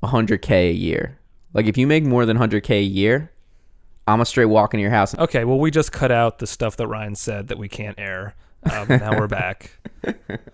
100k 0.02 0.70
a 0.70 0.72
year. 0.72 1.18
Like 1.52 1.66
if 1.66 1.76
you 1.76 1.86
make 1.86 2.04
more 2.04 2.26
than 2.26 2.38
100k 2.38 2.70
a 2.70 2.82
year 2.82 3.32
i'm 4.08 4.22
a 4.22 4.24
straight 4.24 4.46
walk 4.46 4.72
into 4.74 4.82
your 4.82 4.90
house. 4.90 5.16
Okay, 5.16 5.44
well, 5.44 5.58
we 5.58 5.70
just 5.70 5.92
cut 5.92 6.10
out 6.10 6.38
the 6.38 6.46
stuff 6.46 6.76
that 6.78 6.88
Ryan 6.88 7.14
said 7.14 7.48
that 7.48 7.58
we 7.58 7.68
can't 7.68 7.98
air. 7.98 8.34
Um, 8.64 8.88
now 8.88 9.18
we're 9.18 9.28
back. 9.28 9.70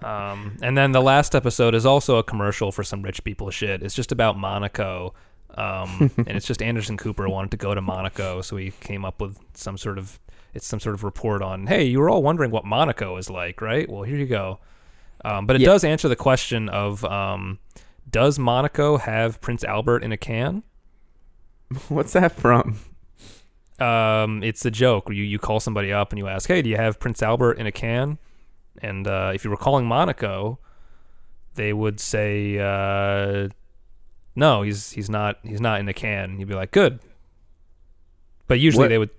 Um, 0.03 0.57
and 0.63 0.77
then 0.77 0.93
the 0.93 1.01
last 1.03 1.35
episode 1.35 1.75
is 1.75 1.85
also 1.87 2.17
a 2.17 2.23
commercial 2.23 2.73
for 2.73 2.83
some 2.83 3.03
rich 3.03 3.23
people 3.25 3.51
shit. 3.51 3.83
It's 3.83 3.95
just 3.95 4.11
about 4.13 4.39
Monaco. 4.39 5.15
Um, 5.55 6.11
and 6.17 6.31
it's 6.31 6.47
just 6.47 6.61
Anderson 6.63 6.97
Cooper 6.97 7.29
wanted 7.29 7.51
to 7.53 7.57
go 7.57 7.75
to 7.75 7.81
Monaco, 7.81 8.41
so 8.41 8.57
he 8.57 8.71
came 8.71 9.05
up 9.05 9.21
with 9.21 9.39
some 9.55 9.77
sort 9.79 9.99
of 9.99 10.19
it's 10.55 10.67
some 10.67 10.81
sort 10.81 10.95
of 10.95 11.05
report 11.05 11.43
on. 11.43 11.67
Hey, 11.67 11.85
you 11.85 12.01
were 12.01 12.09
all 12.11 12.23
wondering 12.23 12.51
what 12.51 12.65
Monaco 12.65 13.17
is 13.17 13.29
like, 13.31 13.61
right? 13.61 13.89
Well, 13.89 14.03
here 14.03 14.17
you 14.17 14.27
go. 14.27 14.61
Um, 15.25 15.47
but 15.47 15.57
it 15.57 15.63
Yeah. 15.63 15.69
does 15.69 15.85
answer 15.85 16.09
the 16.09 16.17
question 16.17 16.69
of 16.69 17.05
um, 17.05 17.59
does 18.11 18.39
Monaco 18.39 18.97
have 18.99 19.41
Prince 19.41 19.63
Albert 19.65 20.03
in 20.03 20.11
a 20.13 20.17
can? 20.17 20.63
What's 21.89 22.13
that 22.15 22.33
from? 22.33 22.79
Um, 23.85 24.43
it's 24.43 24.65
a 24.65 24.71
joke 24.71 25.09
where 25.09 25.17
you, 25.17 25.25
you 25.25 25.39
call 25.39 25.61
somebody 25.61 25.93
up 25.93 26.13
and 26.13 26.19
you 26.19 26.29
ask, 26.29 26.49
"Hey, 26.49 26.63
do 26.63 26.69
you 26.71 26.77
have 26.77 26.99
Prince 26.99 27.23
Albert 27.23 27.55
in 27.55 27.67
a 27.67 27.73
can?" 27.73 28.19
And 28.83 29.07
uh, 29.07 29.33
if 29.35 29.45
you 29.45 29.51
were 29.51 29.57
calling 29.57 29.87
Monaco, 29.87 30.59
they 31.55 31.73
would 31.73 32.01
say, 32.01 32.59
uh, 32.59 33.49
"No, 34.35 34.63
he's 34.63 34.91
he's 34.93 35.11
not 35.11 35.39
he's 35.43 35.61
not 35.61 35.81
in 35.81 35.89
a 35.89 35.93
can." 35.95 36.31
And 36.31 36.41
you'd 36.41 36.49
be 36.49 36.55
like, 36.55 36.71
"Good." 36.71 37.01
But 38.47 38.61
usually 38.61 38.85
What- 38.85 38.89
they 38.89 38.99
would 38.99 39.11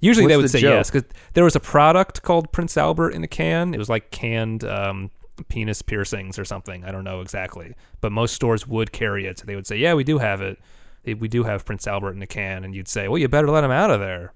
usually 0.00 0.26
they 0.26 0.36
would 0.36 0.44
the 0.46 0.48
say 0.48 0.60
joke? 0.60 0.72
yes 0.72 0.90
because 0.90 1.08
there 1.34 1.44
was 1.44 1.54
a 1.54 1.60
product 1.60 2.22
called 2.22 2.50
Prince 2.52 2.76
Albert 2.76 3.10
in 3.10 3.22
a 3.22 3.28
can. 3.28 3.74
It 3.74 3.78
was 3.78 3.88
like 3.88 4.10
canned 4.10 4.64
um, 4.64 5.10
penis 5.48 5.82
piercings 5.82 6.38
or 6.38 6.44
something. 6.44 6.84
I 6.84 6.90
don't 6.90 7.04
know 7.04 7.20
exactly, 7.20 7.74
but 8.00 8.10
most 8.12 8.34
stores 8.34 8.66
would 8.66 8.92
carry 8.92 9.26
it. 9.26 9.38
So 9.38 9.44
they 9.46 9.54
would 9.54 9.66
say, 9.66 9.76
"Yeah, 9.76 9.94
we 9.94 10.04
do 10.04 10.18
have 10.18 10.40
it." 10.40 10.58
"Hey, 11.02 11.14
We 11.14 11.28
do 11.28 11.42
have 11.44 11.64
Prince 11.64 11.86
Albert 11.86 12.12
in 12.12 12.22
a 12.22 12.26
can, 12.26 12.64
and 12.64 12.74
you'd 12.74 12.88
say, 12.88 13.08
"Well, 13.08 13.18
you 13.18 13.28
better 13.28 13.48
let 13.50 13.64
him 13.64 13.70
out 13.70 13.90
of 13.90 14.00
there." 14.00 14.32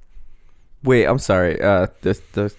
Wait, 0.83 1.05
I'm 1.07 1.19
sorry. 1.19 1.61
Uh, 1.61 1.87
the 2.03 2.21
the 2.33 2.55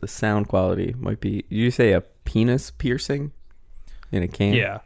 the 0.00 0.08
sound 0.08 0.48
quality 0.48 0.94
might 0.98 1.20
be. 1.20 1.44
You 1.48 1.70
say 1.70 1.92
a 1.92 2.00
penis 2.24 2.70
piercing 2.70 3.32
in 4.10 4.22
a 4.22 4.28
can? 4.28 4.54
Yeah. 4.54 4.74
Uh, 4.76 4.80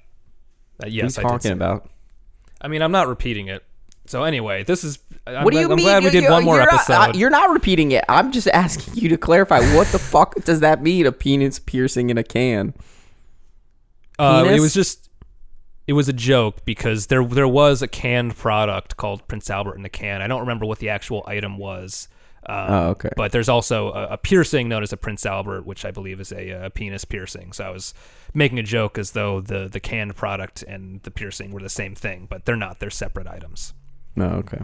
What 0.79 0.93
yes, 0.93 1.19
are 1.19 1.21
I 1.21 1.25
you 1.25 1.29
talking 1.31 1.53
about? 1.53 1.89
I 2.61 2.69
mean, 2.69 2.83
I'm 2.83 2.93
not 2.93 3.09
repeating 3.09 3.49
it. 3.49 3.63
So 4.07 4.23
anyway, 4.25 4.63
this 4.63 4.85
is. 4.85 4.99
I'm, 5.27 5.43
what 5.45 5.53
do 5.53 5.59
you 5.59 5.65
I'm 5.71 5.77
mean? 5.77 5.85
glad 5.85 6.05
we 6.05 6.11
did 6.11 6.23
you- 6.25 6.31
one 6.31 6.45
more 6.45 6.57
you're 6.57 6.63
episode. 6.73 6.93
Not, 6.93 7.15
uh, 7.17 7.19
you're 7.19 7.31
not 7.31 7.51
repeating 7.51 7.91
it. 7.93 8.05
I'm 8.09 8.31
just 8.31 8.47
asking 8.53 8.95
you 8.95 9.09
to 9.09 9.17
clarify. 9.19 9.61
What 9.75 9.89
the 9.89 9.99
fuck 9.99 10.35
does 10.45 10.61
that 10.61 10.81
mean? 10.83 11.07
A 11.07 11.13
penis 11.13 11.59
piercing 11.59 12.09
in 12.11 12.17
a 12.19 12.23
can? 12.23 12.73
Uh, 14.19 14.45
it 14.49 14.61
was 14.61 14.73
just. 14.75 15.06
It 15.87 15.93
was 15.93 16.09
a 16.09 16.13
joke 16.13 16.65
because 16.65 17.07
there 17.07 17.25
there 17.25 17.49
was 17.49 17.83
a 17.83 17.89
canned 17.89 18.37
product 18.37 18.97
called 18.97 19.27
Prince 19.29 19.51
Albert 19.51 19.77
in 19.77 19.83
the 19.83 19.89
can. 19.89 20.21
I 20.21 20.27
don't 20.27 20.41
remember 20.41 20.67
what 20.67 20.79
the 20.79 20.89
actual 20.89 21.25
item 21.27 21.59
was. 21.59 22.09
Um, 22.49 22.57
Oh, 22.69 22.89
okay. 22.91 23.11
But 23.17 23.33
there's 23.33 23.49
also 23.49 23.93
a, 23.93 24.07
a 24.13 24.19
piercing 24.19 24.69
known 24.69 24.83
as 24.83 24.93
a 24.93 24.97
Prince 24.97 25.27
Albert, 25.27 25.67
which 25.67 25.85
I 25.85 25.91
believe 25.91 26.21
is 26.21 26.33
a, 26.33 26.53
uh 26.53 26.69
penis 26.71 27.05
piercing. 27.05 27.53
So 27.53 27.65
I 27.65 27.71
was 27.71 27.95
making 28.35 28.59
a 28.59 28.63
joke 28.63 28.99
as 28.99 29.13
though 29.13 29.41
the 29.41 29.69
the 29.69 29.81
canned 29.81 30.17
product 30.17 30.63
and 30.63 31.03
the 31.03 31.11
piercing 31.11 31.53
were 31.53 31.61
the 31.61 31.69
same 31.69 31.95
thing, 31.95 32.27
but 32.29 32.45
they're 32.45 32.57
not. 32.57 32.81
They're 32.81 32.91
separate 32.91 33.27
items. 33.27 33.73
Oh, 34.17 34.23
okay. 34.23 34.61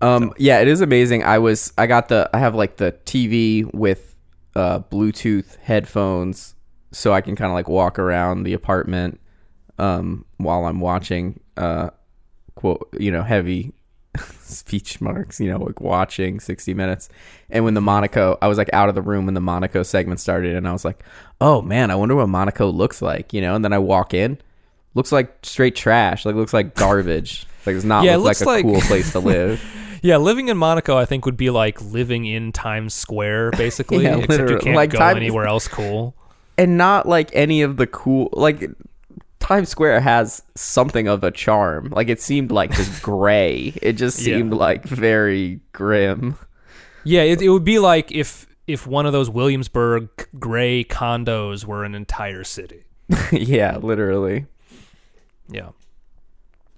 Um, 0.00 0.32
yeah, 0.36 0.60
it 0.60 0.68
is 0.68 0.80
amazing. 0.80 1.22
I 1.22 1.38
was, 1.38 1.72
I 1.78 1.86
got 1.86 2.08
the, 2.08 2.28
I 2.34 2.38
have 2.38 2.54
like 2.54 2.76
the 2.76 2.92
TV 3.06 3.72
with 3.72 4.18
uh, 4.54 4.80
Bluetooth 4.80 5.56
headphones, 5.60 6.54
so 6.92 7.14
I 7.14 7.22
can 7.22 7.36
kind 7.36 7.50
of 7.50 7.54
like 7.54 7.68
walk 7.68 7.98
around 7.98 8.42
the 8.42 8.52
apartment 8.52 9.18
um, 9.78 10.24
while 10.38 10.64
I'm 10.66 10.80
watching, 10.80 11.40
uh, 11.56 11.90
quote, 12.54 12.88
you 12.98 13.10
know, 13.10 13.22
heavy 13.22 13.72
speech 14.42 15.00
marks, 15.00 15.40
you 15.40 15.50
know, 15.50 15.58
like 15.58 15.80
watching 15.80 16.40
60 16.40 16.74
Minutes. 16.74 17.08
And 17.50 17.64
when 17.64 17.74
the 17.74 17.80
Monaco, 17.80 18.38
I 18.40 18.48
was 18.48 18.58
like 18.58 18.70
out 18.72 18.88
of 18.88 18.94
the 18.94 19.02
room 19.02 19.24
when 19.26 19.34
the 19.34 19.40
Monaco 19.40 19.82
segment 19.82 20.20
started, 20.20 20.54
and 20.56 20.66
I 20.68 20.72
was 20.72 20.84
like, 20.84 21.02
oh 21.40 21.62
man, 21.62 21.90
I 21.90 21.94
wonder 21.96 22.14
what 22.14 22.28
Monaco 22.28 22.70
looks 22.70 23.02
like, 23.02 23.32
you 23.32 23.40
know. 23.40 23.54
And 23.54 23.64
then 23.64 23.72
I 23.72 23.78
walk 23.78 24.14
in, 24.14 24.38
looks 24.94 25.12
like 25.12 25.34
straight 25.42 25.74
trash, 25.76 26.24
like 26.24 26.34
looks 26.36 26.52
like 26.54 26.74
garbage. 26.74 27.46
Like 27.66 27.76
it's 27.76 27.84
not 27.84 28.04
Yeah, 28.04 28.14
it 28.14 28.18
look 28.18 28.26
like 28.26 28.40
looks 28.40 28.42
a 28.42 28.44
like- 28.46 28.64
cool 28.64 28.80
place 28.82 29.12
to 29.12 29.18
live. 29.20 29.62
Yeah, 30.02 30.18
living 30.18 30.48
in 30.48 30.58
Monaco, 30.58 30.98
I 30.98 31.06
think, 31.06 31.24
would 31.24 31.36
be 31.38 31.48
like 31.48 31.80
living 31.80 32.26
in 32.26 32.52
Times 32.52 32.92
Square, 32.92 33.50
basically. 33.56 34.04
Yeah, 34.04 34.16
except 34.18 34.32
you 34.32 34.38
literally. 34.38 34.62
can't 34.62 34.76
Like 34.76 34.90
go 34.90 34.98
Times- 34.98 35.16
anywhere 35.16 35.46
else 35.46 35.66
cool. 35.66 36.14
and 36.58 36.76
not 36.76 37.08
like 37.08 37.30
any 37.32 37.62
of 37.62 37.78
the 37.78 37.86
cool 37.86 38.28
like 38.32 38.68
Times 39.44 39.68
Square 39.68 40.00
has 40.00 40.42
something 40.54 41.06
of 41.06 41.22
a 41.22 41.30
charm. 41.30 41.90
Like 41.90 42.08
it 42.08 42.20
seemed 42.20 42.50
like 42.50 42.72
just 42.72 43.02
gray. 43.02 43.74
It 43.82 43.92
just 43.94 44.18
Yeah. 44.20 44.36
seemed 44.36 44.54
like 44.54 44.84
very 44.84 45.60
grim. 45.72 46.36
Yeah, 47.04 47.22
it, 47.22 47.42
it 47.42 47.50
would 47.50 47.64
be 47.64 47.78
like 47.78 48.10
if 48.10 48.46
if 48.66 48.86
one 48.86 49.04
of 49.04 49.12
those 49.12 49.28
Williamsburg 49.28 50.08
gray 50.38 50.82
condos 50.84 51.66
were 51.66 51.84
an 51.84 51.94
entire 51.94 52.42
city. 52.44 52.84
yeah, 53.32 53.76
literally. 53.76 54.46
Yeah. 55.50 55.70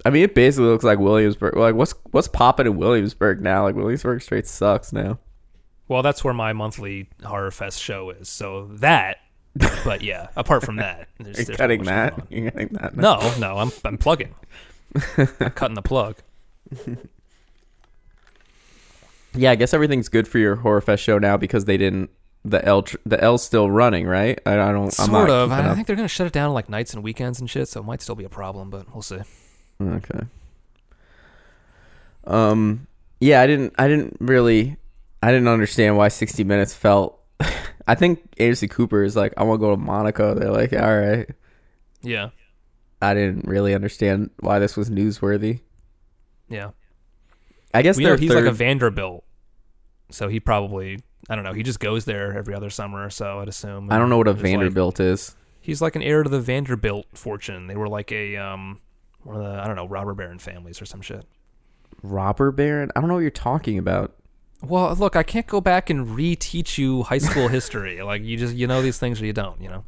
I 0.05 0.11
mean, 0.11 0.25
it 0.25 0.35
basically 0.35 0.67
looks 0.67 0.83
like 0.85 0.99
Williamsburg. 0.99 1.57
Like, 1.57 1.77
what's 1.77 1.95
what's 2.11 2.27
popping 2.27 2.67
in 2.67 2.77
Williamsburg 2.77 3.41
now? 3.41 3.63
Like, 3.63 3.77
Williamsburg 3.77 4.23
straight 4.23 4.47
sucks 4.49 4.93
now. 4.93 5.21
Well, 5.87 6.03
that's 6.03 6.25
where 6.25 6.35
my 6.35 6.53
monthly 6.53 7.09
horror 7.25 7.53
fest 7.53 7.81
show 7.81 8.11
is. 8.11 8.29
So 8.29 8.67
that, 8.81 9.19
but 9.85 10.03
yeah, 10.03 10.29
apart 10.37 10.65
from 10.65 10.77
that, 10.77 11.09
there's, 11.19 11.37
You're 11.39 11.45
there's 11.45 11.49
not 11.51 11.59
cutting 11.59 11.81
much 11.81 11.87
that. 11.89 12.11
going 12.17 12.23
on. 12.23 12.43
You're 12.43 12.51
cutting 12.51 12.69
that. 12.81 12.97
now. 12.97 13.19
No, 13.21 13.35
no, 13.39 13.59
I'm 13.59 13.71
I'm 13.85 13.99
plugging. 13.99 14.35
I'm 15.19 15.27
cutting 15.55 15.75
the 15.75 15.83
plug. 15.83 16.17
Yeah, 19.35 19.51
I 19.51 19.55
guess 19.55 19.75
everything's 19.75 20.09
good 20.09 20.27
for 20.27 20.39
your 20.39 20.57
horror 20.57 20.81
fest 20.81 21.03
show 21.03 21.19
now 21.19 21.37
because 21.37 21.67
they 21.67 21.77
didn't. 21.77 22.11
The 22.45 22.65
L 22.65 22.83
tr- 22.83 22.97
the 23.05 23.21
L's 23.23 23.43
still 23.45 23.69
running, 23.71 24.07
right? 24.07 24.39
I, 24.47 24.53
I 24.53 24.73
don't. 24.73 24.85
I'm 24.85 24.91
Sort 24.93 25.11
not 25.11 25.31
of. 25.31 25.51
keeping 25.51 25.65
I 25.65 25.69
up. 25.69 25.75
think 25.75 25.87
they're 25.89 25.97
gonna 25.97 26.09
shut 26.09 26.27
it 26.29 26.33
down 26.33 26.55
like 26.55 26.69
nights 26.69 26.95
and 26.95 27.03
weekends 27.03 27.41
and 27.41 27.51
shit. 27.51 27.69
So 27.69 27.81
it 27.81 27.85
might 27.85 28.01
still 28.01 28.15
be 28.15 28.25
a 28.25 28.29
problem, 28.29 28.71
but 28.71 28.93
we'll 28.95 29.03
see. 29.03 29.19
Okay. 29.83 30.21
Um. 32.25 32.87
Yeah, 33.21 33.41
I 33.43 33.47
didn't. 33.47 33.75
I 33.79 33.89
didn't 33.89 34.17
really. 34.21 34.77
I 35.23 35.33
didn't 35.33 35.49
understand 35.49 35.97
why 35.97 36.09
60 36.09 36.45
Minutes 36.45 36.73
felt. 36.73 37.19
I 37.87 37.95
think 37.95 38.21
Anderson 38.39 38.69
Cooper 38.69 39.03
is 39.05 39.15
like, 39.17 39.35
I 39.37 39.45
want 39.45 39.61
to 39.61 39.67
go 39.67 39.71
to 39.71 39.77
Monaco. 39.77 40.35
They're 40.35 40.51
like, 40.53 40.73
all 40.73 40.97
right. 40.99 41.29
Yeah. 42.03 42.31
I 43.03 43.15
didn't 43.15 43.47
really 43.47 43.75
understand 43.75 44.31
why 44.41 44.59
this 44.59 44.77
was 44.77 44.91
newsworthy. 44.91 45.61
Yeah. 46.49 46.71
I 47.75 47.83
guess 47.83 47.97
We 47.99 48.05
know 48.05 48.17
he's 48.17 48.31
third. 48.31 48.45
like 48.45 48.51
a 48.53 48.55
Vanderbilt, 48.55 49.25
so 50.11 50.29
he 50.29 50.41
probably 50.41 50.99
I 51.29 51.35
don't 51.35 51.45
know. 51.45 51.53
He 51.53 51.63
just 51.63 51.81
goes 51.81 52.05
there 52.05 52.37
every 52.39 52.55
other 52.55 52.71
summer 52.71 53.05
or 53.05 53.11
so. 53.11 53.41
I'd 53.41 53.49
assume. 53.49 53.91
I 53.93 53.99
don't 53.99 54.09
know 54.09 54.17
what 54.17 54.29
a 54.29 54.33
There's, 54.33 54.43
like- 54.45 54.53
Vanderbilt 54.53 55.01
is. 55.01 55.35
he's 55.61 55.83
like 55.83 55.95
an 55.97 56.03
heir 56.03 56.23
to 56.23 56.31
the 56.31 56.41
Vanderbilt 56.41 57.07
fortune. 57.15 57.67
They 57.67 57.77
were 57.77 57.89
like 57.89 58.13
a 58.13 58.37
um 58.37 58.81
one 59.25 59.37
of 59.37 59.43
the 59.43 59.61
I 59.61 59.67
don't 59.67 59.77
know 59.77 59.87
robber 59.89 60.15
baron 60.15 60.39
families 60.39 60.81
or 60.81 60.87
some 60.87 61.03
shit. 61.03 61.27
Robber 62.03 62.51
Baron. 62.53 62.91
I 62.97 63.01
don't 63.01 63.09
know 63.09 63.15
what 63.15 63.21
you're 63.21 63.31
talking 63.31 63.79
about. 63.79 64.15
Well, 64.63 64.95
look, 64.95 65.17
I 65.17 65.23
can't 65.23 65.47
go 65.47 65.61
back 65.61 65.91
and 65.91 66.07
reteach 66.07 66.79
you 66.79 67.03
high 67.05 67.19
school 67.19 67.49
history. 67.49 68.01
Like 68.03 68.23
you 68.23 68.37
just 68.37 68.55
you 68.55 68.67
know 68.67 68.83
these 68.83 68.99
things 68.99 69.21
or 69.21 69.27
you 69.27 69.33
don't. 69.33 69.61
You 69.61 69.69
know. 69.69 69.85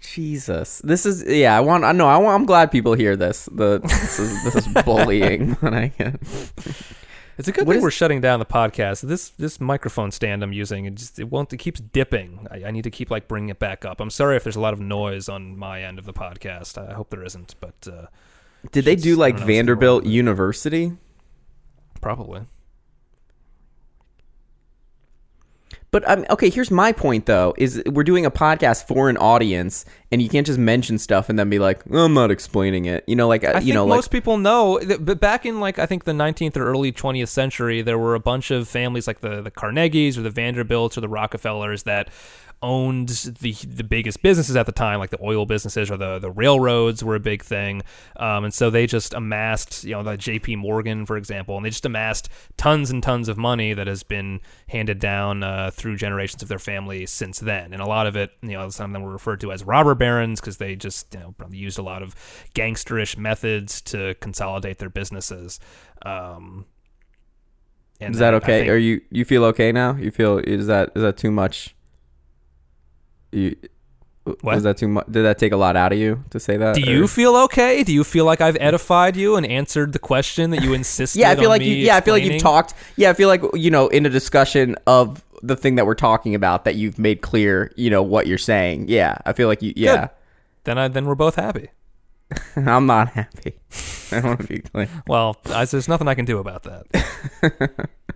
Jesus, 0.00 0.80
this 0.84 1.06
is 1.06 1.24
yeah. 1.24 1.56
I 1.56 1.60
want. 1.60 1.84
I 1.84 1.92
know. 1.92 2.06
I 2.08 2.18
want. 2.18 2.34
I'm 2.40 2.46
glad 2.46 2.70
people 2.70 2.94
hear 2.94 3.16
this. 3.16 3.48
The 3.52 3.80
this 3.82 4.18
is 4.18 4.44
this 4.44 4.54
is 4.56 4.68
bullying. 4.84 5.56
and 5.62 5.74
I. 5.74 5.92
It's 7.36 7.48
a 7.48 7.52
good 7.52 7.66
What 7.66 7.72
thing 7.72 7.78
is- 7.78 7.82
we're 7.82 7.90
shutting 7.90 8.20
down 8.20 8.38
the 8.38 8.44
podcast. 8.46 9.02
This 9.02 9.30
this 9.30 9.60
microphone 9.60 10.10
stand 10.10 10.42
I'm 10.42 10.52
using, 10.52 10.84
it 10.84 10.94
just 10.96 11.18
it 11.18 11.30
won't. 11.30 11.52
It 11.52 11.56
keeps 11.56 11.80
dipping. 11.80 12.46
I, 12.50 12.64
I 12.66 12.70
need 12.70 12.84
to 12.84 12.90
keep 12.90 13.10
like 13.10 13.26
bringing 13.28 13.48
it 13.48 13.58
back 13.58 13.84
up. 13.84 14.00
I'm 14.00 14.10
sorry 14.10 14.36
if 14.36 14.44
there's 14.44 14.56
a 14.56 14.60
lot 14.60 14.72
of 14.74 14.80
noise 14.80 15.28
on 15.28 15.56
my 15.56 15.82
end 15.82 15.98
of 15.98 16.04
the 16.04 16.12
podcast. 16.12 16.76
I 16.76 16.92
hope 16.94 17.10
there 17.10 17.24
isn't, 17.24 17.54
but 17.60 17.88
uh, 17.90 18.06
Did 18.72 18.84
they 18.84 18.96
do 18.96 19.16
like 19.16 19.38
know, 19.38 19.46
Vanderbilt 19.46 20.04
University? 20.04 20.92
probably. 22.00 22.42
But 25.94 26.02
um, 26.10 26.26
okay, 26.28 26.50
here's 26.50 26.72
my 26.72 26.90
point 26.90 27.26
though: 27.26 27.54
is 27.56 27.80
we're 27.86 28.02
doing 28.02 28.26
a 28.26 28.30
podcast 28.32 28.88
for 28.88 29.08
an 29.08 29.16
audience, 29.16 29.84
and 30.10 30.20
you 30.20 30.28
can't 30.28 30.44
just 30.44 30.58
mention 30.58 30.98
stuff 30.98 31.28
and 31.28 31.38
then 31.38 31.48
be 31.48 31.60
like, 31.60 31.84
"I'm 31.88 32.14
not 32.14 32.32
explaining 32.32 32.86
it." 32.86 33.04
You 33.06 33.14
know, 33.14 33.28
like 33.28 33.44
uh, 33.44 33.52
I 33.54 33.58
you 33.58 33.66
think 33.66 33.74
know, 33.74 33.86
most 33.86 34.06
like 34.06 34.10
people 34.10 34.36
know, 34.36 34.80
that- 34.80 35.04
but 35.04 35.20
back 35.20 35.46
in 35.46 35.60
like 35.60 35.78
I 35.78 35.86
think 35.86 36.02
the 36.02 36.10
19th 36.10 36.56
or 36.56 36.66
early 36.66 36.90
20th 36.90 37.28
century, 37.28 37.80
there 37.80 37.96
were 37.96 38.16
a 38.16 38.18
bunch 38.20 38.50
of 38.50 38.66
families 38.66 39.06
like 39.06 39.20
the 39.20 39.40
the 39.40 39.52
Carnegies 39.52 40.18
or 40.18 40.22
the 40.22 40.30
Vanderbilts 40.30 40.98
or 40.98 41.00
the 41.00 41.08
Rockefellers 41.08 41.84
that 41.84 42.08
owned 42.64 43.10
the 43.40 43.52
the 43.66 43.84
biggest 43.84 44.22
businesses 44.22 44.56
at 44.56 44.66
the 44.66 44.72
time, 44.72 44.98
like 44.98 45.10
the 45.10 45.22
oil 45.22 45.44
businesses 45.46 45.90
or 45.90 45.96
the 45.96 46.18
the 46.18 46.30
railroads 46.30 47.04
were 47.04 47.14
a 47.14 47.20
big 47.20 47.42
thing, 47.42 47.82
um, 48.16 48.44
and 48.44 48.54
so 48.54 48.70
they 48.70 48.86
just 48.86 49.12
amassed, 49.12 49.84
you 49.84 49.92
know, 49.92 50.02
the 50.02 50.16
J.P. 50.16 50.56
Morgan, 50.56 51.04
for 51.06 51.16
example, 51.16 51.56
and 51.56 51.64
they 51.64 51.70
just 51.70 51.84
amassed 51.84 52.28
tons 52.56 52.90
and 52.90 53.02
tons 53.02 53.28
of 53.28 53.36
money 53.36 53.74
that 53.74 53.86
has 53.86 54.02
been 54.02 54.40
handed 54.68 54.98
down 54.98 55.42
uh, 55.42 55.70
through 55.70 55.96
generations 55.96 56.42
of 56.42 56.48
their 56.48 56.58
family 56.58 57.06
since 57.06 57.38
then, 57.38 57.72
and 57.72 57.82
a 57.82 57.86
lot 57.86 58.06
of 58.06 58.16
it, 58.16 58.30
you 58.42 58.52
know, 58.52 58.68
some 58.70 58.90
of 58.90 58.92
them 58.94 59.02
were 59.02 59.12
referred 59.12 59.40
to 59.40 59.52
as 59.52 59.62
robber 59.62 59.94
barons 59.94 60.40
because 60.40 60.56
they 60.56 60.74
just, 60.74 61.12
you 61.14 61.20
know, 61.20 61.34
probably 61.36 61.58
used 61.58 61.78
a 61.78 61.82
lot 61.82 62.02
of 62.02 62.14
gangsterish 62.54 63.16
methods 63.18 63.80
to 63.82 64.14
consolidate 64.20 64.78
their 64.78 64.90
businesses. 64.90 65.60
Um, 66.02 66.64
and 68.00 68.14
is 68.14 68.18
that 68.20 68.34
okay? 68.34 68.60
think- 68.60 68.70
Are 68.70 68.76
you 68.76 69.00
you 69.10 69.24
feel 69.24 69.44
okay 69.44 69.72
now? 69.72 69.94
You 69.96 70.10
feel 70.10 70.38
is 70.38 70.66
that 70.66 70.90
is 70.94 71.02
that 71.02 71.16
too 71.16 71.30
much? 71.30 71.74
You, 73.34 73.56
What? 74.24 74.42
Was 74.54 74.62
that 74.62 74.78
too 74.78 74.88
much? 74.88 75.06
Did 75.06 75.22
that 75.24 75.38
take 75.38 75.52
a 75.52 75.56
lot 75.56 75.76
out 75.76 75.92
of 75.92 75.98
you 75.98 76.24
to 76.30 76.40
say 76.40 76.56
that? 76.56 76.76
Do 76.76 76.82
or- 76.82 76.86
you 76.86 77.06
feel 77.08 77.36
okay? 77.44 77.82
Do 77.82 77.92
you 77.92 78.04
feel 78.04 78.24
like 78.24 78.40
I've 78.40 78.56
edified 78.58 79.16
you 79.16 79.36
and 79.36 79.44
answered 79.44 79.92
the 79.92 79.98
question 79.98 80.50
that 80.50 80.62
you 80.62 80.72
insisted? 80.72 81.18
Yeah, 81.20 81.30
I 81.30 81.34
feel 81.34 81.44
on 81.44 81.50
like 81.50 81.62
you. 81.62 81.74
Yeah, 81.74 81.96
I 81.96 82.00
feel 82.00 82.14
like 82.14 82.24
you've 82.24 82.40
talked. 82.40 82.72
Yeah, 82.96 83.10
I 83.10 83.12
feel 83.12 83.28
like 83.28 83.42
you 83.54 83.70
know 83.70 83.88
in 83.88 84.06
a 84.06 84.10
discussion 84.10 84.76
of 84.86 85.22
the 85.42 85.56
thing 85.56 85.74
that 85.74 85.84
we're 85.84 85.94
talking 85.94 86.34
about 86.34 86.64
that 86.64 86.76
you've 86.76 86.98
made 86.98 87.20
clear. 87.20 87.70
You 87.76 87.90
know 87.90 88.02
what 88.02 88.26
you're 88.26 88.38
saying. 88.38 88.88
Yeah, 88.88 89.18
I 89.26 89.34
feel 89.34 89.48
like 89.48 89.60
you. 89.60 89.74
Yeah, 89.76 90.08
Then 90.64 90.78
I 90.78 90.88
then 90.88 91.04
we're 91.04 91.14
both 91.16 91.34
happy. 91.36 91.68
I'm 92.56 92.86
not 92.86 93.08
happy. 93.10 93.54
I 94.12 94.20
want 94.20 94.40
to 94.40 94.46
be 94.46 94.60
clear. 94.60 94.88
Well, 95.06 95.36
I, 95.46 95.66
there's 95.66 95.88
nothing 95.88 96.08
I 96.08 96.14
can 96.14 96.24
do 96.24 96.38
about 96.38 96.62
that. 96.62 97.88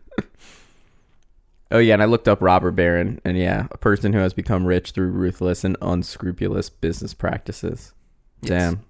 Oh 1.71 1.79
yeah, 1.79 1.95
and 1.95 2.03
I 2.03 2.07
looked 2.07 2.29
up 2.29 2.41
robber 2.41 2.71
baron, 2.71 3.21
and 3.25 3.37
yeah, 3.37 3.67
a 3.71 3.77
person 3.79 4.13
who 4.13 4.19
has 4.21 4.33
become 4.33 4.65
rich 4.67 4.93
through 4.93 5.11
ruthless 5.11 5.65
and 5.65 5.77
unscrupulous 5.83 6.71
business 6.71 7.13
practices. 7.15 7.93
Yes. 8.41 8.51
Damn. 8.73 8.85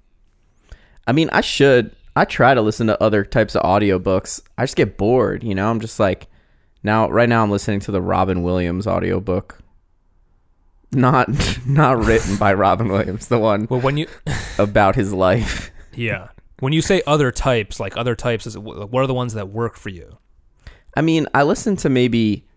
I 1.07 1.13
mean, 1.13 1.29
I 1.33 1.41
should. 1.41 1.95
I 2.15 2.25
try 2.25 2.55
to 2.55 2.63
listen 2.63 2.87
to 2.89 3.03
other 3.03 3.25
types 3.25 3.55
of 3.57 3.63
audiobooks. 3.63 4.43
I 4.57 4.65
just 4.65 4.77
get 4.77 4.97
bored, 4.97 5.43
you 5.45 5.55
know. 5.55 5.71
I'm 5.71 5.81
just 5.81 5.99
like, 6.01 6.27
now, 6.83 7.09
right 7.09 7.29
now, 7.29 7.43
I'm 7.43 7.51
listening 7.51 7.81
to 7.81 7.93
the 7.93 8.03
Robin 8.03 8.43
Williams 8.43 8.87
audiobook. 8.87 9.59
Not, 10.93 11.29
not 11.67 12.05
written 12.05 12.37
by 12.37 12.55
Robin 12.55 12.89
Williams, 12.89 13.29
the 13.29 13.39
one 13.39 13.67
Well, 13.71 13.81
when 13.81 13.97
you 13.97 14.07
about 14.59 14.95
his 14.97 15.13
life. 15.13 15.71
yeah, 15.95 16.29
when 16.61 16.73
you 16.73 16.83
say 16.83 17.03
other 17.07 17.31
types, 17.31 17.79
like 17.79 17.97
other 17.97 18.15
types, 18.17 18.47
is 18.47 18.59
what 18.59 18.95
are 18.95 19.07
the 19.07 19.15
ones 19.15 19.35
that 19.35 19.49
work 19.51 19.77
for 19.77 19.91
you? 19.91 20.19
I 20.97 21.03
mean, 21.03 21.27
I 21.35 21.45
listen 21.45 21.77
to 21.77 21.89
maybe 21.89 22.48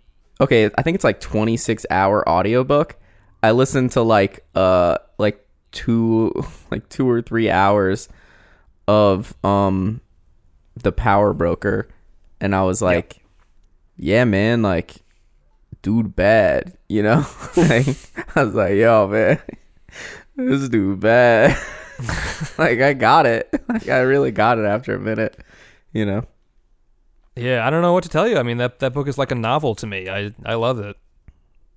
okay, 0.41 0.69
I 0.75 0.81
think 0.81 0.95
it's 0.95 1.03
like 1.03 1.21
26 1.21 1.85
hour 1.89 2.27
audiobook. 2.27 2.97
I 3.43 3.51
listened 3.51 3.91
to 3.91 4.01
like 4.01 4.45
uh 4.55 4.97
like 5.17 5.45
two 5.71 6.33
like 6.71 6.89
2 6.89 7.09
or 7.09 7.21
3 7.21 7.49
hours 7.49 8.09
of 8.87 9.33
um 9.45 10.01
The 10.75 10.91
Power 10.91 11.33
Broker 11.33 11.87
and 12.41 12.55
I 12.55 12.63
was 12.63 12.81
like 12.81 13.21
yeah, 13.97 14.23
man, 14.25 14.63
like 14.63 14.95
dude 15.83 16.15
bad, 16.15 16.77
you 16.89 17.03
know? 17.03 17.25
like 17.55 17.87
I 18.35 18.43
was 18.43 18.55
like, 18.55 18.75
yo, 18.75 19.07
man. 19.07 19.39
This 20.35 20.69
dude 20.69 20.99
bad. 21.01 21.57
like 22.57 22.81
I 22.81 22.93
got 22.93 23.25
it. 23.27 23.49
Like 23.69 23.87
I 23.89 23.99
really 23.99 24.31
got 24.31 24.57
it 24.57 24.65
after 24.65 24.95
a 24.95 24.99
minute, 24.99 25.37
you 25.93 26.05
know. 26.05 26.25
Yeah, 27.36 27.65
I 27.65 27.69
don't 27.69 27.82
know 27.82 27.93
what 27.93 28.03
to 28.03 28.09
tell 28.09 28.27
you. 28.27 28.38
I 28.38 28.43
mean, 28.43 28.57
that 28.57 28.79
that 28.79 28.93
book 28.93 29.07
is 29.07 29.17
like 29.17 29.32
a 29.32 29.36
novel 29.36 29.75
to 29.75 29.88
me. 29.88 30.09
I 30.09 30.34
I 30.45 30.55
love 30.55 30.79
it. 30.79 30.97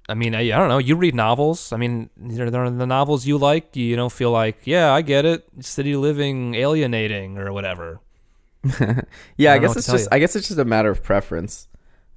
I 0.08 0.14
mean, 0.14 0.34
I, 0.34 0.40
I 0.40 0.58
don't 0.58 0.68
know. 0.68 0.78
You 0.78 0.96
read 0.96 1.14
novels. 1.14 1.72
I 1.72 1.78
mean, 1.78 2.10
they're, 2.16 2.50
they're 2.50 2.68
the 2.68 2.86
novels 2.86 3.26
you 3.26 3.38
like. 3.38 3.74
You 3.74 3.96
don't 3.96 4.12
feel 4.12 4.30
like, 4.30 4.58
yeah, 4.64 4.92
I 4.92 5.00
get 5.00 5.24
it. 5.24 5.48
City 5.60 5.96
living, 5.96 6.54
alienating, 6.54 7.38
or 7.38 7.52
whatever. 7.54 8.00
yeah, 9.38 9.52
I 9.52 9.54
I, 9.54 9.58
guess 9.58 9.76
it's 9.76 9.86
just 9.86 10.04
you. 10.04 10.08
I 10.12 10.18
guess 10.18 10.36
it's 10.36 10.48
just 10.48 10.60
a 10.60 10.64
matter 10.64 10.90
of 10.90 11.02
preference. 11.02 11.68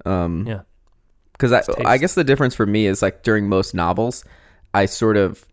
Um, 0.06 0.46
Yeah. 0.46 0.62
because 1.32 1.54
I. 1.54 1.64
I 1.86 1.98
guess 1.98 2.14
the 2.16 2.26
difference 2.26 2.56
for 2.56 2.66
me 2.66 2.88
is 2.88 3.02
like 3.02 3.24
during 3.24 3.48
most 3.48 3.74
novels, 3.74 4.26
I 4.74 4.86
sort 4.86 5.16
of 5.16 5.46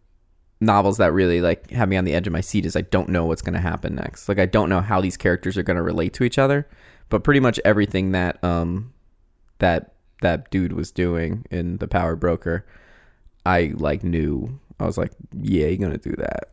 novels 0.61 0.97
that 0.99 1.13
really 1.13 1.41
like 1.41 1.71
have 1.71 1.89
me 1.89 1.97
on 1.97 2.05
the 2.05 2.15
edge 2.15 2.27
of 2.27 2.33
my 2.33 2.41
seat 2.41 2.65
is 2.67 2.75
I 2.75 2.81
don't 2.81 3.11
know 3.11 3.27
what's 3.27 3.43
going 3.43 3.55
to 3.55 3.61
happen 3.61 3.95
next. 3.95 4.29
Like 4.29 4.39
I 4.39 4.47
don't 4.47 4.69
know 4.69 4.81
how 4.81 5.01
these 5.01 5.17
characters 5.17 5.57
are 5.57 5.63
going 5.63 5.77
to 5.77 5.83
relate 5.83 6.15
to 6.15 6.25
each 6.25 6.39
other. 6.39 6.67
But 7.09 7.25
pretty 7.25 7.41
much 7.41 7.61
everything 7.65 8.13
that 8.13 8.43
um 8.43 8.93
that 9.59 9.93
that 10.21 10.51
dude 10.51 10.73
was 10.73 10.91
doing 10.91 11.45
in 11.51 11.79
the 11.79 11.89
Power 11.89 12.17
Broker, 12.17 12.67
I 13.47 13.73
like 13.77 14.03
knew. 14.03 14.59
I 14.81 14.87
was 14.87 14.99
like, 14.99 15.13
yeah, 15.41 15.67
you're 15.67 15.77
gonna 15.77 15.99
do 15.99 16.15
that. 16.17 16.51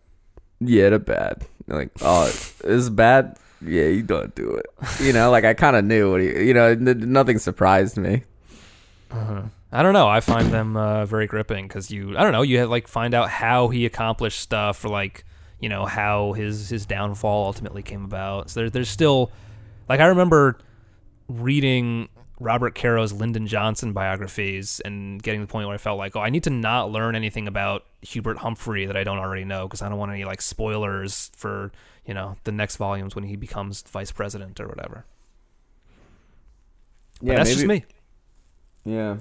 Yeah, 0.60 0.90
the 0.90 1.00
bad. 1.00 1.46
Like, 1.68 1.90
oh, 2.02 2.28
it's 2.64 2.90
bad. 2.90 3.38
Yeah, 3.62 3.86
you 3.86 4.04
don't 4.04 4.34
do 4.36 4.56
it. 4.56 4.66
You 5.00 5.14
know, 5.14 5.32
like 5.32 5.44
I 5.44 5.54
kind 5.54 5.76
of 5.76 5.86
knew 5.86 6.12
what 6.12 6.22
he. 6.22 6.48
You 6.48 6.54
know, 6.54 6.68
n- 6.68 7.12
nothing 7.12 7.38
surprised 7.40 7.98
me. 7.98 8.24
Uh-huh. 9.12 9.44
I 9.72 9.84
don't 9.84 9.94
know. 9.94 10.08
I 10.08 10.20
find 10.20 10.52
them 10.52 10.76
uh, 10.76 11.06
very 11.06 11.28
gripping 11.28 11.68
because 11.68 11.92
you, 11.92 12.18
I 12.18 12.24
don't 12.24 12.34
know, 12.34 12.42
you 12.42 12.60
have, 12.60 12.70
like 12.70 12.88
find 12.88 13.14
out 13.14 13.30
how 13.30 13.70
he 13.70 13.86
accomplished 13.86 14.40
stuff, 14.40 14.84
or 14.84 14.90
like 14.90 15.24
you 15.60 15.70
know 15.70 15.86
how 15.86 16.34
his 16.34 16.70
his 16.70 16.86
downfall 16.86 17.46
ultimately 17.46 17.82
came 17.82 18.04
about. 18.04 18.50
So 18.50 18.62
there, 18.62 18.70
there's 18.70 18.90
still, 18.90 19.32
like 19.92 20.00
I 20.00 20.06
remember 20.06 20.58
reading 21.28 22.08
Robert 22.40 22.76
Caro's 22.76 23.12
Lyndon 23.12 23.46
Johnson 23.46 23.92
biographies 23.92 24.80
and 24.86 25.22
getting 25.22 25.42
to 25.42 25.48
the 25.48 25.52
point 25.52 25.68
where 25.68 25.76
I 25.76 25.80
felt 25.80 25.98
like, 25.98 26.16
oh, 26.16 26.22
I 26.22 26.30
need 26.30 26.44
to 26.44 26.50
not 26.50 26.90
learn 26.90 27.14
anything 27.14 27.46
about 27.46 27.84
Hubert 28.02 28.38
Humphrey 28.38 28.86
that 28.86 28.96
I 28.96 29.04
don't 29.04 29.18
already 29.18 29.44
know 29.44 29.68
because 29.68 29.82
I 29.82 29.90
don't 29.90 29.98
want 29.98 30.14
any 30.14 30.24
like 30.24 30.42
spoilers 30.42 31.30
for 31.36 31.74
you 32.06 32.14
know 32.14 32.38
the 32.46 32.54
next 32.54 32.78
volumes 32.78 33.16
when 33.16 33.26
he 33.26 33.36
becomes 33.36 33.82
vice 33.82 34.14
president 34.14 34.62
or 34.62 34.68
whatever. 34.70 35.04
But 37.22 37.36
that's 37.36 37.52
just 37.52 37.66
me. 37.66 37.84
Yeah. 38.86 39.18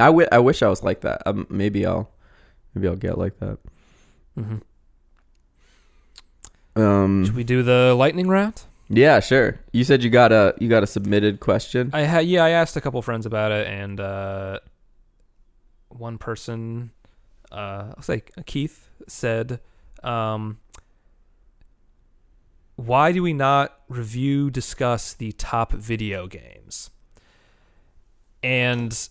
I, 0.00 0.06
w- 0.06 0.26
I 0.32 0.40
wish 0.40 0.62
I 0.62 0.68
was 0.68 0.82
like 0.82 1.02
that. 1.02 1.22
Um, 1.26 1.46
maybe 1.48 1.86
I'll 1.86 2.10
maybe 2.74 2.88
I'll 2.88 2.96
get 2.96 3.16
like 3.16 3.38
that. 3.38 3.58
Mm-hmm. 4.36 4.56
Um. 6.82 7.24
Should 7.24 7.36
we 7.36 7.44
do 7.44 7.62
the 7.62 7.94
lightning 7.96 8.26
round? 8.26 8.64
Yeah, 8.88 9.20
sure. 9.20 9.60
You 9.72 9.84
said 9.84 10.02
you 10.02 10.10
got 10.10 10.32
a 10.32 10.54
you 10.58 10.68
got 10.68 10.82
a 10.82 10.86
submitted 10.86 11.40
question. 11.40 11.90
I 11.92 12.02
had 12.02 12.26
yeah, 12.26 12.44
I 12.44 12.50
asked 12.50 12.76
a 12.76 12.80
couple 12.80 13.00
friends 13.02 13.26
about 13.26 13.52
it, 13.52 13.66
and 13.66 14.00
uh, 14.00 14.60
one 15.88 16.16
person, 16.16 16.90
uh, 17.52 17.92
I'll 17.96 18.02
say 18.02 18.22
Keith 18.46 18.88
said, 19.06 19.60
um, 20.02 20.58
"Why 22.76 23.12
do 23.12 23.22
we 23.22 23.34
not 23.34 23.78
review 23.88 24.50
discuss 24.50 25.12
the 25.12 25.32
top 25.32 25.72
video 25.72 26.26
games?" 26.26 26.90
And 28.42 29.08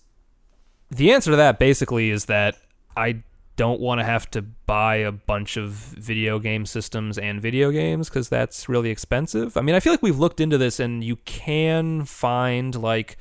the 0.89 1.11
answer 1.11 1.31
to 1.31 1.37
that 1.37 1.59
basically 1.59 2.09
is 2.09 2.25
that 2.25 2.57
I 2.95 3.21
don't 3.57 3.81
want 3.81 3.99
to 3.99 4.05
have 4.05 4.31
to 4.31 4.41
buy 4.41 4.97
a 4.97 5.11
bunch 5.11 5.57
of 5.57 5.71
video 5.71 6.39
game 6.39 6.65
systems 6.65 7.17
and 7.17 7.41
video 7.41 7.71
games 7.71 8.07
because 8.07 8.29
that's 8.29 8.69
really 8.69 8.89
expensive. 8.89 9.57
I 9.57 9.61
mean, 9.61 9.75
I 9.75 9.81
feel 9.81 9.91
like 9.91 10.01
we've 10.01 10.19
looked 10.19 10.39
into 10.39 10.57
this 10.57 10.79
and 10.79 11.03
you 11.03 11.17
can 11.17 12.05
find 12.05 12.73
like 12.75 13.17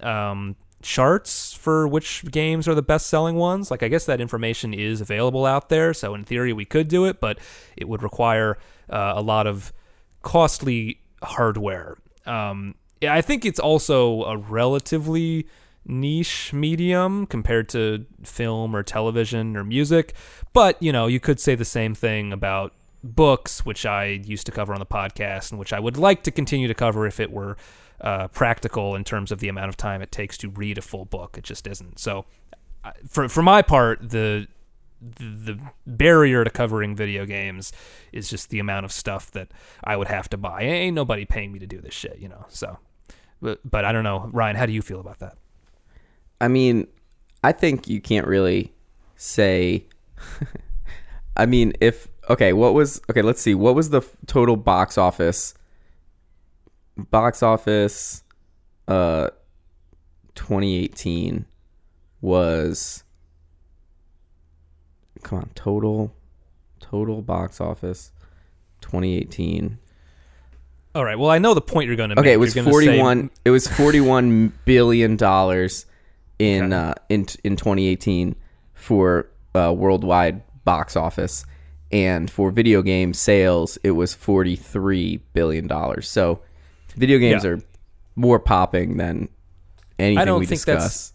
um, 0.00 0.56
charts 0.80 1.52
for 1.54 1.88
which 1.88 2.24
games 2.30 2.68
are 2.68 2.74
the 2.74 2.82
best 2.82 3.08
selling 3.08 3.34
ones. 3.34 3.70
Like, 3.70 3.82
I 3.82 3.88
guess 3.88 4.06
that 4.06 4.20
information 4.20 4.72
is 4.72 5.00
available 5.00 5.44
out 5.44 5.68
there. 5.68 5.92
So, 5.92 6.14
in 6.14 6.24
theory, 6.24 6.52
we 6.52 6.64
could 6.64 6.88
do 6.88 7.04
it, 7.06 7.20
but 7.20 7.38
it 7.76 7.88
would 7.88 8.02
require 8.02 8.58
uh, 8.88 9.14
a 9.16 9.22
lot 9.22 9.46
of 9.46 9.72
costly 10.22 11.00
hardware. 11.22 11.98
Um, 12.26 12.76
I 13.02 13.20
think 13.20 13.44
it's 13.44 13.60
also 13.60 14.22
a 14.22 14.36
relatively 14.36 15.48
niche 15.86 16.52
medium 16.52 17.26
compared 17.26 17.68
to 17.70 18.06
film 18.22 18.74
or 18.74 18.82
television 18.82 19.56
or 19.56 19.64
music. 19.64 20.14
But, 20.52 20.82
you 20.82 20.92
know, 20.92 21.06
you 21.06 21.20
could 21.20 21.40
say 21.40 21.54
the 21.54 21.64
same 21.64 21.94
thing 21.94 22.32
about 22.32 22.72
books, 23.02 23.66
which 23.66 23.84
I 23.84 24.06
used 24.24 24.46
to 24.46 24.52
cover 24.52 24.72
on 24.72 24.78
the 24.78 24.86
podcast 24.86 25.50
and 25.50 25.58
which 25.58 25.72
I 25.72 25.80
would 25.80 25.96
like 25.96 26.22
to 26.24 26.30
continue 26.30 26.68
to 26.68 26.74
cover 26.74 27.06
if 27.06 27.20
it 27.20 27.30
were 27.30 27.56
uh, 28.00 28.28
practical 28.28 28.94
in 28.94 29.04
terms 29.04 29.30
of 29.30 29.40
the 29.40 29.48
amount 29.48 29.68
of 29.68 29.76
time 29.76 30.02
it 30.02 30.10
takes 30.10 30.38
to 30.38 30.48
read 30.48 30.78
a 30.78 30.82
full 30.82 31.04
book. 31.04 31.36
It 31.38 31.44
just 31.44 31.66
isn't. 31.66 31.98
So, 31.98 32.24
for, 33.08 33.28
for 33.28 33.42
my 33.42 33.62
part, 33.62 34.10
the 34.10 34.46
the 35.18 35.58
barrier 35.86 36.44
to 36.44 36.50
covering 36.50 36.96
video 36.96 37.26
games 37.26 37.72
is 38.12 38.30
just 38.30 38.48
the 38.48 38.58
amount 38.58 38.86
of 38.86 38.92
stuff 38.92 39.30
that 39.32 39.48
I 39.82 39.96
would 39.96 40.08
have 40.08 40.30
to 40.30 40.38
buy. 40.38 40.62
Ain't 40.62 40.94
nobody 40.94 41.26
paying 41.26 41.52
me 41.52 41.58
to 41.58 41.66
do 41.66 41.80
this 41.80 41.92
shit, 41.92 42.18
you 42.18 42.28
know. 42.28 42.46
So, 42.48 42.78
but, 43.42 43.60
but 43.68 43.84
I 43.84 43.92
don't 43.92 44.04
know, 44.04 44.30
Ryan. 44.32 44.56
How 44.56 44.64
do 44.64 44.72
you 44.72 44.80
feel 44.80 45.00
about 45.00 45.18
that? 45.18 45.36
I 46.40 46.48
mean, 46.48 46.86
I 47.42 47.52
think 47.52 47.88
you 47.88 48.00
can't 48.00 48.26
really 48.26 48.72
say. 49.16 49.86
I 51.36 51.46
mean, 51.46 51.72
if 51.80 52.08
okay, 52.30 52.52
what 52.52 52.74
was 52.74 53.00
okay? 53.10 53.22
Let's 53.22 53.40
see. 53.40 53.54
What 53.54 53.74
was 53.74 53.90
the 53.90 53.98
f- 54.00 54.16
total 54.26 54.56
box 54.56 54.96
office? 54.98 55.54
Box 56.96 57.42
office, 57.42 58.22
uh, 58.86 59.30
2018 60.36 61.44
was. 62.20 63.02
Come 65.22 65.38
on, 65.38 65.50
total, 65.54 66.14
total 66.80 67.22
box 67.22 67.60
office, 67.60 68.12
2018. 68.82 69.78
All 70.94 71.04
right. 71.04 71.18
Well, 71.18 71.30
I 71.30 71.38
know 71.38 71.54
the 71.54 71.60
point 71.62 71.86
you're 71.88 71.96
going 71.96 72.10
to 72.10 72.14
make. 72.14 72.22
Okay, 72.24 72.32
it 72.32 72.36
was 72.36 72.54
You're 72.54 72.64
gonna 72.64 72.74
say- 72.74 72.86
forty 72.86 73.00
one. 73.00 73.30
It 73.44 73.50
was 73.50 73.66
forty 73.66 74.00
one 74.00 74.52
billion 74.64 75.16
dollars 75.16 75.86
in 76.38 76.72
Okay. 76.72 76.90
uh, 76.90 76.94
in 77.08 77.26
in 77.44 77.56
twenty 77.56 77.86
eighteen 77.88 78.34
for 78.74 79.28
uh, 79.54 79.72
worldwide 79.76 80.42
box 80.64 80.96
office, 80.96 81.44
and 81.92 82.30
for 82.30 82.50
video 82.50 82.82
game 82.82 83.12
sales, 83.14 83.78
it 83.84 83.92
was 83.92 84.14
forty 84.14 84.56
three 84.56 85.18
billion 85.32 85.66
dollars. 85.66 86.08
So, 86.08 86.40
video 86.96 87.18
games 87.18 87.44
Yeah. 87.44 87.50
are 87.50 87.58
more 88.16 88.38
popping 88.38 88.96
than 88.96 89.28
anything 89.98 90.18
I 90.18 90.24
don't 90.24 90.40
we 90.40 90.46
think 90.46 90.58
discuss. 90.60 90.82
that's. 90.82 91.13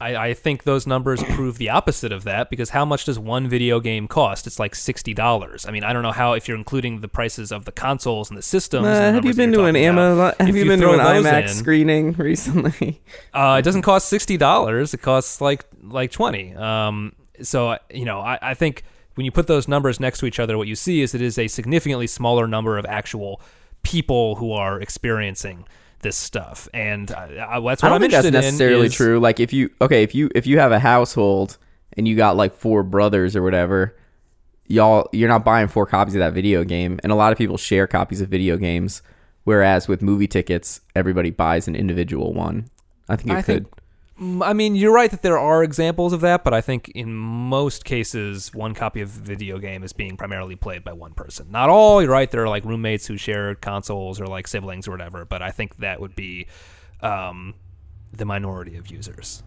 I, 0.00 0.16
I 0.16 0.34
think 0.34 0.64
those 0.64 0.86
numbers 0.86 1.22
prove 1.22 1.58
the 1.58 1.70
opposite 1.70 2.12
of 2.12 2.24
that 2.24 2.50
because 2.50 2.70
how 2.70 2.84
much 2.84 3.04
does 3.06 3.18
one 3.18 3.48
video 3.48 3.80
game 3.80 4.06
cost? 4.06 4.46
It's 4.46 4.58
like 4.58 4.74
sixty 4.74 5.14
dollars. 5.14 5.66
I 5.66 5.70
mean, 5.70 5.84
I 5.84 5.92
don't 5.92 6.02
know 6.02 6.12
how 6.12 6.34
if 6.34 6.46
you're 6.46 6.56
including 6.56 7.00
the 7.00 7.08
prices 7.08 7.50
of 7.50 7.64
the 7.64 7.72
consoles 7.72 8.28
and 8.30 8.36
the 8.36 8.42
systems. 8.42 8.86
Uh, 8.86 8.90
and 8.90 8.98
the 9.00 9.12
have 9.14 9.24
you 9.24 9.34
been 9.34 9.52
to 9.52 9.64
an. 9.64 9.76
Amazon? 9.76 10.34
Have 10.38 10.48
you 10.54 10.64
you 10.64 10.68
been 10.68 10.80
to 10.80 10.92
an 10.92 10.98
IMAX 11.00 11.42
in- 11.42 11.48
screening 11.48 12.12
recently? 12.18 13.00
Uh, 13.32 13.56
it 13.58 13.62
doesn't 13.62 13.82
cost 13.82 14.08
sixty 14.08 14.36
dollars. 14.36 14.92
It 14.92 15.02
costs 15.02 15.40
like 15.40 15.64
like 15.82 16.10
twenty. 16.10 16.54
Um, 16.54 17.14
so 17.40 17.78
you 17.90 18.04
know, 18.04 18.20
I, 18.20 18.38
I 18.42 18.54
think 18.54 18.84
when 19.14 19.24
you 19.24 19.32
put 19.32 19.46
those 19.46 19.68
numbers 19.68 20.00
next 20.00 20.18
to 20.20 20.26
each 20.26 20.38
other, 20.38 20.58
what 20.58 20.68
you 20.68 20.76
see 20.76 21.00
is 21.00 21.14
it 21.14 21.22
is 21.22 21.38
a 21.38 21.48
significantly 21.48 22.06
smaller 22.06 22.46
number 22.46 22.78
of 22.78 22.86
actual 22.86 23.40
people 23.82 24.36
who 24.36 24.52
are 24.52 24.80
experiencing 24.80 25.66
this 26.02 26.16
stuff, 26.16 26.68
and 26.74 27.10
uh, 27.10 27.16
I, 27.16 27.60
that's 27.60 27.82
what 27.82 27.84
I 27.84 27.88
don't 27.88 27.94
am 27.96 28.00
think 28.02 28.12
that's 28.12 28.30
necessarily 28.30 28.80
in. 28.80 28.86
is- 28.86 28.94
true. 28.94 29.18
Like 29.18 29.40
if 29.40 29.52
you 29.52 29.70
okay, 29.80 30.02
if 30.02 30.14
you 30.14 30.30
if 30.34 30.46
you 30.46 30.58
have 30.58 30.72
a 30.72 30.78
household 30.78 31.58
and 31.96 32.06
you 32.06 32.14
got 32.16 32.36
like 32.36 32.54
four 32.54 32.82
brothers 32.82 33.34
or 33.34 33.42
whatever, 33.42 33.96
y'all 34.68 35.08
you're 35.12 35.28
not 35.28 35.44
buying 35.44 35.68
four 35.68 35.86
copies 35.86 36.14
of 36.14 36.20
that 36.20 36.32
video 36.34 36.64
game, 36.64 37.00
and 37.02 37.10
a 37.12 37.14
lot 37.14 37.32
of 37.32 37.38
people 37.38 37.56
share 37.56 37.86
copies 37.86 38.20
of 38.20 38.28
video 38.28 38.56
games. 38.56 39.02
Whereas 39.44 39.88
with 39.88 40.02
movie 40.02 40.28
tickets, 40.28 40.80
everybody 40.94 41.30
buys 41.30 41.66
an 41.66 41.74
individual 41.74 42.32
one. 42.32 42.70
I 43.08 43.16
think 43.16 43.30
it 43.30 43.34
I 43.34 43.42
could. 43.42 43.44
think- 43.70 43.81
I 44.42 44.52
mean, 44.52 44.76
you're 44.76 44.92
right 44.92 45.10
that 45.10 45.22
there 45.22 45.38
are 45.38 45.64
examples 45.64 46.12
of 46.12 46.20
that, 46.20 46.44
but 46.44 46.54
I 46.54 46.60
think 46.60 46.90
in 46.90 47.12
most 47.12 47.84
cases, 47.84 48.54
one 48.54 48.72
copy 48.72 49.00
of 49.00 49.08
a 49.16 49.20
video 49.20 49.58
game 49.58 49.82
is 49.82 49.92
being 49.92 50.16
primarily 50.16 50.54
played 50.54 50.84
by 50.84 50.92
one 50.92 51.12
person. 51.12 51.50
Not 51.50 51.70
all. 51.70 52.00
You're 52.00 52.12
right. 52.12 52.30
There 52.30 52.42
are 52.44 52.48
like 52.48 52.64
roommates 52.64 53.06
who 53.06 53.16
share 53.16 53.56
consoles 53.56 54.20
or 54.20 54.26
like 54.26 54.46
siblings 54.46 54.86
or 54.86 54.92
whatever, 54.92 55.24
but 55.24 55.42
I 55.42 55.50
think 55.50 55.78
that 55.78 56.00
would 56.00 56.14
be 56.14 56.46
um, 57.00 57.54
the 58.12 58.24
minority 58.24 58.76
of 58.76 58.88
users. 58.88 59.42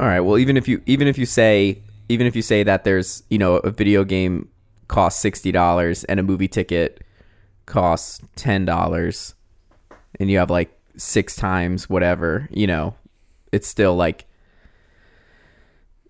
All 0.00 0.06
right. 0.06 0.20
Well, 0.20 0.38
even 0.38 0.56
if 0.56 0.68
you 0.68 0.82
even 0.86 1.06
if 1.06 1.18
you 1.18 1.26
say 1.26 1.82
even 2.08 2.26
if 2.26 2.34
you 2.34 2.42
say 2.42 2.62
that 2.62 2.84
there's 2.84 3.24
you 3.28 3.38
know 3.38 3.56
a 3.56 3.70
video 3.70 4.04
game 4.04 4.48
costs 4.88 5.20
sixty 5.20 5.52
dollars 5.52 6.04
and 6.04 6.18
a 6.18 6.22
movie 6.22 6.48
ticket 6.48 7.04
costs 7.66 8.20
ten 8.36 8.64
dollars, 8.64 9.34
and 10.18 10.30
you 10.30 10.38
have 10.38 10.50
like 10.50 10.70
six 10.96 11.36
times 11.36 11.90
whatever, 11.90 12.48
you 12.50 12.66
know, 12.66 12.94
it's 13.52 13.68
still 13.68 13.94
like 13.94 14.26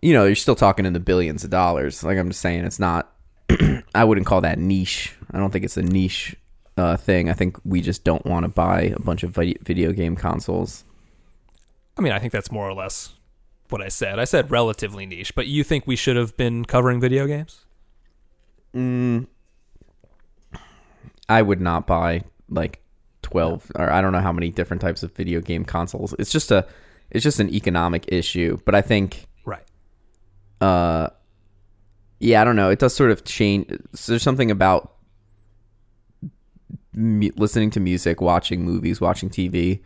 you 0.02 0.12
know 0.12 0.24
you're 0.24 0.34
still 0.34 0.54
talking 0.54 0.86
in 0.86 0.92
the 0.92 1.00
billions 1.00 1.44
of 1.44 1.50
dollars. 1.50 2.04
Like 2.04 2.18
I'm 2.18 2.28
just 2.28 2.40
saying, 2.40 2.64
it's 2.64 2.78
not. 2.78 3.12
I 3.94 4.04
wouldn't 4.04 4.26
call 4.26 4.40
that 4.42 4.58
niche. 4.58 5.14
I 5.30 5.38
don't 5.38 5.50
think 5.52 5.64
it's 5.64 5.76
a 5.76 5.82
niche 5.82 6.36
uh, 6.76 6.96
thing. 6.96 7.30
I 7.30 7.32
think 7.32 7.58
we 7.64 7.80
just 7.80 8.04
don't 8.04 8.24
want 8.26 8.44
to 8.44 8.48
buy 8.48 8.82
a 8.82 9.00
bunch 9.00 9.22
of 9.22 9.30
video 9.30 9.92
game 9.92 10.16
consoles. 10.16 10.84
I 11.96 12.02
mean, 12.02 12.12
I 12.12 12.18
think 12.18 12.32
that's 12.32 12.50
more 12.52 12.68
or 12.68 12.74
less 12.74 13.14
what 13.70 13.80
I 13.80 13.88
said. 13.88 14.18
I 14.18 14.24
said 14.24 14.50
relatively 14.50 15.06
niche, 15.06 15.34
but 15.34 15.46
you 15.46 15.64
think 15.64 15.86
we 15.86 15.96
should 15.96 16.16
have 16.16 16.36
been 16.36 16.64
covering 16.64 17.00
video 17.00 17.26
games? 17.26 17.64
Mm, 18.74 19.26
I 21.28 21.42
would 21.42 21.60
not 21.60 21.86
buy 21.86 22.22
like 22.48 22.82
twelve 23.22 23.72
or 23.74 23.90
I 23.90 24.00
don't 24.00 24.12
know 24.12 24.20
how 24.20 24.32
many 24.32 24.50
different 24.50 24.82
types 24.82 25.02
of 25.02 25.12
video 25.12 25.40
game 25.40 25.64
consoles. 25.64 26.14
It's 26.18 26.30
just 26.30 26.50
a 26.50 26.66
it's 27.10 27.22
just 27.22 27.40
an 27.40 27.48
economic 27.52 28.04
issue. 28.08 28.58
But 28.64 28.74
I 28.74 28.82
think 28.82 29.26
Right. 29.44 29.64
uh 30.60 31.08
yeah, 32.18 32.40
I 32.40 32.44
don't 32.44 32.56
know. 32.56 32.70
It 32.70 32.78
does 32.78 32.94
sort 32.94 33.10
of 33.10 33.24
change. 33.24 33.66
so 33.94 34.12
There's 34.12 34.22
something 34.22 34.50
about 34.50 34.92
mu- 36.94 37.30
listening 37.36 37.70
to 37.72 37.80
music, 37.80 38.20
watching 38.20 38.64
movies, 38.64 39.00
watching 39.00 39.28
TV, 39.28 39.82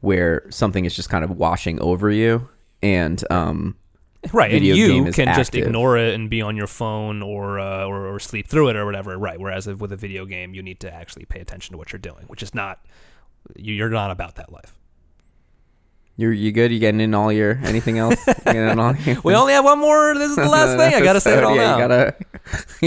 where 0.00 0.42
something 0.50 0.84
is 0.84 0.94
just 0.94 1.08
kind 1.10 1.24
of 1.24 1.30
washing 1.32 1.80
over 1.80 2.10
you, 2.10 2.48
and 2.82 3.22
um, 3.32 3.76
Right, 4.32 4.52
and 4.52 4.64
you 4.64 5.10
can 5.12 5.34
just 5.36 5.54
ignore 5.54 5.96
it 5.96 6.14
and 6.14 6.28
be 6.30 6.42
on 6.42 6.56
your 6.56 6.66
phone 6.66 7.22
or, 7.22 7.60
uh, 7.60 7.84
or 7.84 8.06
or 8.14 8.18
sleep 8.18 8.48
through 8.48 8.68
it 8.70 8.76
or 8.76 8.84
whatever. 8.84 9.16
Right. 9.18 9.38
Whereas 9.38 9.66
with 9.68 9.92
a 9.92 9.96
video 9.96 10.24
game, 10.24 10.52
you 10.54 10.62
need 10.62 10.80
to 10.80 10.92
actually 10.92 11.24
pay 11.26 11.40
attention 11.40 11.72
to 11.74 11.78
what 11.78 11.92
you're 11.92 12.00
doing, 12.00 12.24
which 12.26 12.42
is 12.42 12.54
not 12.54 12.84
you're 13.56 13.88
not 13.90 14.10
about 14.10 14.34
that 14.36 14.50
life. 14.52 14.76
You're 16.16 16.32
you 16.32 16.52
good? 16.52 16.72
You 16.72 16.78
getting 16.78 17.00
in 17.00 17.14
all 17.14 17.30
your 17.32 17.58
anything 17.64 17.98
else? 17.98 18.26
All 18.46 18.54
your, 18.54 19.20
We 19.24 19.34
only 19.34 19.52
have 19.52 19.64
one 19.64 19.78
more. 19.78 20.14
This 20.14 20.30
is 20.30 20.36
the 20.36 20.48
last 20.48 20.76
thing. 20.76 20.94
I 20.94 21.04
gotta 21.04 21.20
say 21.20 21.36
it 21.36 21.44
all 21.44 21.54
yeah, 21.54 21.62
now. 21.62 21.74
You 21.76 21.88
gotta, 21.88 22.16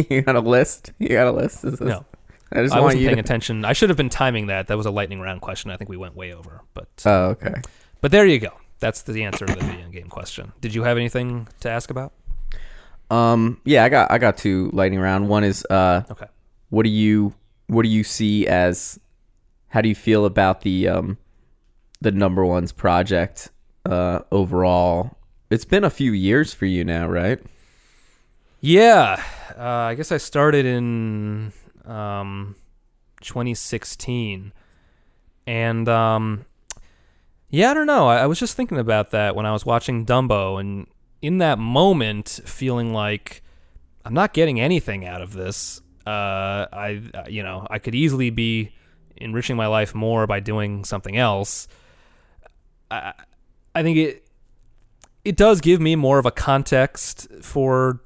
you 0.16 0.22
got 0.22 0.36
a 0.36 0.40
list. 0.42 0.92
You 1.00 1.10
got 1.10 1.28
a 1.28 1.32
list. 1.32 1.62
This 1.62 1.76
is- 1.76 1.82
no, 1.82 2.06
I 2.52 2.62
just 2.64 2.74
I 2.74 2.78
want 2.78 2.86
wasn't 2.86 3.02
you. 3.02 3.08
paying 3.08 3.18
To, 3.18 3.22
attention. 3.22 3.66
I 3.66 3.74
should 3.74 3.90
have 3.90 3.98
been 3.98 4.10
timing 4.10 4.48
that. 4.48 4.68
That 4.68 4.78
was 4.78 4.86
a 4.86 4.92
lightning 4.92 5.20
round 5.20 5.42
question. 5.42 5.70
I 5.72 5.78
think 5.78 5.90
we 5.90 5.98
went 5.98 6.16
way 6.16 6.34
over, 6.34 6.62
but 6.74 6.88
oh, 7.06 7.26
okay. 7.32 7.56
but 8.02 8.12
there 8.12 8.26
you 8.26 8.40
go. 8.40 8.52
That's 8.80 9.02
the 9.04 9.24
answer 9.24 9.46
to 9.46 9.54
the 9.54 9.64
video 9.66 9.90
game 9.90 10.08
question. 10.08 10.52
Did 10.62 10.74
you 10.74 10.84
have 10.84 10.98
anything 10.98 11.48
to 11.60 11.70
ask 11.70 11.90
about? 11.92 12.14
Um, 13.12 13.60
yeah, 13.66 13.84
I 13.84 13.90
got 13.90 14.12
I 14.12 14.18
got 14.18 14.38
two 14.38 14.70
lightning 14.74 15.00
round. 15.00 15.28
One 15.30 15.44
is 15.44 15.66
uh, 15.70 16.04
Okay. 16.12 16.28
what 16.70 16.84
do 16.84 16.90
you 16.90 17.34
what 17.68 17.84
do 17.84 17.90
you 17.90 18.04
see 18.04 18.48
as 18.48 19.00
how 19.68 19.82
do 19.82 19.90
you 19.90 19.96
feel 19.96 20.26
about 20.26 20.62
the 20.62 20.88
um 20.88 21.18
the 22.02 22.12
number 22.12 22.46
ones 22.46 22.72
project 22.72 23.50
uh 23.86 24.20
overall? 24.32 25.18
It's 25.50 25.66
been 25.66 25.84
a 25.84 25.90
few 25.90 26.12
years 26.12 26.54
for 26.54 26.66
you 26.66 26.84
now, 26.84 27.08
right? 27.08 27.40
Yeah, 28.62 29.24
uh, 29.58 29.64
I 29.64 29.96
guess 29.96 30.12
I 30.12 30.18
started 30.18 30.66
in 30.66 31.54
um, 31.86 32.56
2016, 33.22 34.52
and 35.48 35.90
um, 35.90 36.46
yeah, 37.50 37.72
I 37.72 37.74
don't 37.74 37.88
know. 37.88 38.08
I, 38.08 38.18
I 38.18 38.26
was 38.28 38.38
just 38.38 38.56
thinking 38.56 38.78
about 38.78 39.12
that 39.12 39.36
when 39.36 39.46
I 39.46 39.54
was 39.54 39.66
watching 39.66 40.06
Dumbo, 40.06 40.60
and 40.60 40.88
in 41.22 41.40
that 41.40 41.58
moment, 41.58 42.42
feeling 42.46 42.94
like 42.94 43.42
I'm 44.04 44.14
not 44.14 44.34
getting 44.34 44.60
anything 44.60 45.06
out 45.06 45.22
of 45.22 45.34
this. 45.34 45.82
Uh, 46.06 46.68
I, 46.72 47.02
you 47.30 47.44
know, 47.44 47.66
I 47.70 47.80
could 47.80 47.96
easily 47.96 48.30
be 48.30 48.74
enriching 49.18 49.56
my 49.56 49.68
life 49.68 49.96
more 49.96 50.28
by 50.28 50.40
doing 50.40 50.84
something 50.84 51.18
else. 51.18 51.68
I, 52.92 53.14
I 53.76 53.84
think 53.84 53.98
it 53.98 54.26
it 55.24 55.36
does 55.36 55.62
give 55.62 55.82
me 55.82 55.96
more 55.96 56.20
of 56.20 56.26
a 56.26 56.32
context 56.32 57.28
for 57.42 58.02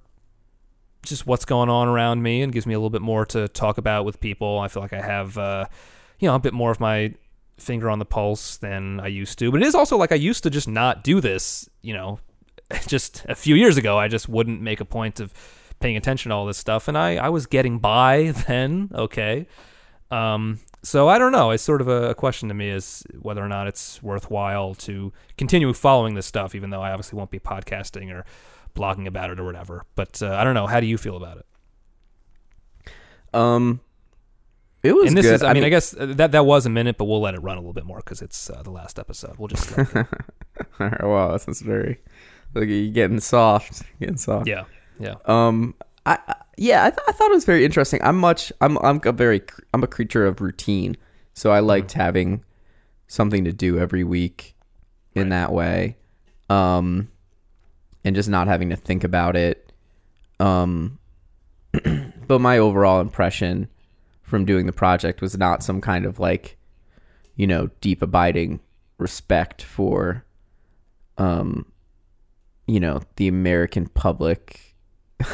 just 1.03 1.27
what's 1.27 1.45
going 1.45 1.69
on 1.69 1.87
around 1.87 2.23
me 2.23 2.41
and 2.41 2.51
gives 2.51 2.65
me 2.65 2.73
a 2.73 2.77
little 2.77 2.89
bit 2.89 3.01
more 3.01 3.25
to 3.27 3.47
talk 3.49 3.77
about 3.77 4.05
with 4.05 4.19
people. 4.19 4.59
I 4.59 4.67
feel 4.67 4.81
like 4.81 4.93
I 4.93 5.01
have, 5.01 5.37
uh, 5.37 5.65
you 6.19 6.27
know, 6.27 6.35
a 6.35 6.39
bit 6.39 6.53
more 6.53 6.71
of 6.71 6.79
my 6.79 7.13
finger 7.57 7.89
on 7.89 7.99
the 7.99 8.05
pulse 8.05 8.57
than 8.57 8.99
I 8.99 9.07
used 9.07 9.37
to. 9.39 9.51
But 9.51 9.61
it 9.61 9.67
is 9.67 9.75
also 9.75 9.97
like 9.97 10.11
I 10.11 10.15
used 10.15 10.43
to 10.43 10.49
just 10.49 10.67
not 10.67 11.03
do 11.03 11.21
this, 11.21 11.69
you 11.81 11.93
know, 11.93 12.19
just 12.87 13.25
a 13.27 13.35
few 13.35 13.55
years 13.55 13.77
ago. 13.77 13.97
I 13.97 14.07
just 14.07 14.27
wouldn't 14.27 14.61
make 14.61 14.79
a 14.79 14.85
point 14.85 15.19
of 15.19 15.33
paying 15.79 15.97
attention 15.97 16.29
to 16.29 16.35
all 16.35 16.45
this 16.45 16.57
stuff. 16.57 16.87
And 16.87 16.97
I, 16.97 17.17
I 17.17 17.29
was 17.29 17.45
getting 17.45 17.79
by 17.79 18.33
then, 18.47 18.89
okay. 18.93 19.47
Um, 20.13 20.59
so 20.83 21.07
I 21.07 21.17
don't 21.17 21.31
know. 21.31 21.51
It's 21.51 21.63
sort 21.63 21.81
of 21.81 21.87
a, 21.87 22.13
question 22.13 22.49
to 22.49 22.53
me 22.53 22.69
is 22.69 23.03
whether 23.19 23.43
or 23.43 23.47
not 23.47 23.67
it's 23.67 24.03
worthwhile 24.03 24.75
to 24.75 25.11
continue 25.37 25.71
following 25.73 26.13
this 26.13 26.25
stuff, 26.25 26.53
even 26.55 26.69
though 26.69 26.81
I 26.81 26.91
obviously 26.91 27.17
won't 27.17 27.31
be 27.31 27.39
podcasting 27.39 28.13
or 28.13 28.25
blogging 28.75 29.07
about 29.07 29.31
it 29.31 29.39
or 29.39 29.45
whatever. 29.45 29.85
But 29.95 30.21
uh, 30.21 30.35
I 30.35 30.43
don't 30.43 30.53
know. 30.53 30.67
How 30.67 30.79
do 30.79 30.85
you 30.85 30.97
feel 30.97 31.15
about 31.17 31.37
it? 31.37 31.45
Um, 33.33 33.79
it 34.83 34.93
was 34.93 35.07
and 35.07 35.17
this 35.17 35.25
good. 35.25 35.35
is, 35.35 35.43
I, 35.43 35.53
mean, 35.53 35.63
I 35.63 35.69
guess 35.69 35.95
uh, 35.97 36.07
that 36.17 36.33
that 36.33 36.45
was 36.45 36.65
a 36.65 36.69
minute, 36.69 36.97
but 36.97 37.05
we'll 37.05 37.21
let 37.21 37.33
it 37.33 37.41
run 37.41 37.57
a 37.57 37.61
little 37.61 37.73
bit 37.73 37.85
more 37.85 37.97
because 37.97 38.21
it's 38.21 38.49
uh, 38.49 38.61
the 38.61 38.69
last 38.69 38.99
episode. 38.99 39.37
We'll 39.37 39.47
just 39.47 39.75
let 39.75 39.95
All 39.95 40.05
right, 40.79 41.03
wow, 41.03 41.31
this 41.31 41.47
is 41.47 41.61
very 41.61 41.99
look 42.53 42.65
at 42.65 42.69
you 42.69 42.91
getting 42.91 43.19
soft, 43.19 43.83
getting 43.99 44.17
soft. 44.17 44.47
yeah, 44.47 44.65
yeah. 44.99 45.15
Um, 45.25 45.73
I, 46.05 46.17
I 46.27 46.35
yeah, 46.57 46.85
I, 46.85 46.89
th- 46.91 46.99
I 47.07 47.11
thought 47.11 47.31
it 47.31 47.33
was 47.33 47.45
very 47.45 47.65
interesting. 47.65 47.99
I'm 48.03 48.17
much, 48.17 48.51
I'm, 48.61 48.77
I'm 48.79 49.01
a 49.03 49.11
very, 49.11 49.41
I'm 49.73 49.83
a 49.83 49.87
creature 49.87 50.25
of 50.25 50.39
routine, 50.39 50.97
so 51.33 51.51
I 51.51 51.59
liked 51.61 51.93
having 51.93 52.43
something 53.07 53.43
to 53.45 53.51
do 53.51 53.79
every 53.79 54.03
week 54.03 54.55
in 55.15 55.23
Right. 55.23 55.29
that 55.29 55.51
way, 55.51 55.97
um, 56.49 57.09
and 58.03 58.15
just 58.15 58.29
not 58.29 58.47
having 58.47 58.69
to 58.69 58.75
think 58.75 59.03
about 59.03 59.35
it. 59.35 59.71
Um, 60.39 60.99
but 62.27 62.39
my 62.39 62.57
overall 62.57 63.01
impression 63.01 63.67
from 64.21 64.45
doing 64.45 64.65
the 64.65 64.73
project 64.73 65.21
was 65.21 65.37
not 65.37 65.63
some 65.63 65.81
kind 65.81 66.05
of 66.05 66.19
like, 66.19 66.57
you 67.35 67.47
know, 67.47 67.69
deep 67.81 68.01
abiding 68.01 68.59
respect 68.97 69.61
for, 69.63 70.23
um, 71.17 71.65
you 72.67 72.79
know, 72.79 73.01
the 73.15 73.27
American 73.27 73.87
public. 73.87 74.75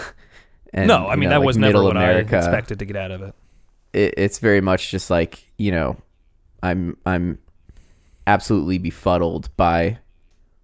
and, 0.73 0.87
no, 0.87 1.07
I 1.07 1.15
mean 1.15 1.29
know, 1.29 1.35
that 1.35 1.39
like 1.39 1.47
was 1.47 1.57
never 1.57 1.83
what 1.83 1.95
America. 1.97 2.35
I 2.35 2.39
expected 2.39 2.79
to 2.79 2.85
get 2.85 2.95
out 2.95 3.11
of 3.11 3.21
it. 3.21 3.35
It, 3.93 4.13
it's 4.17 4.39
very 4.39 4.61
much 4.61 4.91
just 4.91 5.09
like 5.09 5.51
you 5.57 5.71
know, 5.71 5.97
I'm 6.63 6.97
I'm 7.05 7.39
absolutely 8.27 8.77
befuddled 8.77 9.49
by 9.57 9.99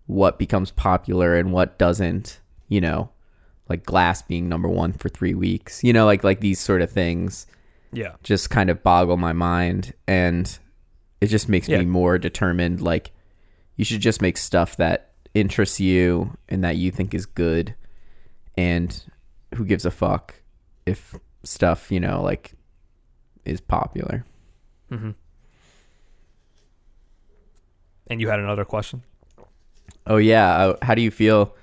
what 0.07 0.37
becomes 0.37 0.71
popular 0.71 1.35
and 1.35 1.51
what 1.51 1.77
doesn't. 1.79 2.39
You 2.67 2.81
know, 2.81 3.09
like 3.69 3.83
Glass 3.85 4.21
being 4.21 4.49
number 4.49 4.67
one 4.67 4.93
for 4.93 5.09
three 5.09 5.33
weeks. 5.33 5.83
You 5.83 5.93
know, 5.93 6.05
like 6.05 6.23
like 6.23 6.39
these 6.39 6.59
sort 6.59 6.81
of 6.81 6.91
things 6.91 7.47
Yeah, 7.91 8.13
just 8.23 8.49
kind 8.49 8.69
of 8.69 8.83
boggle 8.83 9.17
my 9.17 9.33
mind 9.33 9.93
and 10.07 10.57
it 11.21 11.27
just 11.27 11.47
makes 11.49 11.67
Yeah. 11.67 11.79
me 11.79 11.85
more 11.85 12.17
determined 12.17 12.81
like 12.81 13.11
you 13.75 13.85
should 13.85 14.01
just 14.01 14.21
make 14.21 14.37
stuff 14.37 14.77
that 14.77 15.11
interests 15.33 15.79
you 15.79 16.37
and 16.49 16.63
that 16.63 16.77
you 16.77 16.91
think 16.91 17.13
is 17.13 17.25
good 17.25 17.75
and 18.57 19.03
who 19.53 19.65
gives 19.65 19.85
a 19.85 19.91
fuck 19.91 20.41
if 20.85 21.15
stuff, 21.43 21.91
you 21.91 21.99
know, 21.99 22.21
like 22.21 22.53
is 23.45 23.61
popular. 23.61 24.25
Mm-hmm. 24.91 25.11
And 28.07 28.21
you 28.21 28.29
had 28.29 28.39
another 28.39 28.65
question? 28.65 29.03
Oh 30.07 30.17
yeah, 30.17 30.55
uh, 30.55 30.77
how 30.81 30.95
do 30.95 31.01
you 31.01 31.11
feel 31.11 31.55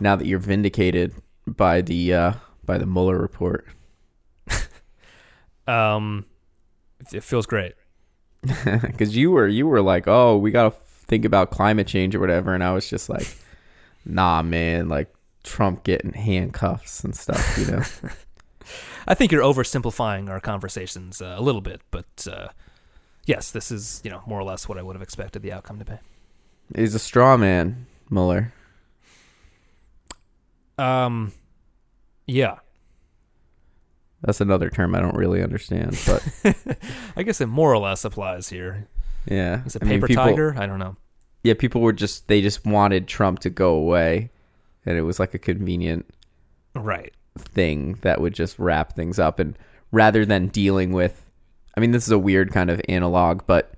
now 0.00 0.16
that 0.16 0.26
you're 0.26 0.38
vindicated 0.38 1.14
by 1.46 1.80
the 1.80 2.12
uh 2.12 2.32
by 2.64 2.78
the 2.78 2.86
Mueller 2.86 3.18
report? 3.18 3.66
Um, 5.68 6.26
it 7.12 7.24
feels 7.24 7.44
great. 7.44 7.74
Cuz 8.98 9.16
you 9.16 9.32
were 9.32 9.48
you 9.48 9.66
were 9.66 9.82
like, 9.82 10.06
"Oh, 10.06 10.36
we 10.36 10.52
got 10.52 10.72
to 10.72 10.78
think 10.86 11.24
about 11.24 11.50
climate 11.50 11.88
change 11.88 12.14
or 12.14 12.20
whatever." 12.20 12.54
And 12.54 12.62
I 12.62 12.72
was 12.72 12.88
just 12.88 13.08
like, 13.08 13.26
"Nah, 14.04 14.42
man, 14.42 14.88
like 14.88 15.12
Trump 15.46 15.84
getting 15.84 16.12
handcuffs 16.12 17.02
and 17.04 17.14
stuff, 17.16 17.56
you 17.58 17.66
know." 17.66 17.82
I 19.08 19.14
think 19.14 19.30
you're 19.30 19.42
oversimplifying 19.42 20.28
our 20.28 20.40
conversations 20.40 21.22
uh, 21.22 21.34
a 21.38 21.40
little 21.42 21.60
bit, 21.60 21.80
but 21.92 22.26
uh, 22.30 22.48
yes, 23.24 23.50
this 23.52 23.70
is 23.70 24.00
you 24.04 24.10
know 24.10 24.22
more 24.26 24.40
or 24.40 24.44
less 24.44 24.68
what 24.68 24.76
I 24.78 24.82
would 24.82 24.96
have 24.96 25.02
expected 25.02 25.42
the 25.42 25.52
outcome 25.52 25.78
to 25.78 25.84
be. 25.84 25.92
He's 26.74 26.94
a 26.94 26.98
straw 26.98 27.36
man, 27.36 27.86
Mueller. 28.10 28.52
Um, 30.78 31.32
yeah, 32.26 32.56
That's 34.20 34.40
another 34.42 34.68
term 34.68 34.94
I 34.94 35.00
don't 35.00 35.16
really 35.16 35.42
understand, 35.42 35.98
but 36.06 36.22
I 37.16 37.22
guess 37.22 37.40
it 37.40 37.46
more 37.46 37.72
or 37.72 37.78
less 37.78 38.04
applies 38.04 38.48
here. 38.50 38.86
yeah. 39.26 39.64
Is 39.64 39.76
it 39.76 39.82
I 39.82 39.86
mean, 39.86 39.94
paper 39.96 40.08
people- 40.08 40.24
tiger? 40.24 40.54
I 40.58 40.66
don't 40.66 40.78
know. 40.78 40.96
Yeah, 41.44 41.54
people 41.54 41.80
were 41.80 41.92
just 41.92 42.26
they 42.26 42.42
just 42.42 42.66
wanted 42.66 43.06
Trump 43.06 43.38
to 43.40 43.50
go 43.50 43.70
away, 43.76 44.30
and 44.86 44.96
it 44.96 45.02
was 45.02 45.18
like 45.20 45.34
a 45.34 45.38
convenient 45.38 46.06
Right. 46.74 47.12
thing 47.38 47.98
that 48.02 48.20
would 48.20 48.34
just 48.34 48.58
wrap 48.58 48.94
things 48.94 49.18
up 49.18 49.38
and 49.38 49.58
rather 49.92 50.24
than 50.24 50.48
dealing 50.48 50.92
with 50.92 51.24
I 51.76 51.80
mean 51.80 51.90
this 51.90 52.04
is 52.06 52.10
a 52.12 52.18
weird 52.18 52.52
kind 52.52 52.70
of 52.70 52.80
analog 52.88 53.42
but 53.46 53.72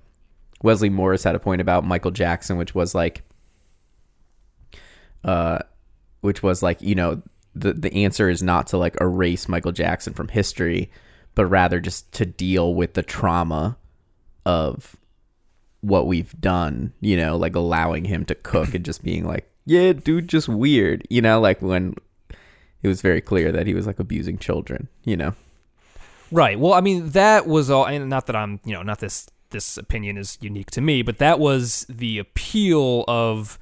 Wesley 0.63 0.89
Morris 0.91 1.25
had 1.25 1.35
a 1.35 1.41
point 1.41 1.61
about 1.61 1.85
Michael 1.85 2.11
Jackson 2.11 2.57
which 2.57 2.75
was 2.75 2.95
like 2.95 3.23
uh 5.25 5.59
which 6.21 6.43
was 6.43 6.63
like 6.63 6.81
you 6.83 6.95
know 6.95 7.23
the 7.55 7.73
the 7.73 7.93
answer 8.05 8.29
is 8.29 8.43
not 8.43 8.69
to 8.69 8.77
like 8.79 8.97
erase 9.01 9.49
Michael 9.49 9.73
Jackson 9.73 10.13
from 10.15 10.29
history 10.29 10.91
but 11.35 11.47
rather 11.47 11.81
just 11.81 12.11
to 12.13 12.27
deal 12.27 12.75
with 12.75 12.95
the 12.95 13.03
trauma 13.03 13.77
of 14.47 14.97
what 15.81 16.07
we've 16.07 16.39
done 16.41 16.93
you 17.01 17.17
know 17.17 17.37
like 17.37 17.55
allowing 17.55 18.05
him 18.05 18.25
to 18.25 18.35
cook 18.35 18.75
and 18.75 18.85
just 18.85 19.03
being 19.05 19.25
like 19.25 19.49
yeah 19.69 19.93
dude 19.93 20.29
just 20.29 20.49
weird 20.49 21.07
you 21.11 21.21
know 21.23 21.41
like 21.41 21.62
when 21.62 21.95
it 22.83 22.89
was 22.89 23.03
very 23.03 23.21
clear 23.21 23.51
that 23.53 23.66
he 23.66 23.75
was 23.75 23.87
like 23.87 23.99
abusing 23.99 24.39
children, 24.39 24.89
you 25.05 25.16
know. 25.16 25.35
Right. 26.31 26.59
Well, 26.59 26.75
I 26.75 26.81
mean, 26.81 27.11
that 27.11 27.47
was 27.47 27.71
all, 27.71 27.87
and 27.87 28.09
not 28.09 28.27
that 28.27 28.37
I'm, 28.37 28.61
you 28.64 28.75
know, 28.75 28.83
not 28.83 29.01
this 29.01 29.29
this 29.51 29.79
opinion 29.79 30.19
is 30.19 30.37
unique 30.43 30.71
to 30.71 30.81
me, 30.83 31.01
but 31.01 31.16
that 31.19 31.39
was 31.39 31.87
the 31.89 32.19
appeal 32.19 33.03
of 33.09 33.59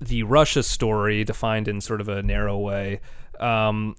the 0.00 0.22
Russia 0.22 0.62
story, 0.62 1.24
defined 1.24 1.68
in 1.68 1.82
sort 1.82 2.00
of 2.00 2.08
a 2.08 2.22
narrow 2.22 2.58
way, 2.58 3.00
um, 3.38 3.96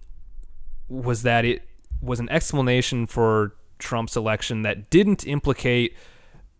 was 0.90 1.22
that 1.22 1.46
it 1.46 1.62
was 2.02 2.20
an 2.20 2.28
explanation 2.30 3.06
for 3.06 3.56
Trump's 3.78 4.16
election 4.16 4.64
that 4.64 4.90
didn't 4.90 5.28
implicate 5.28 5.96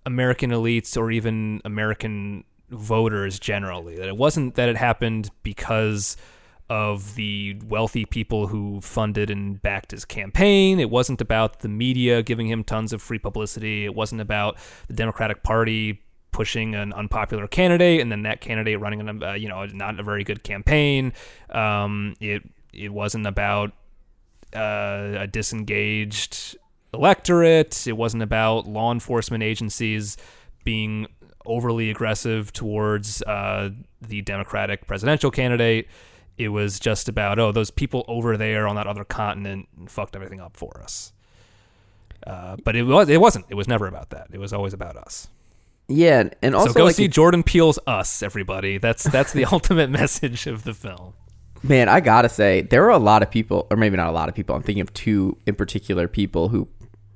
American 0.06 0.52
elites 0.52 0.96
or 0.96 1.10
even 1.10 1.60
American 1.66 2.44
voters 2.70 3.40
generally. 3.40 3.98
That 3.98 4.08
it 4.08 4.18
wasn't 4.18 4.56
that 4.56 4.70
it 4.70 4.78
happened 4.78 5.30
because 5.44 6.18
of 6.70 7.16
the 7.16 7.60
wealthy 7.68 8.06
people 8.06 8.48
who 8.48 8.82
funded 8.82 9.30
and 9.30 9.62
backed 9.62 9.92
his 9.92 10.04
campaign. 10.04 10.80
It 10.80 10.90
wasn't 10.90 11.22
about 11.22 11.60
the 11.60 11.68
media 11.70 12.24
giving 12.24 12.48
him 12.48 12.64
tons 12.64 12.92
of 12.92 13.02
free 13.02 13.20
publicity. 13.20 13.86
It 13.86 13.94
wasn't 13.94 14.22
about 14.22 14.58
the 14.88 14.94
Democratic 14.94 15.44
Party 15.44 16.02
pushing 16.32 16.76
an 16.76 16.92
unpopular 16.92 17.48
candidate 17.48 18.02
and 18.02 18.12
then 18.12 18.24
that 18.24 18.42
candidate 18.42 18.78
running 18.78 19.08
a 19.08 19.26
uh, 19.30 19.34
you 19.36 19.48
know 19.48 19.66
not 19.68 20.00
a 20.00 20.04
very 20.04 20.24
good 20.24 20.44
campaign. 20.44 21.14
Um, 21.50 22.16
it 22.20 22.44
it 22.74 22.92
wasn't 22.92 23.28
about 23.28 23.72
uh, 24.56 25.14
a 25.20 25.28
disengaged 25.28 26.58
electorate. 26.94 27.88
It 27.88 27.94
wasn't 27.94 28.24
about 28.24 28.68
law 28.68 28.92
enforcement 28.92 29.44
agencies 29.44 30.18
being 30.64 31.08
overly 31.46 31.90
aggressive 31.90 32.52
towards 32.54 33.22
uh, 33.24 33.70
the 34.02 34.22
Democratic 34.22 34.88
presidential 34.88 35.32
candidate. 35.32 35.88
It 36.38 36.50
was 36.50 36.80
just 36.80 37.08
about 37.08 37.40
oh 37.40 37.52
those 37.52 37.72
people 37.72 38.04
over 38.08 38.36
there 38.38 38.68
on 38.68 38.76
that 38.76 38.88
other 38.88 39.04
continent 39.06 39.68
fucked 39.88 40.16
everything 40.16 40.42
up 40.42 40.58
for 40.58 40.82
us. 40.82 41.14
Uh, 42.26 42.56
but 42.64 42.76
it 42.76 42.84
was 42.84 43.10
it 43.10 43.22
wasn't. 43.22 43.46
It 43.50 43.56
was 43.56 43.68
never 43.68 43.88
about 43.88 44.10
that. 44.10 44.28
It 44.32 44.40
was 44.40 44.52
always 44.54 44.74
about 44.74 44.96
us. 44.98 45.28
Yeah, 45.88 46.30
and 46.42 46.56
also 46.56 46.70
so 46.70 46.74
go 46.74 46.84
like 46.86 46.96
see 46.96 47.06
it- 47.06 47.12
Jordan 47.12 47.44
Peele's 47.44 47.78
Us, 47.86 48.24
everybody. 48.24 48.78
That's 48.80 49.04
that's 49.04 49.32
the 49.34 49.46
ultimate 49.52 49.90
message 49.90 50.48
of 50.48 50.64
the 50.64 50.74
film. 50.74 51.14
man, 51.62 51.88
I 51.90 52.00
gotta 52.00 52.28
say 52.30 52.62
there 52.62 52.82
were 52.82 52.90
a 52.90 52.98
lot 52.98 53.22
of 53.22 53.30
people, 53.30 53.68
or 53.70 53.78
maybe 53.78 53.96
not 53.96 54.08
a 54.10 54.12
lot 54.12 54.28
of 54.28 54.36
people. 54.36 54.56
I'm 54.56 54.64
thinking 54.64 54.82
of 54.82 54.94
two 54.94 55.38
in 55.46 55.56
particular 55.56 56.08
people 56.08 56.50
who 56.50 56.68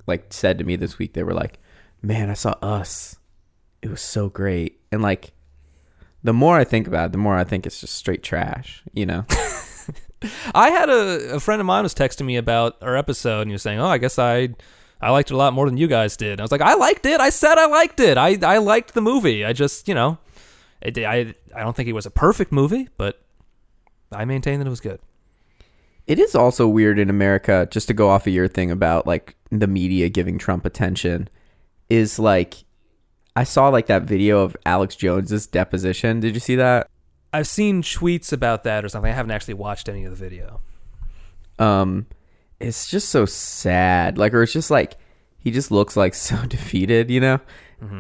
like 0.06 0.32
said 0.32 0.58
to 0.60 0.64
me 0.64 0.76
this 0.76 0.98
week. 1.00 1.14
They 1.14 1.24
were 1.24 1.34
like, 1.34 1.60
"Man, 2.04 2.30
I 2.30 2.34
saw 2.36 2.52
Us. 2.62 3.18
It 3.82 3.90
was 3.90 4.02
so 4.02 4.30
great." 4.30 4.80
And 4.92 5.02
like, 5.02 5.32
the 6.24 6.34
more 6.34 6.58
I 6.58 6.64
think 6.64 6.88
about 6.88 7.08
it, 7.08 7.12
the 7.14 7.18
more 7.18 7.36
I 7.36 7.44
think 7.44 7.66
it's 7.66 7.82
just 7.82 7.96
straight 7.96 8.24
trash. 8.24 8.84
You 8.94 9.06
know? 9.06 9.26
I 10.54 10.70
had 10.70 10.90
a, 10.90 11.36
a 11.36 11.40
friend 11.40 11.62
of 11.62 11.66
mine 11.66 11.84
was 11.84 11.96
texting 11.96 12.26
me 12.26 12.38
about 12.38 12.78
our 12.82 12.98
episode, 12.98 13.42
and 13.42 13.50
he 13.50 13.54
was 13.54 13.62
saying, 13.62 13.80
"Oh, 13.80 13.88
I 13.88 13.98
guess 13.98 14.20
I 14.20 14.50
I 15.02 15.12
liked 15.12 15.32
it 15.32 15.34
a 15.34 15.38
lot 15.38 15.54
more 15.54 15.66
than 15.66 15.78
you 15.78 15.88
guys 15.88 16.18
did." 16.18 16.40
I 16.40 16.44
was 16.44 16.52
like, 16.52 16.62
"I 16.62 16.74
liked 16.74 17.06
it. 17.06 17.22
I 17.22 17.30
said 17.30 17.58
I 17.58 17.68
liked 17.68 18.00
it. 18.00 18.18
I 18.18 18.38
I 18.44 18.58
liked 18.58 18.94
the 18.94 19.02
movie. 19.02 19.46
I 19.46 19.54
just 19.54 19.88
you 19.88 19.94
know, 19.94 20.18
it, 20.82 20.98
I 20.98 21.34
I 21.56 21.62
don't 21.62 21.76
think 21.76 21.88
it 21.88 21.94
was 21.94 22.06
a 22.06 22.12
perfect 22.12 22.52
movie, 22.52 22.90
but 22.98 23.22
I 24.12 24.26
maintain 24.26 24.60
that 24.60 24.68
it 24.68 24.72
was 24.72 24.82
good." 24.82 25.00
It 26.06 26.20
is 26.20 26.34
also 26.34 26.68
weird 26.68 26.98
in 26.98 27.10
America, 27.10 27.68
just 27.70 27.88
to 27.88 27.94
go 27.94 28.10
off 28.10 28.26
of 28.26 28.34
your 28.34 28.48
thing 28.48 28.72
about 28.72 29.06
like 29.06 29.36
the 29.52 29.68
media 29.68 30.10
giving 30.10 30.38
Trump 30.38 30.66
attention, 30.66 31.30
is 31.90 32.20
like 32.20 32.56
I 33.40 33.46
saw 33.46 33.70
like 33.70 33.86
that 33.86 34.04
video 34.04 34.42
of 34.42 34.58
Alex 34.66 34.98
Jones's 34.98 35.48
deposition. 35.48 36.20
Did 36.20 36.34
you 36.34 36.42
see 36.42 36.58
that? 36.58 36.90
I've 37.32 37.48
seen 37.48 37.82
tweets 37.82 38.34
about 38.34 38.66
that 38.66 38.84
or 38.84 38.90
something. 38.90 39.10
I 39.10 39.16
haven't 39.16 39.32
actually 39.32 39.54
watched 39.54 39.88
any 39.88 40.04
of 40.04 40.12
the 40.12 40.18
video. 40.18 40.60
Um 41.58 42.06
it's 42.60 42.92
just 42.92 43.08
so 43.08 43.26
sad. 43.26 44.18
Like 44.18 44.34
or 44.34 44.44
it's 44.44 44.52
just 44.52 44.70
like 44.70 44.98
he 45.38 45.52
just 45.52 45.72
looks 45.72 45.96
like 45.96 46.16
so 46.16 46.36
defeated, 46.48 47.10
you 47.10 47.22
know? 47.22 47.40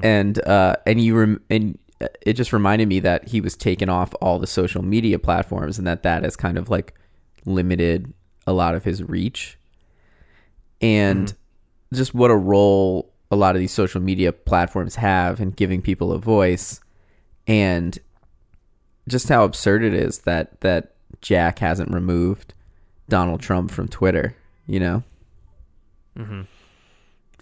And 0.03 0.45
uh 0.45 0.75
and 0.85 1.01
you 1.01 1.17
rem- 1.17 1.41
and 1.49 1.79
uh, 2.01 2.07
it 2.21 2.33
just 2.33 2.51
reminded 2.51 2.89
me 2.89 2.99
that 2.99 3.29
he 3.29 3.39
was 3.39 3.55
taken 3.55 3.87
off 3.87 4.13
all 4.21 4.39
the 4.39 4.47
social 4.47 4.81
media 4.81 5.19
platforms 5.19 5.77
and 5.77 5.87
that 5.87 6.03
that 6.03 6.23
has 6.23 6.35
kind 6.35 6.57
of 6.57 6.69
like 6.69 6.95
limited 7.45 8.13
a 8.45 8.51
lot 8.51 8.75
of 8.75 8.83
his 8.83 9.01
reach. 9.01 9.57
And 10.81 11.33
just 11.93 12.13
what 12.13 12.29
a 12.29 12.35
role 12.35 13.08
a 13.31 13.35
lot 13.35 13.55
of 13.55 13.59
these 13.59 13.71
social 13.71 14.01
media 14.01 14.31
platforms 14.31 14.95
have 14.95 15.39
in 15.39 15.51
giving 15.51 15.81
people 15.81 16.11
a 16.11 16.17
voice 16.19 16.81
and 17.47 17.99
just 19.07 19.29
how 19.29 19.43
absurd 19.43 19.83
it 19.83 19.93
is 19.93 20.19
that 20.19 20.59
that 20.61 20.93
Jack 21.21 21.59
hasn't 21.59 21.93
removed 21.93 22.53
Donald 23.07 23.41
Trump 23.41 23.71
from 23.71 23.87
Twitter, 23.87 24.35
you 24.67 24.79
know? 24.79 25.03
Mm-hmm. 26.17 26.41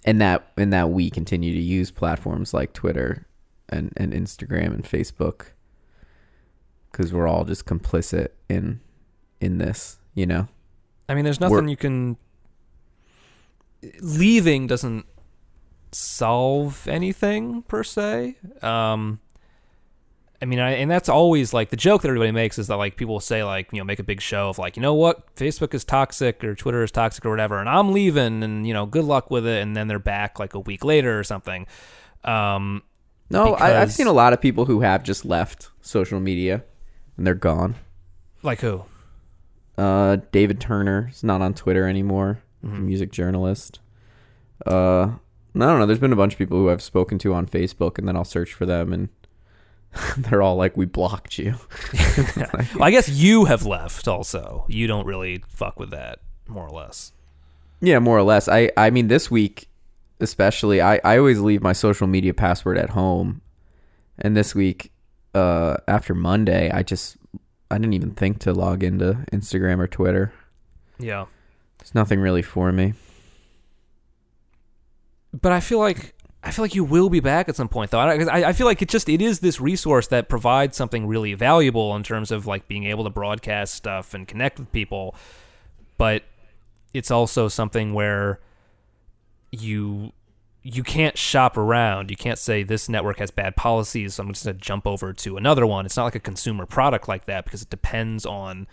And 0.04 0.20
that 0.20 0.50
and 0.56 0.72
that 0.72 0.90
we 0.90 1.10
continue 1.10 1.52
to 1.52 1.60
use 1.60 1.90
platforms 1.90 2.54
like 2.54 2.72
Twitter 2.72 3.26
and, 3.68 3.92
and 3.96 4.12
Instagram 4.12 4.68
and 4.68 4.84
Facebook 4.84 5.48
cuz 6.92 7.12
we're 7.12 7.28
all 7.28 7.44
just 7.44 7.66
complicit 7.66 8.28
in 8.48 8.80
in 9.40 9.58
this, 9.58 9.98
you 10.14 10.26
know? 10.26 10.48
I 11.08 11.14
mean, 11.14 11.24
there's 11.24 11.40
nothing 11.40 11.56
We're- 11.56 11.70
you 11.70 11.76
can. 11.76 12.16
Leaving 14.00 14.66
doesn't 14.66 15.06
solve 15.92 16.86
anything 16.88 17.62
per 17.62 17.82
se. 17.82 18.36
Um, 18.62 19.20
I 20.40 20.44
mean, 20.44 20.60
I, 20.60 20.72
and 20.72 20.90
that's 20.90 21.08
always 21.08 21.52
like 21.52 21.70
the 21.70 21.76
joke 21.76 22.02
that 22.02 22.08
everybody 22.08 22.30
makes 22.30 22.58
is 22.58 22.68
that 22.68 22.76
like 22.76 22.96
people 22.96 23.18
say 23.18 23.42
like 23.42 23.72
you 23.72 23.78
know 23.78 23.84
make 23.84 23.98
a 23.98 24.04
big 24.04 24.20
show 24.20 24.48
of 24.48 24.58
like 24.58 24.76
you 24.76 24.82
know 24.82 24.94
what 24.94 25.34
Facebook 25.34 25.74
is 25.74 25.84
toxic 25.84 26.44
or 26.44 26.54
Twitter 26.54 26.82
is 26.82 26.90
toxic 26.92 27.24
or 27.26 27.30
whatever, 27.30 27.58
and 27.58 27.68
I'm 27.68 27.92
leaving, 27.92 28.42
and 28.42 28.66
you 28.66 28.72
know 28.72 28.86
good 28.86 29.04
luck 29.04 29.30
with 29.30 29.46
it, 29.46 29.62
and 29.62 29.76
then 29.76 29.88
they're 29.88 29.98
back 29.98 30.38
like 30.38 30.54
a 30.54 30.60
week 30.60 30.84
later 30.84 31.18
or 31.18 31.24
something. 31.24 31.66
Um, 32.24 32.82
No, 33.30 33.54
I, 33.54 33.80
I've 33.80 33.92
seen 33.92 34.06
a 34.06 34.12
lot 34.12 34.32
of 34.32 34.40
people 34.40 34.66
who 34.66 34.80
have 34.80 35.02
just 35.02 35.24
left 35.24 35.70
social 35.80 36.20
media 36.20 36.62
and 37.16 37.26
they're 37.26 37.34
gone. 37.34 37.74
like 38.42 38.60
who? 38.60 38.84
Uh, 39.76 40.18
David 40.32 40.60
Turner 40.60 41.08
is 41.10 41.22
not 41.22 41.40
on 41.42 41.54
Twitter 41.54 41.86
anymore. 41.86 42.42
A 42.64 42.66
music 42.66 43.12
journalist. 43.12 43.78
Uh, 44.66 45.12
I 45.54 45.60
don't 45.60 45.78
know. 45.78 45.86
There's 45.86 45.98
been 45.98 46.12
a 46.12 46.16
bunch 46.16 46.34
of 46.34 46.38
people 46.38 46.58
who 46.58 46.70
I've 46.70 46.82
spoken 46.82 47.18
to 47.18 47.34
on 47.34 47.46
Facebook, 47.46 47.98
and 47.98 48.06
then 48.06 48.16
I'll 48.16 48.24
search 48.24 48.52
for 48.52 48.66
them, 48.66 48.92
and 48.92 49.08
they're 50.18 50.42
all 50.42 50.56
like, 50.56 50.76
"We 50.76 50.86
blocked 50.86 51.38
you." 51.38 51.54
well, 52.36 52.82
I 52.82 52.90
guess 52.90 53.08
you 53.08 53.46
have 53.46 53.66
left 53.66 54.06
also. 54.06 54.64
You 54.68 54.86
don't 54.86 55.06
really 55.06 55.42
fuck 55.48 55.78
with 55.78 55.90
that, 55.90 56.20
more 56.46 56.66
or 56.66 56.70
less. 56.70 57.12
Yeah, 57.80 57.98
more 57.98 58.18
or 58.18 58.22
less. 58.22 58.48
I 58.48 58.70
I 58.76 58.90
mean, 58.90 59.08
this 59.08 59.30
week 59.30 59.68
especially, 60.20 60.80
I 60.80 61.00
I 61.04 61.18
always 61.18 61.40
leave 61.40 61.62
my 61.62 61.72
social 61.72 62.06
media 62.06 62.34
password 62.34 62.78
at 62.78 62.90
home, 62.90 63.40
and 64.18 64.36
this 64.36 64.54
week, 64.54 64.92
uh, 65.34 65.76
after 65.86 66.14
Monday, 66.14 66.70
I 66.70 66.82
just 66.82 67.16
I 67.70 67.78
didn't 67.78 67.94
even 67.94 68.12
think 68.12 68.40
to 68.40 68.52
log 68.52 68.82
into 68.82 69.24
Instagram 69.32 69.78
or 69.78 69.86
Twitter. 69.86 70.32
Yeah. 70.98 71.26
There's 71.78 71.94
nothing 71.94 72.20
really 72.20 72.42
for 72.42 72.72
me. 72.72 72.94
But 75.32 75.52
I 75.52 75.60
feel 75.60 75.78
like 75.78 76.14
I 76.42 76.52
feel 76.52 76.64
like 76.64 76.74
you 76.74 76.84
will 76.84 77.10
be 77.10 77.20
back 77.20 77.48
at 77.48 77.56
some 77.56 77.68
point, 77.68 77.90
though. 77.90 77.98
I, 77.98 78.48
I 78.48 78.52
feel 78.52 78.66
like 78.66 78.80
it 78.80 78.88
just 78.88 79.08
it 79.08 79.20
is 79.20 79.40
this 79.40 79.60
resource 79.60 80.06
that 80.08 80.28
provides 80.28 80.76
something 80.76 81.06
really 81.06 81.34
valuable 81.34 81.94
in 81.96 82.02
terms 82.02 82.30
of 82.30 82.46
like 82.46 82.68
being 82.68 82.84
able 82.84 83.04
to 83.04 83.10
broadcast 83.10 83.74
stuff 83.74 84.14
and 84.14 84.26
connect 84.26 84.58
with 84.58 84.70
people. 84.72 85.14
But 85.96 86.22
it's 86.94 87.10
also 87.10 87.48
something 87.48 87.92
where 87.92 88.40
you 89.50 90.12
you 90.62 90.82
can't 90.82 91.18
shop 91.18 91.56
around. 91.56 92.10
You 92.10 92.16
can't 92.16 92.38
say 92.38 92.62
this 92.62 92.88
network 92.88 93.18
has 93.18 93.30
bad 93.30 93.56
policies, 93.56 94.14
so 94.14 94.22
I'm 94.22 94.32
just 94.32 94.44
to 94.44 94.52
jump 94.52 94.86
over 94.86 95.12
to 95.12 95.36
another 95.36 95.66
one. 95.66 95.86
It's 95.86 95.96
not 95.96 96.04
like 96.04 96.14
a 96.14 96.20
consumer 96.20 96.66
product 96.66 97.08
like 97.08 97.26
that 97.26 97.44
because 97.44 97.62
it 97.62 97.70
depends 97.70 98.24
on 98.24 98.66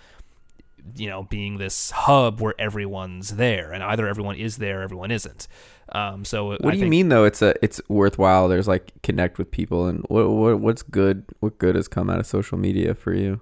you 0.95 1.09
know 1.09 1.23
being 1.23 1.57
this 1.57 1.91
hub 1.91 2.41
where 2.41 2.53
everyone's 2.59 3.35
there, 3.35 3.71
and 3.71 3.83
either 3.83 4.07
everyone 4.07 4.35
is 4.35 4.57
there, 4.57 4.81
or 4.81 4.83
everyone 4.83 5.11
isn't. 5.11 5.47
Um, 5.89 6.25
so 6.25 6.45
what 6.47 6.65
I 6.65 6.71
do 6.71 6.77
you 6.77 6.87
mean 6.87 7.09
though? 7.09 7.25
It's 7.25 7.41
a 7.41 7.55
it's 7.63 7.81
worthwhile. 7.87 8.47
There's 8.47 8.67
like 8.67 8.91
connect 9.03 9.37
with 9.37 9.51
people, 9.51 9.87
and 9.87 10.03
what, 10.07 10.29
what 10.29 10.59
what's 10.59 10.81
good? 10.83 11.25
What 11.39 11.57
good 11.57 11.75
has 11.75 11.87
come 11.87 12.09
out 12.09 12.19
of 12.19 12.25
social 12.25 12.57
media 12.57 12.95
for 12.95 13.13
you? 13.13 13.41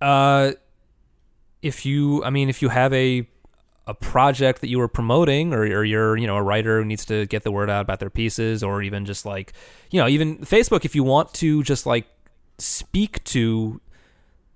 Uh, 0.00 0.52
if 1.60 1.84
you, 1.84 2.22
I 2.22 2.30
mean, 2.30 2.48
if 2.48 2.62
you 2.62 2.68
have 2.68 2.92
a 2.92 3.28
a 3.88 3.94
project 3.94 4.60
that 4.60 4.68
you 4.68 4.78
were 4.78 4.86
promoting 4.86 5.54
or, 5.54 5.62
or 5.62 5.82
you're 5.82 6.16
you 6.18 6.26
know 6.26 6.36
a 6.36 6.42
writer 6.42 6.78
who 6.78 6.84
needs 6.84 7.06
to 7.06 7.24
get 7.26 7.42
the 7.42 7.50
word 7.50 7.70
out 7.70 7.80
about 7.80 7.98
their 8.00 8.10
pieces 8.10 8.62
or 8.62 8.82
even 8.82 9.06
just 9.06 9.24
like 9.24 9.54
you 9.90 9.98
know 9.98 10.06
even 10.06 10.36
facebook 10.40 10.84
if 10.84 10.94
you 10.94 11.02
want 11.02 11.32
to 11.32 11.62
just 11.62 11.86
like 11.86 12.06
speak 12.58 13.24
to 13.24 13.80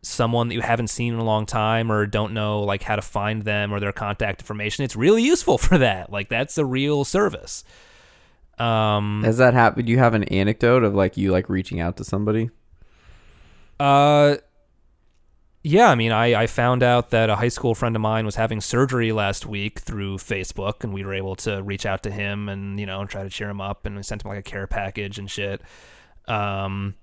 someone 0.03 0.49
that 0.49 0.55
you 0.55 0.61
haven't 0.61 0.89
seen 0.89 1.15
in 1.15 1.21
a 1.21 1.25
long 1.25 1.47
time 1.47 1.91
or 1.91 2.07
don't 2.07 2.33
know 2.33 2.61
like 2.61 2.83
how 2.83 2.97
to 2.97 3.03
find 3.03 3.43
them 3.43 3.73
or 3.73 3.79
their 3.79 3.93
contact 3.93 4.41
information 4.41 4.85
it's 4.85 4.97
really 4.97 5.23
useful 5.23 5.59
for 5.67 5.79
that 5.79 6.11
like 6.11 6.29
that's 6.29 6.59
a 6.59 6.65
real 6.65 7.05
service 7.05 7.65
um 8.59 9.23
has 9.25 9.39
that 9.39 9.55
happened 9.55 9.87
do 9.87 9.93
you 9.93 9.99
have 9.99 10.15
an 10.15 10.25
anecdote 10.25 10.83
of 10.83 10.95
like 10.95 11.17
you 11.17 11.31
like 11.31 11.49
reaching 11.49 11.81
out 11.81 11.97
to 11.97 12.05
somebody 12.05 12.51
uh 13.79 14.37
yeah, 15.65 15.91
I 15.91 15.95
mean, 15.95 16.11
I, 16.11 16.43
I 16.43 16.47
found 16.49 16.83
out 16.83 17.11
that 17.11 17.31
a 17.31 17.37
high 17.37 17.49
school 17.49 17.75
friend 17.75 17.95
of 17.95 18.03
mine 18.03 18.27
was 18.27 18.35
having 18.35 18.61
surgery 18.61 19.13
last 19.13 19.47
week 19.47 19.79
through 19.79 20.19
Facebook, 20.19 20.83
and 20.83 20.93
we 20.93 21.05
were 21.05 21.15
able 21.15 21.37
to 21.37 21.63
reach 21.63 21.87
out 21.87 22.03
to 22.03 22.11
him 22.11 22.49
and 22.49 22.81
you 22.81 22.87
know 22.87 23.05
try 23.05 23.23
to 23.23 23.31
cheer 23.31 23.49
him 23.49 23.61
up, 23.61 23.87
and 23.87 23.95
we 23.95 24.03
sent 24.03 24.25
him 24.25 24.29
like 24.29 24.41
a 24.41 24.43
care 24.43 24.67
package 24.67 25.19
and 25.19 25.31
shit. 25.31 25.63
Um, 26.27 26.97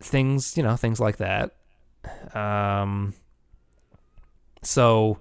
things 0.00 0.56
you 0.56 0.62
know, 0.62 0.76
things 0.76 0.98
like 0.98 1.18
that. 1.18 1.54
Um, 2.34 3.14
so 4.62 5.20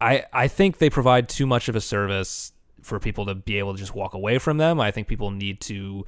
I 0.00 0.24
I 0.32 0.48
think 0.48 0.78
they 0.78 0.90
provide 0.90 1.28
too 1.28 1.46
much 1.46 1.68
of 1.68 1.76
a 1.76 1.80
service 1.80 2.52
for 2.82 3.00
people 3.00 3.26
to 3.26 3.34
be 3.34 3.58
able 3.58 3.72
to 3.72 3.78
just 3.78 3.94
walk 3.94 4.14
away 4.14 4.38
from 4.38 4.58
them. 4.58 4.80
I 4.80 4.90
think 4.90 5.08
people 5.08 5.30
need 5.30 5.60
to 5.62 6.04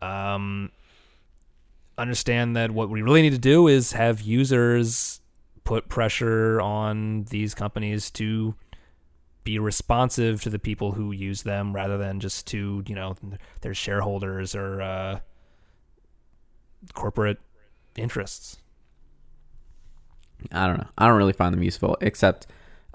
um 0.00 0.70
understand 1.96 2.56
that 2.56 2.70
what 2.70 2.88
we 2.88 3.02
really 3.02 3.22
need 3.22 3.32
to 3.32 3.38
do 3.38 3.66
is 3.66 3.92
have 3.92 4.20
users 4.20 5.20
put 5.64 5.88
pressure 5.88 6.60
on 6.60 7.24
these 7.24 7.54
companies 7.54 8.10
to 8.12 8.54
be 9.44 9.58
responsive 9.58 10.42
to 10.42 10.50
the 10.50 10.58
people 10.58 10.92
who 10.92 11.10
use 11.10 11.42
them 11.42 11.74
rather 11.74 11.98
than 11.98 12.20
just 12.20 12.46
to 12.46 12.84
you 12.86 12.94
know 12.94 13.16
their 13.62 13.74
shareholders 13.74 14.54
or 14.54 14.80
uh, 14.80 15.20
corporate 16.94 17.38
interests. 17.98 18.58
I 20.52 20.66
don't 20.66 20.78
know. 20.78 20.86
I 20.96 21.06
don't 21.06 21.16
really 21.16 21.32
find 21.32 21.52
them 21.52 21.62
useful, 21.62 21.96
except 22.00 22.46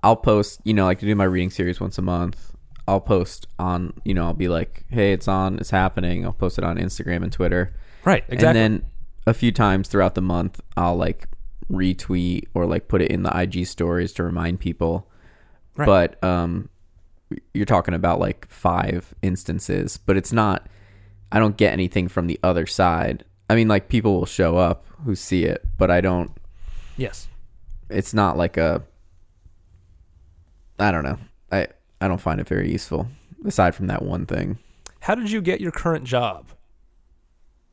I'll 0.02 0.16
post. 0.16 0.62
You 0.64 0.74
know, 0.74 0.86
like 0.86 1.00
to 1.00 1.06
do 1.06 1.16
my 1.16 1.26
reading 1.26 1.50
series 1.50 1.80
once 1.80 1.98
a 1.98 2.02
month. 2.02 2.52
I'll 2.88 3.02
post 3.02 3.48
on. 3.60 3.94
You 4.04 4.14
know, 4.14 4.26
I'll 4.26 4.34
be 4.34 4.48
like, 4.48 4.86
"Hey, 4.90 5.14
it's 5.14 5.28
on. 5.28 5.60
It's 5.60 5.72
happening." 5.72 6.26
I'll 6.26 6.34
post 6.34 6.58
it 6.58 6.64
on 6.64 6.78
Instagram 6.78 7.24
and 7.24 7.32
Twitter. 7.32 7.74
Right. 8.06 8.24
Exactly. 8.28 8.48
And 8.48 8.56
then 8.56 8.86
a 9.26 9.34
few 9.34 9.52
times 9.52 9.88
throughout 9.88 10.16
the 10.16 10.22
month, 10.22 10.62
I'll 10.76 10.96
like 10.96 11.28
retweet 11.72 12.48
or 12.54 12.66
like 12.66 12.88
put 12.88 13.02
it 13.02 13.12
in 13.12 13.24
the 13.24 13.38
IG 13.38 13.66
stories 13.66 14.14
to 14.14 14.24
remind 14.24 14.60
people. 14.60 15.10
Right. 15.76 15.86
But 15.86 16.24
um, 16.24 16.70
you're 17.54 17.66
talking 17.66 17.94
about 17.94 18.20
like 18.20 18.48
five 18.50 19.14
instances, 19.22 19.98
but 19.98 20.18
it's 20.18 20.34
not. 20.34 20.68
I 21.32 21.40
don't 21.40 21.58
get 21.58 21.74
anything 21.74 22.08
from 22.10 22.28
the 22.28 22.40
other 22.44 22.66
side. 22.68 23.24
I 23.54 23.56
mean, 23.56 23.68
like 23.68 23.88
people 23.88 24.16
will 24.16 24.26
show 24.26 24.58
up 24.58 24.84
who 25.06 25.14
see 25.14 25.44
it, 25.44 25.64
but 25.78 25.92
I 25.92 26.02
don't. 26.02 26.32
Yes. 26.98 27.28
It's 27.88 28.12
not 28.12 28.36
like 28.36 28.58
a. 28.58 28.82
I 30.80 30.92
don't 30.92 31.04
know. 31.04 31.20
I 31.52 31.68
I 32.02 32.08
don't 32.08 32.20
find 32.20 32.42
it 32.42 32.48
very 32.48 32.72
useful. 32.72 33.08
Aside 33.46 33.76
from 33.76 33.86
that 33.88 34.02
one 34.02 34.26
thing. 34.26 34.58
How 35.02 35.14
did 35.14 35.30
you 35.30 35.40
get 35.40 35.62
your 35.62 35.72
current 35.72 36.06
job? 36.06 36.48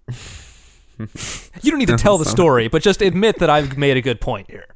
you 0.08 1.70
don't 1.70 1.78
need 1.78 1.88
to 1.88 1.96
tell 1.96 2.18
the 2.18 2.24
story, 2.36 2.68
but 2.68 2.82
just 2.82 3.00
admit 3.00 3.38
that 3.38 3.48
I've 3.48 3.78
made 3.78 3.96
a 3.96 4.02
good 4.02 4.20
point 4.20 4.50
here. 4.50 4.66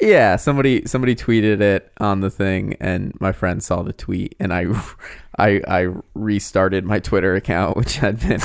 Yeah, 0.00 0.34
somebody 0.34 0.84
somebody 0.86 1.14
tweeted 1.14 1.60
it 1.60 1.92
on 2.00 2.20
the 2.20 2.30
thing, 2.30 2.76
and 2.80 3.18
my 3.20 3.30
friend 3.30 3.62
saw 3.62 3.82
the 3.82 3.92
tweet, 3.92 4.34
and 4.40 4.52
I, 4.52 4.66
I, 5.38 5.60
I 5.68 5.94
restarted 6.14 6.84
my 6.84 6.98
Twitter 6.98 7.36
account, 7.36 7.76
which 7.76 7.98
had 7.98 8.18
been 8.18 8.40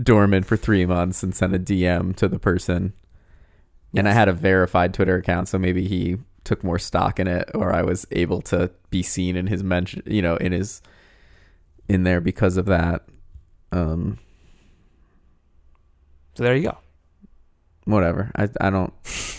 dormant 0.00 0.46
for 0.46 0.56
three 0.56 0.86
months, 0.86 1.22
and 1.22 1.34
sent 1.34 1.54
a 1.54 1.58
DM 1.58 2.14
to 2.16 2.28
the 2.28 2.38
person. 2.38 2.92
Yes. 3.92 4.00
And 4.00 4.08
I 4.08 4.12
had 4.12 4.28
a 4.28 4.32
verified 4.32 4.94
Twitter 4.94 5.16
account, 5.16 5.48
so 5.48 5.58
maybe 5.58 5.86
he 5.88 6.18
took 6.44 6.62
more 6.64 6.78
stock 6.78 7.18
in 7.18 7.26
it, 7.26 7.50
or 7.54 7.72
I 7.72 7.82
was 7.82 8.06
able 8.10 8.40
to 8.42 8.70
be 8.90 9.02
seen 9.02 9.36
in 9.36 9.46
his 9.46 9.62
mention, 9.62 10.02
you 10.06 10.22
know, 10.22 10.36
in 10.36 10.52
his 10.52 10.82
in 11.88 12.04
there 12.04 12.20
because 12.20 12.56
of 12.56 12.66
that. 12.66 13.04
Um, 13.72 14.18
so 16.34 16.44
there 16.44 16.54
you 16.54 16.64
go. 16.64 16.78
Whatever. 17.84 18.30
I 18.36 18.48
I 18.60 18.70
don't 18.70 18.92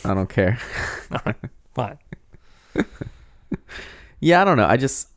I 0.03 0.13
don't 0.13 0.29
care. 0.29 0.59
All 1.11 1.21
right. 1.25 1.35
Fine. 1.75 1.97
yeah, 4.19 4.41
I 4.41 4.43
don't 4.43 4.57
know. 4.57 4.65
I 4.65 4.75
just 4.75 5.07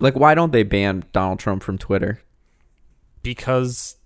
like 0.00 0.16
why 0.16 0.34
don't 0.34 0.50
they 0.52 0.62
ban 0.62 1.04
Donald 1.12 1.38
Trump 1.38 1.62
from 1.62 1.78
Twitter? 1.78 2.20
Because 3.34 3.96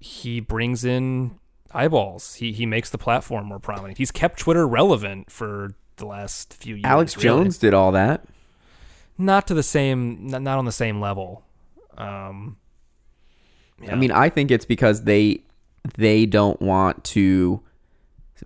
he 0.00 0.40
brings 0.40 0.84
in 0.84 1.38
eyeballs. 1.72 2.34
He 2.34 2.52
he 2.52 2.66
makes 2.66 2.90
the 2.90 2.98
platform 2.98 3.46
more 3.46 3.58
prominent. 3.58 3.98
He's 3.98 4.10
kept 4.10 4.38
Twitter 4.38 4.66
relevant 4.66 5.30
for 5.30 5.74
the 5.96 6.06
last 6.06 6.54
few 6.54 6.76
years. 6.76 6.84
Alex 6.84 7.16
really. 7.16 7.26
Jones 7.26 7.58
did 7.58 7.74
all 7.74 7.92
that. 7.92 8.24
Not 9.16 9.46
to 9.48 9.54
the 9.54 9.62
same 9.62 10.26
not 10.26 10.58
on 10.58 10.64
the 10.64 10.72
same 10.72 11.00
level. 11.00 11.44
Um 11.96 12.56
yeah. 13.82 13.92
I 13.92 13.94
mean, 13.96 14.10
I 14.10 14.28
think 14.28 14.50
it's 14.50 14.64
because 14.64 15.04
they 15.04 15.42
they 15.96 16.26
don't 16.26 16.60
want 16.60 17.04
to 17.04 17.62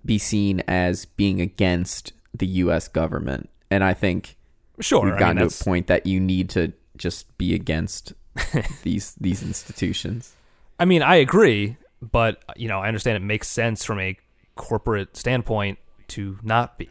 be 0.05 0.17
seen 0.17 0.61
as 0.67 1.05
being 1.05 1.41
against 1.41 2.13
the 2.33 2.47
U.S. 2.47 2.87
government, 2.87 3.49
and 3.69 3.83
I 3.83 3.93
think 3.93 4.37
sure 4.79 5.03
we've 5.03 5.17
gotten 5.17 5.37
I 5.37 5.41
mean, 5.41 5.49
to 5.49 5.61
a 5.61 5.63
point 5.63 5.87
that 5.87 6.05
you 6.05 6.19
need 6.19 6.49
to 6.51 6.73
just 6.97 7.35
be 7.37 7.53
against 7.53 8.13
these 8.83 9.15
these 9.19 9.43
institutions. 9.43 10.33
I 10.79 10.85
mean, 10.85 11.01
I 11.01 11.15
agree, 11.15 11.77
but 12.01 12.43
you 12.55 12.67
know, 12.67 12.79
I 12.79 12.87
understand 12.87 13.17
it 13.17 13.25
makes 13.25 13.47
sense 13.47 13.83
from 13.83 13.99
a 13.99 14.17
corporate 14.55 15.15
standpoint 15.17 15.79
to 16.09 16.37
not 16.43 16.77
be. 16.77 16.89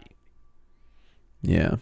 Yeah. 1.43 1.77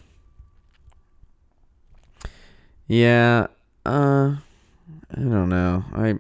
Yeah. 2.87 3.47
Uh 3.85 4.37
I 5.13 5.21
don't 5.21 5.49
know. 5.49 5.85
I 5.95 6.15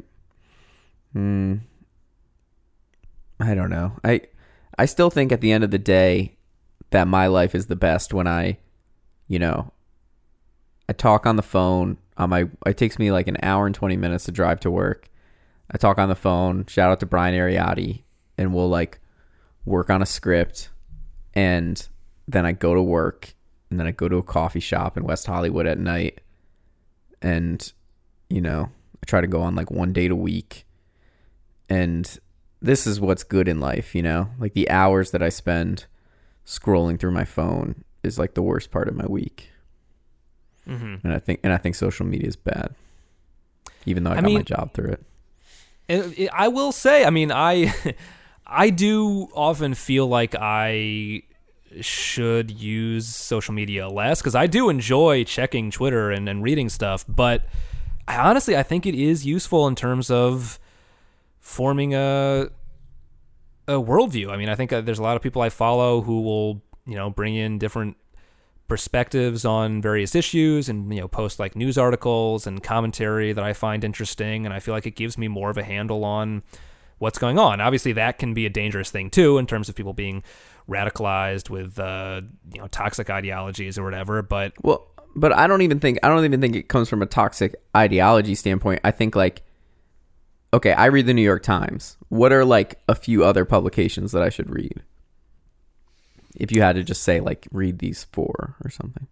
Hmm. 1.12 1.56
I 3.40 3.54
don't 3.54 3.70
know. 3.70 3.92
I 4.04 4.22
I 4.78 4.86
still 4.86 5.10
think 5.10 5.32
at 5.32 5.40
the 5.40 5.52
end 5.52 5.64
of 5.64 5.70
the 5.70 5.78
day 5.78 6.36
that 6.90 7.08
my 7.08 7.26
life 7.26 7.54
is 7.54 7.66
the 7.66 7.76
best 7.76 8.12
when 8.12 8.26
I, 8.26 8.58
you 9.28 9.38
know, 9.38 9.72
I 10.88 10.92
talk 10.92 11.26
on 11.26 11.36
the 11.36 11.42
phone 11.42 11.98
Um, 12.20 12.24
on 12.24 12.30
my 12.30 12.50
it 12.66 12.76
takes 12.76 12.98
me 12.98 13.10
like 13.10 13.28
an 13.28 13.38
hour 13.42 13.64
and 13.64 13.74
20 13.74 13.96
minutes 13.96 14.24
to 14.24 14.32
drive 14.32 14.60
to 14.60 14.70
work. 14.70 15.08
I 15.70 15.78
talk 15.78 15.98
on 15.98 16.10
the 16.10 16.14
phone, 16.14 16.66
shout 16.66 16.90
out 16.90 17.00
to 17.00 17.06
Brian 17.06 17.34
Ariotti, 17.34 18.02
and 18.36 18.52
we'll 18.52 18.68
like 18.68 19.00
work 19.64 19.88
on 19.88 20.02
a 20.02 20.06
script 20.06 20.68
and 21.32 21.88
then 22.28 22.44
I 22.44 22.52
go 22.52 22.74
to 22.74 22.82
work 22.82 23.34
and 23.70 23.80
then 23.80 23.86
I 23.86 23.92
go 23.92 24.08
to 24.08 24.18
a 24.18 24.22
coffee 24.22 24.60
shop 24.60 24.98
in 24.98 25.04
West 25.04 25.26
Hollywood 25.26 25.66
at 25.66 25.78
night 25.78 26.20
and 27.22 27.72
you 28.28 28.42
know, 28.42 28.70
I 29.02 29.06
try 29.06 29.22
to 29.22 29.26
go 29.26 29.40
on 29.40 29.54
like 29.54 29.70
one 29.70 29.94
date 29.94 30.10
a 30.10 30.16
week 30.16 30.66
and 31.70 32.18
this 32.60 32.86
is 32.86 33.00
what's 33.00 33.24
good 33.24 33.48
in 33.48 33.60
life, 33.60 33.94
you 33.94 34.02
know? 34.02 34.28
Like 34.38 34.52
the 34.52 34.68
hours 34.68 35.12
that 35.12 35.22
I 35.22 35.30
spend 35.30 35.86
scrolling 36.44 36.98
through 37.00 37.12
my 37.12 37.24
phone 37.24 37.82
is 38.02 38.18
like 38.18 38.34
the 38.34 38.42
worst 38.42 38.70
part 38.70 38.88
of 38.88 38.94
my 38.94 39.06
week. 39.06 39.50
Mm-hmm. 40.70 41.04
And 41.06 41.12
I 41.12 41.18
think 41.18 41.40
and 41.42 41.52
I 41.52 41.58
think 41.58 41.74
social 41.74 42.06
media 42.06 42.28
is 42.28 42.36
bad. 42.36 42.74
Even 43.86 44.04
though 44.04 44.10
I, 44.10 44.18
I 44.18 44.20
got 44.20 44.32
my 44.32 44.42
job 44.42 44.72
through 44.74 44.96
it- 45.88 46.30
I 46.32 46.46
will 46.48 46.70
say, 46.72 47.04
I 47.04 47.10
mean, 47.10 47.32
I 47.32 47.74
I 48.46 48.70
do 48.70 49.28
often 49.34 49.74
feel 49.74 50.06
like 50.06 50.34
I 50.38 51.22
should 51.80 52.50
use 52.50 53.06
social 53.14 53.54
media 53.54 53.88
less 53.88 54.20
because 54.20 54.34
I 54.34 54.46
do 54.46 54.68
enjoy 54.70 55.22
checking 55.24 55.70
Twitter 55.70 56.10
and, 56.10 56.28
and 56.28 56.42
reading 56.42 56.68
stuff, 56.68 57.04
but 57.08 57.44
I 58.08 58.16
honestly 58.18 58.56
I 58.56 58.62
think 58.62 58.86
it 58.86 58.94
is 58.94 59.24
useful 59.26 59.66
in 59.68 59.74
terms 59.76 60.10
of 60.10 60.58
forming 61.38 61.94
a 61.94 62.48
a 63.68 63.74
worldview. 63.74 64.30
I 64.30 64.36
mean, 64.36 64.48
I 64.48 64.54
think 64.56 64.72
uh, 64.72 64.80
there's 64.80 64.98
a 64.98 65.02
lot 65.02 65.16
of 65.16 65.22
people 65.22 65.42
I 65.42 65.48
follow 65.48 66.00
who 66.02 66.22
will 66.22 66.62
you 66.86 66.96
know 66.96 67.10
bring 67.10 67.34
in 67.34 67.58
different 67.58 67.96
perspectives 68.70 69.44
on 69.44 69.82
various 69.82 70.14
issues 70.14 70.68
and 70.68 70.94
you 70.94 71.00
know 71.00 71.08
post 71.08 71.40
like 71.40 71.56
news 71.56 71.76
articles 71.76 72.46
and 72.46 72.62
commentary 72.62 73.32
that 73.32 73.44
I 73.44 73.52
find 73.52 73.82
interesting 73.82 74.46
and 74.46 74.54
I 74.54 74.60
feel 74.60 74.72
like 74.72 74.86
it 74.86 74.94
gives 74.94 75.18
me 75.18 75.26
more 75.26 75.50
of 75.50 75.58
a 75.58 75.64
handle 75.64 76.04
on 76.04 76.44
what's 76.98 77.18
going 77.18 77.36
on. 77.36 77.60
Obviously 77.60 77.92
that 77.94 78.18
can 78.18 78.32
be 78.32 78.46
a 78.46 78.48
dangerous 78.48 78.88
thing 78.88 79.10
too 79.10 79.38
in 79.38 79.46
terms 79.46 79.68
of 79.68 79.74
people 79.74 79.92
being 79.92 80.22
radicalized 80.68 81.50
with 81.50 81.80
uh, 81.80 82.22
you 82.54 82.60
know 82.60 82.68
toxic 82.68 83.10
ideologies 83.10 83.76
or 83.76 83.82
whatever, 83.82 84.22
but 84.22 84.52
Well, 84.62 84.86
but 85.16 85.32
I 85.32 85.48
don't 85.48 85.62
even 85.62 85.80
think 85.80 85.98
I 86.04 86.08
don't 86.08 86.24
even 86.24 86.40
think 86.40 86.54
it 86.54 86.68
comes 86.68 86.88
from 86.88 87.02
a 87.02 87.06
toxic 87.06 87.56
ideology 87.76 88.36
standpoint. 88.36 88.80
I 88.84 88.92
think 88.92 89.16
like 89.16 89.42
okay, 90.54 90.72
I 90.72 90.86
read 90.86 91.06
the 91.06 91.14
New 91.14 91.22
York 91.22 91.42
Times. 91.42 91.96
What 92.08 92.32
are 92.32 92.44
like 92.44 92.80
a 92.88 92.94
few 92.94 93.24
other 93.24 93.44
publications 93.44 94.12
that 94.12 94.22
I 94.22 94.28
should 94.28 94.48
read? 94.48 94.82
If 96.34 96.52
you 96.52 96.62
had 96.62 96.76
to 96.76 96.82
just 96.82 97.02
say 97.02 97.20
like 97.20 97.46
read 97.50 97.78
these 97.78 98.04
four 98.04 98.56
or 98.64 98.70
something. 98.70 99.06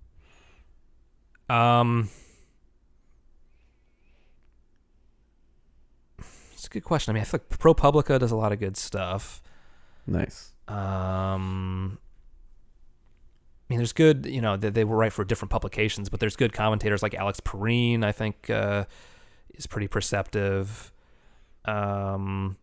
Um, 1.49 2.11
it's 6.53 6.67
a 6.67 6.71
good 6.71 6.85
question. 6.85 7.13
I 7.13 7.15
mean, 7.15 7.23
I 7.23 7.25
feel 7.25 7.41
like 7.41 7.59
ProPublica 7.59 8.19
does 8.19 8.31
a 8.31 8.37
lot 8.37 8.53
of 8.53 8.59
good 8.59 8.77
stuff. 8.77 9.43
Nice. 10.07 10.53
Um, 10.69 11.99
I 13.69 13.73
mean, 13.73 13.79
there's 13.79 13.93
good, 13.93 14.27
you 14.27 14.41
know, 14.41 14.57
they, 14.57 14.71
they 14.71 14.85
were 14.85 14.97
right 14.97 15.13
for 15.13 15.25
different 15.25 15.51
publications, 15.51 16.09
but 16.09 16.21
there's 16.21 16.37
good 16.37 16.53
commentators 16.53 17.03
like 17.03 17.15
Alex 17.15 17.41
Pareene, 17.41 18.05
I 18.05 18.13
think, 18.13 18.51
uh, 18.51 18.85
is 19.55 19.67
pretty 19.67 19.89
perceptive. 19.89 20.93
Um, 21.65 22.57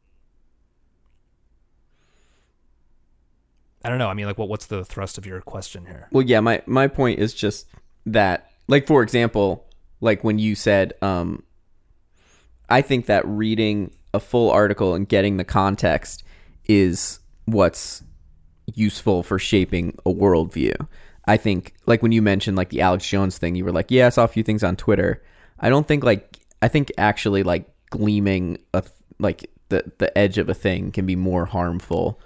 I 3.85 3.89
don't 3.89 3.99
know. 3.99 4.09
I 4.09 4.15
mean, 4.15 4.25
like, 4.25 4.39
what 4.39 4.49
what's 4.49 4.65
the 4.65 4.83
thrust 4.83 5.19
of 5.19 5.27
your 5.27 5.41
question 5.41 5.85
here? 5.85 6.07
Well, 6.11 6.23
yeah, 6.23 6.39
my 6.39 6.63
my 6.65 6.87
point 6.87 7.19
is 7.19 7.35
just 7.35 7.67
that 8.07 8.49
like 8.67 8.87
for 8.87 9.03
example, 9.03 9.67
like 10.01 10.23
when 10.23 10.39
you 10.39 10.55
said 10.55 10.93
um 11.03 11.43
I 12.67 12.81
think 12.81 13.05
that 13.05 13.27
reading 13.27 13.91
a 14.11 14.19
full 14.19 14.49
article 14.49 14.95
and 14.95 15.07
getting 15.07 15.37
the 15.37 15.43
context 15.43 16.23
is 16.65 17.19
what's 17.45 18.01
useful 18.73 19.21
for 19.21 19.37
shaping 19.37 19.95
a 20.03 20.11
worldview. 20.11 20.87
I 21.27 21.37
think 21.37 21.75
like 21.85 22.01
when 22.01 22.11
you 22.11 22.23
mentioned 22.23 22.57
like 22.57 22.69
the 22.69 22.81
Alex 22.81 23.07
Jones 23.07 23.37
thing, 23.37 23.53
you 23.53 23.65
were 23.65 23.71
like, 23.71 23.91
"Yeah, 23.91 24.07
I 24.07 24.09
saw 24.09 24.23
a 24.23 24.27
few 24.27 24.41
things 24.41 24.63
on 24.63 24.75
Twitter." 24.77 25.21
I 25.59 25.69
don't 25.69 25.87
think 25.87 26.03
like 26.03 26.39
I 26.59 26.69
think 26.69 26.91
actually 26.97 27.43
like 27.43 27.69
gleaming 27.91 28.57
a 28.73 28.83
like 29.19 29.51
the 29.69 29.91
the 29.99 30.17
edge 30.17 30.39
of 30.39 30.49
a 30.49 30.55
thing 30.55 30.91
can 30.91 31.05
be 31.05 31.15
more 31.15 31.45
harmful 31.45 32.19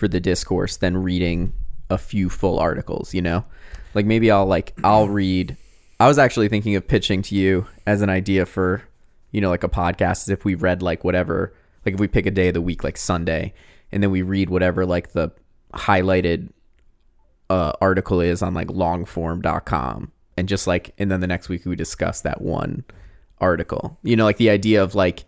for 0.00 0.08
the 0.08 0.18
discourse 0.18 0.78
than 0.78 0.96
reading 0.96 1.52
a 1.90 1.98
few 1.98 2.30
full 2.30 2.58
articles, 2.58 3.14
you 3.14 3.20
know? 3.20 3.44
Like 3.94 4.06
maybe 4.06 4.30
I'll 4.30 4.46
like 4.46 4.74
I'll 4.82 5.08
read 5.08 5.56
I 6.00 6.08
was 6.08 6.18
actually 6.18 6.48
thinking 6.48 6.74
of 6.74 6.88
pitching 6.88 7.20
to 7.22 7.34
you 7.34 7.66
as 7.86 8.00
an 8.00 8.08
idea 8.08 8.46
for, 8.46 8.82
you 9.30 9.40
know, 9.40 9.50
like 9.50 9.62
a 9.62 9.68
podcast 9.68 10.22
is 10.22 10.30
if 10.30 10.44
we 10.44 10.54
read 10.54 10.82
like 10.82 11.04
whatever 11.04 11.54
like 11.84 11.94
if 11.94 12.00
we 12.00 12.08
pick 12.08 12.26
a 12.26 12.30
day 12.30 12.48
of 12.48 12.54
the 12.54 12.62
week 12.62 12.82
like 12.82 12.96
Sunday 12.96 13.52
and 13.92 14.02
then 14.02 14.10
we 14.10 14.22
read 14.22 14.48
whatever 14.48 14.86
like 14.86 15.12
the 15.12 15.30
highlighted 15.74 16.48
uh, 17.50 17.72
article 17.80 18.20
is 18.20 18.42
on 18.42 18.54
like 18.54 18.68
longform.com 18.68 20.12
and 20.36 20.48
just 20.48 20.66
like 20.66 20.94
and 20.98 21.10
then 21.10 21.20
the 21.20 21.26
next 21.26 21.48
week 21.50 21.66
we 21.66 21.76
discuss 21.76 22.22
that 22.22 22.40
one 22.40 22.84
article. 23.38 23.98
You 24.02 24.16
know, 24.16 24.24
like 24.24 24.38
the 24.38 24.50
idea 24.50 24.82
of 24.82 24.94
like 24.94 25.24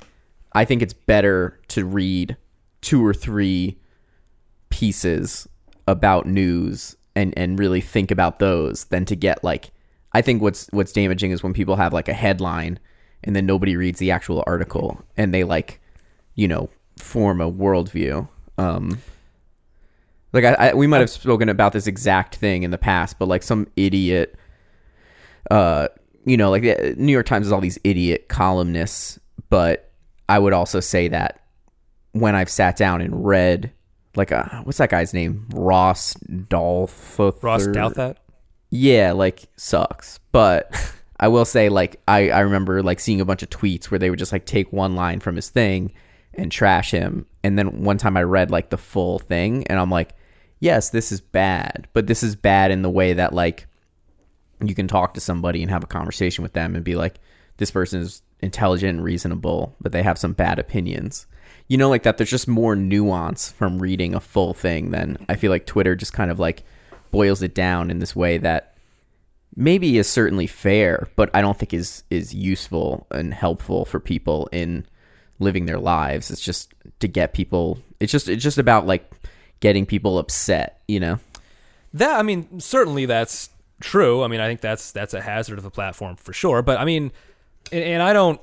I 0.54 0.64
think 0.64 0.80
it's 0.80 0.94
better 0.94 1.60
to 1.68 1.84
read 1.84 2.36
two 2.80 3.04
or 3.04 3.12
three 3.12 3.78
pieces 4.72 5.46
about 5.86 6.26
news 6.26 6.96
and 7.14 7.32
and 7.36 7.58
really 7.58 7.80
think 7.80 8.10
about 8.10 8.38
those 8.38 8.86
than 8.86 9.04
to 9.04 9.14
get 9.14 9.44
like 9.44 9.70
I 10.14 10.22
think 10.22 10.42
what's 10.42 10.66
what's 10.72 10.92
damaging 10.92 11.30
is 11.30 11.42
when 11.42 11.52
people 11.52 11.76
have 11.76 11.92
like 11.92 12.08
a 12.08 12.14
headline 12.14 12.80
and 13.22 13.36
then 13.36 13.46
nobody 13.46 13.76
reads 13.76 13.98
the 13.98 14.10
actual 14.10 14.42
article 14.46 15.04
and 15.16 15.32
they 15.32 15.44
like 15.44 15.80
you 16.34 16.48
know 16.48 16.70
form 16.98 17.40
a 17.40 17.52
worldview. 17.52 18.26
Um, 18.58 18.98
like 20.32 20.44
I, 20.44 20.54
I 20.54 20.74
we 20.74 20.86
might 20.86 21.00
have 21.00 21.10
spoken 21.10 21.48
about 21.48 21.72
this 21.72 21.86
exact 21.86 22.36
thing 22.36 22.62
in 22.62 22.70
the 22.70 22.78
past, 22.78 23.18
but 23.18 23.28
like 23.28 23.42
some 23.42 23.68
idiot, 23.76 24.34
uh, 25.50 25.88
you 26.24 26.38
know, 26.38 26.50
like 26.50 26.62
the 26.62 26.94
New 26.96 27.12
York 27.12 27.26
Times 27.26 27.46
has 27.46 27.52
all 27.52 27.60
these 27.60 27.78
idiot 27.84 28.28
columnists, 28.28 29.20
but 29.50 29.92
I 30.28 30.38
would 30.38 30.54
also 30.54 30.80
say 30.80 31.08
that 31.08 31.40
when 32.12 32.34
I've 32.34 32.50
sat 32.50 32.76
down 32.76 33.02
and 33.02 33.24
read, 33.24 33.72
like, 34.16 34.30
a, 34.30 34.60
what's 34.64 34.78
that 34.78 34.90
guy's 34.90 35.14
name? 35.14 35.46
Ross 35.54 36.14
Dolph. 36.14 37.18
Ross 37.18 37.66
Douthat? 37.66 38.16
Yeah, 38.70 39.12
like 39.12 39.44
sucks. 39.56 40.18
But 40.32 40.72
I 41.20 41.28
will 41.28 41.44
say, 41.44 41.68
like, 41.68 42.00
I, 42.08 42.30
I 42.30 42.40
remember 42.40 42.82
like 42.82 43.00
seeing 43.00 43.20
a 43.20 43.24
bunch 43.24 43.42
of 43.42 43.50
tweets 43.50 43.86
where 43.86 43.98
they 43.98 44.10
would 44.10 44.18
just 44.18 44.32
like 44.32 44.46
take 44.46 44.72
one 44.72 44.96
line 44.96 45.20
from 45.20 45.36
his 45.36 45.50
thing 45.50 45.92
and 46.34 46.50
trash 46.50 46.90
him. 46.90 47.26
And 47.44 47.58
then 47.58 47.82
one 47.82 47.98
time 47.98 48.16
I 48.16 48.22
read 48.22 48.50
like 48.50 48.70
the 48.70 48.78
full 48.78 49.18
thing 49.18 49.66
and 49.66 49.78
I'm 49.78 49.90
like, 49.90 50.14
yes, 50.60 50.90
this 50.90 51.12
is 51.12 51.20
bad, 51.20 51.88
but 51.92 52.06
this 52.06 52.22
is 52.22 52.36
bad 52.36 52.70
in 52.70 52.82
the 52.82 52.90
way 52.90 53.12
that 53.12 53.32
like 53.34 53.66
you 54.62 54.74
can 54.74 54.88
talk 54.88 55.14
to 55.14 55.20
somebody 55.20 55.60
and 55.60 55.70
have 55.70 55.84
a 55.84 55.88
conversation 55.88 56.42
with 56.42 56.52
them 56.52 56.74
and 56.74 56.84
be 56.84 56.94
like, 56.94 57.16
this 57.56 57.70
person 57.70 58.00
is 58.00 58.22
intelligent 58.40 58.96
and 58.96 59.04
reasonable, 59.04 59.76
but 59.80 59.92
they 59.92 60.02
have 60.02 60.18
some 60.18 60.32
bad 60.32 60.58
opinions. 60.58 61.26
You 61.72 61.78
know, 61.78 61.88
like 61.88 62.02
that. 62.02 62.18
There's 62.18 62.28
just 62.28 62.48
more 62.48 62.76
nuance 62.76 63.50
from 63.50 63.78
reading 63.78 64.14
a 64.14 64.20
full 64.20 64.52
thing 64.52 64.90
than 64.90 65.16
I 65.30 65.36
feel 65.36 65.50
like 65.50 65.64
Twitter 65.64 65.96
just 65.96 66.12
kind 66.12 66.30
of 66.30 66.38
like 66.38 66.64
boils 67.10 67.40
it 67.40 67.54
down 67.54 67.90
in 67.90 67.98
this 67.98 68.14
way 68.14 68.36
that 68.36 68.74
maybe 69.56 69.96
is 69.96 70.06
certainly 70.06 70.46
fair, 70.46 71.08
but 71.16 71.30
I 71.32 71.40
don't 71.40 71.58
think 71.58 71.72
is 71.72 72.04
is 72.10 72.34
useful 72.34 73.06
and 73.10 73.32
helpful 73.32 73.86
for 73.86 74.00
people 74.00 74.50
in 74.52 74.84
living 75.38 75.64
their 75.64 75.78
lives. 75.78 76.30
It's 76.30 76.42
just 76.42 76.74
to 77.00 77.08
get 77.08 77.32
people. 77.32 77.78
It's 78.00 78.12
just 78.12 78.28
it's 78.28 78.42
just 78.42 78.58
about 78.58 78.86
like 78.86 79.10
getting 79.60 79.86
people 79.86 80.18
upset. 80.18 80.82
You 80.88 81.00
know. 81.00 81.20
That 81.94 82.20
I 82.20 82.22
mean, 82.22 82.60
certainly 82.60 83.06
that's 83.06 83.48
true. 83.80 84.22
I 84.22 84.28
mean, 84.28 84.40
I 84.40 84.46
think 84.46 84.60
that's 84.60 84.92
that's 84.92 85.14
a 85.14 85.22
hazard 85.22 85.56
of 85.56 85.64
a 85.64 85.70
platform 85.70 86.16
for 86.16 86.34
sure. 86.34 86.60
But 86.60 86.78
I 86.78 86.84
mean, 86.84 87.12
and, 87.72 87.82
and 87.82 88.02
I 88.02 88.12
don't 88.12 88.38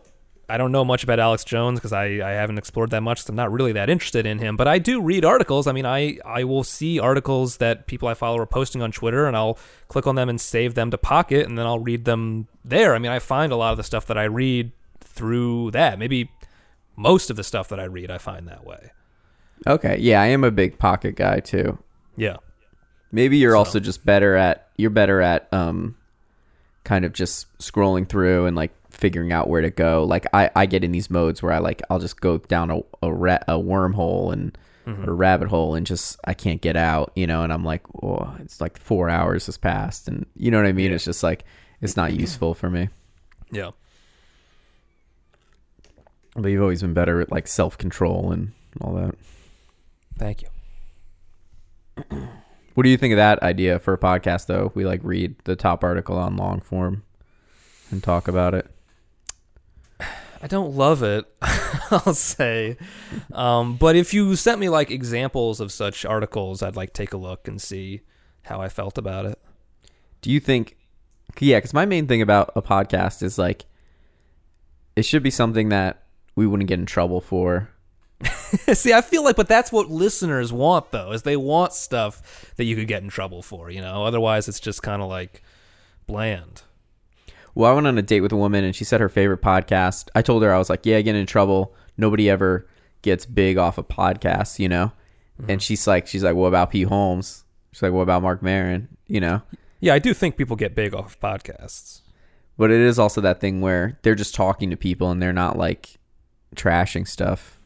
I 0.49 0.57
don't 0.57 0.71
know 0.71 0.83
much 0.83 1.03
about 1.03 1.19
Alex 1.19 1.43
Jones 1.43 1.79
because 1.79 1.93
I, 1.93 2.05
I 2.05 2.31
haven't 2.31 2.57
explored 2.57 2.89
that 2.91 3.01
much. 3.01 3.21
So 3.23 3.29
I'm 3.31 3.35
not 3.35 3.51
really 3.51 3.71
that 3.73 3.89
interested 3.89 4.25
in 4.25 4.39
him. 4.39 4.57
But 4.57 4.67
I 4.67 4.79
do 4.79 5.01
read 5.01 5.23
articles. 5.23 5.67
I 5.67 5.71
mean, 5.71 5.85
I 5.85 6.17
I 6.25 6.43
will 6.43 6.63
see 6.63 6.99
articles 6.99 7.57
that 7.57 7.87
people 7.87 8.07
I 8.07 8.13
follow 8.15 8.37
are 8.39 8.45
posting 8.45 8.81
on 8.81 8.91
Twitter, 8.91 9.27
and 9.27 9.35
I'll 9.37 9.57
click 9.87 10.07
on 10.07 10.15
them 10.15 10.27
and 10.29 10.41
save 10.41 10.73
them 10.75 10.91
to 10.91 10.97
Pocket, 10.97 11.45
and 11.47 11.57
then 11.57 11.65
I'll 11.65 11.79
read 11.79 12.05
them 12.05 12.47
there. 12.65 12.95
I 12.95 12.99
mean, 12.99 13.11
I 13.11 13.19
find 13.19 13.51
a 13.51 13.55
lot 13.55 13.71
of 13.71 13.77
the 13.77 13.83
stuff 13.83 14.05
that 14.07 14.17
I 14.17 14.23
read 14.25 14.71
through 15.01 15.71
that. 15.71 15.99
Maybe 15.99 16.31
most 16.95 17.29
of 17.29 17.35
the 17.35 17.43
stuff 17.43 17.69
that 17.69 17.79
I 17.79 17.85
read, 17.85 18.09
I 18.11 18.17
find 18.17 18.47
that 18.47 18.65
way. 18.65 18.91
Okay. 19.67 19.97
Yeah, 19.99 20.21
I 20.21 20.27
am 20.27 20.43
a 20.43 20.51
big 20.51 20.79
pocket 20.79 21.15
guy 21.15 21.39
too. 21.41 21.77
Yeah. 22.15 22.37
Maybe 23.11 23.37
you're 23.37 23.53
So- 23.53 23.57
also 23.59 23.79
just 23.79 24.05
better 24.05 24.35
at 24.35 24.67
you're 24.77 24.89
better 24.89 25.21
at 25.21 25.47
um 25.53 25.95
kind 26.83 27.05
of 27.05 27.11
just 27.13 27.45
scrolling 27.59 28.07
through 28.07 28.45
and 28.45 28.55
like 28.55 28.71
figuring 28.99 29.31
out 29.31 29.47
where 29.47 29.61
to 29.61 29.69
go. 29.69 30.03
Like 30.03 30.25
I, 30.33 30.49
I 30.55 30.65
get 30.65 30.83
in 30.83 30.91
these 30.91 31.09
modes 31.09 31.41
where 31.41 31.51
I 31.51 31.59
like 31.59 31.81
I'll 31.89 31.99
just 31.99 32.19
go 32.21 32.37
down 32.37 32.71
a 32.71 32.81
a, 33.01 33.13
ra- 33.13 33.43
a 33.47 33.53
wormhole 33.53 34.33
and 34.33 34.57
mm-hmm. 34.85 35.09
or 35.09 35.15
rabbit 35.15 35.47
hole 35.47 35.75
and 35.75 35.85
just 35.85 36.17
I 36.25 36.33
can't 36.33 36.61
get 36.61 36.75
out, 36.75 37.11
you 37.15 37.27
know, 37.27 37.43
and 37.43 37.53
I'm 37.53 37.63
like, 37.63 37.83
oh, 38.03 38.35
it's 38.39 38.61
like 38.61 38.77
4 38.77 39.09
hours 39.09 39.45
has 39.47 39.57
passed 39.57 40.07
and 40.07 40.25
you 40.35 40.51
know 40.51 40.57
what 40.57 40.67
I 40.67 40.71
mean? 40.71 40.89
Yeah. 40.89 40.95
It's 40.95 41.05
just 41.05 41.23
like 41.23 41.45
it's 41.81 41.95
not 41.95 42.13
useful 42.19 42.53
for 42.53 42.69
me. 42.69 42.89
Yeah. 43.51 43.71
But 46.35 46.49
you've 46.49 46.61
always 46.61 46.81
been 46.81 46.93
better 46.93 47.21
at 47.21 47.31
like 47.31 47.47
self-control 47.47 48.31
and 48.31 48.51
all 48.81 48.93
that. 48.95 49.15
Thank 50.17 50.43
you. 50.43 50.47
What 52.79 52.83
do 52.83 52.91
you 52.91 52.97
think 52.97 53.11
of 53.11 53.17
that 53.17 53.43
idea 53.43 53.77
for 53.77 53.93
a 53.93 53.97
podcast 53.97 54.45
though? 54.45 54.71
We 54.73 54.85
like 54.85 55.01
read 55.03 55.35
the 55.43 55.57
top 55.57 55.83
article 55.83 56.17
on 56.17 56.37
long 56.37 56.61
form 56.61 57.03
and 57.91 58.01
talk 58.01 58.29
about 58.29 58.53
it. 58.53 58.71
I 60.41 60.47
don't 60.47 60.75
love 60.75 61.03
it. 61.03 61.25
I'll 61.91 62.13
say, 62.13 62.77
um, 63.33 63.75
but 63.75 63.95
if 63.95 64.13
you 64.13 64.35
sent 64.35 64.59
me 64.59 64.69
like 64.69 64.89
examples 64.89 65.59
of 65.59 65.71
such 65.71 66.05
articles, 66.05 66.63
I'd 66.63 66.75
like 66.75 66.93
take 66.93 67.13
a 67.13 67.17
look 67.17 67.47
and 67.47 67.61
see 67.61 68.01
how 68.43 68.61
I 68.61 68.69
felt 68.69 68.97
about 68.97 69.25
it. 69.25 69.39
Do 70.21 70.31
you 70.31 70.39
think? 70.39 70.77
Yeah, 71.39 71.57
because 71.57 71.73
my 71.73 71.85
main 71.85 72.07
thing 72.07 72.21
about 72.21 72.51
a 72.55 72.61
podcast 72.61 73.21
is 73.21 73.37
like, 73.37 73.65
it 74.95 75.03
should 75.03 75.23
be 75.23 75.29
something 75.29 75.69
that 75.69 76.03
we 76.35 76.47
wouldn't 76.47 76.67
get 76.69 76.79
in 76.79 76.85
trouble 76.85 77.21
for. 77.21 77.69
See, 78.73 78.93
I 78.93 79.01
feel 79.01 79.23
like, 79.23 79.35
but 79.35 79.47
that's 79.47 79.71
what 79.71 79.89
listeners 79.89 80.51
want, 80.51 80.91
though, 80.91 81.11
is 81.11 81.21
they 81.21 81.37
want 81.37 81.73
stuff 81.73 82.53
that 82.57 82.65
you 82.65 82.75
could 82.75 82.87
get 82.87 83.03
in 83.03 83.09
trouble 83.09 83.41
for. 83.41 83.69
You 83.69 83.81
know, 83.81 84.05
otherwise 84.05 84.47
it's 84.47 84.59
just 84.59 84.83
kind 84.83 85.01
of 85.01 85.09
like 85.09 85.43
bland. 86.07 86.63
Well, 87.59 87.69
I 87.69 87.73
went 87.73 87.87
on 87.87 87.97
a 87.97 88.01
date 88.01 88.21
with 88.21 88.31
a 88.31 88.37
woman 88.37 88.63
and 88.63 88.73
she 88.73 88.85
said 88.85 89.01
her 89.01 89.09
favorite 89.09 89.41
podcast. 89.41 90.07
I 90.15 90.21
told 90.21 90.43
her 90.43 90.53
I 90.53 90.57
was 90.57 90.69
like, 90.69 90.85
"Yeah, 90.85 91.01
getting 91.01 91.19
in 91.19 91.27
trouble. 91.27 91.75
Nobody 91.97 92.29
ever 92.29 92.65
gets 93.01 93.25
big 93.25 93.57
off 93.57 93.77
of 93.77 93.89
podcasts, 93.89 94.59
you 94.59 94.69
know." 94.69 94.93
And 95.39 95.47
mm-hmm. 95.47 95.57
she's 95.57 95.85
like, 95.85 96.07
"She's 96.07 96.23
like, 96.23 96.35
what 96.35 96.47
about 96.47 96.71
Pete 96.71 96.87
Holmes?" 96.87 97.43
She's 97.73 97.81
like, 97.81 97.91
"What 97.91 98.03
about 98.03 98.21
Marc 98.21 98.41
Maron?" 98.41 98.87
You 99.07 99.19
know. 99.19 99.41
Yeah, 99.81 99.93
I 99.93 99.99
do 99.99 100.13
think 100.13 100.37
people 100.37 100.55
get 100.55 100.73
big 100.73 100.95
off 100.95 101.15
of 101.15 101.19
podcasts. 101.19 101.99
But 102.57 102.71
it 102.71 102.79
is 102.79 102.97
also 102.97 103.19
that 103.19 103.41
thing 103.41 103.59
where 103.59 103.99
they're 104.03 104.15
just 104.15 104.33
talking 104.33 104.69
to 104.69 104.77
people 104.77 105.11
and 105.11 105.21
they're 105.21 105.33
not 105.33 105.57
like 105.57 105.97
trashing 106.55 107.05
stuff. 107.05 107.59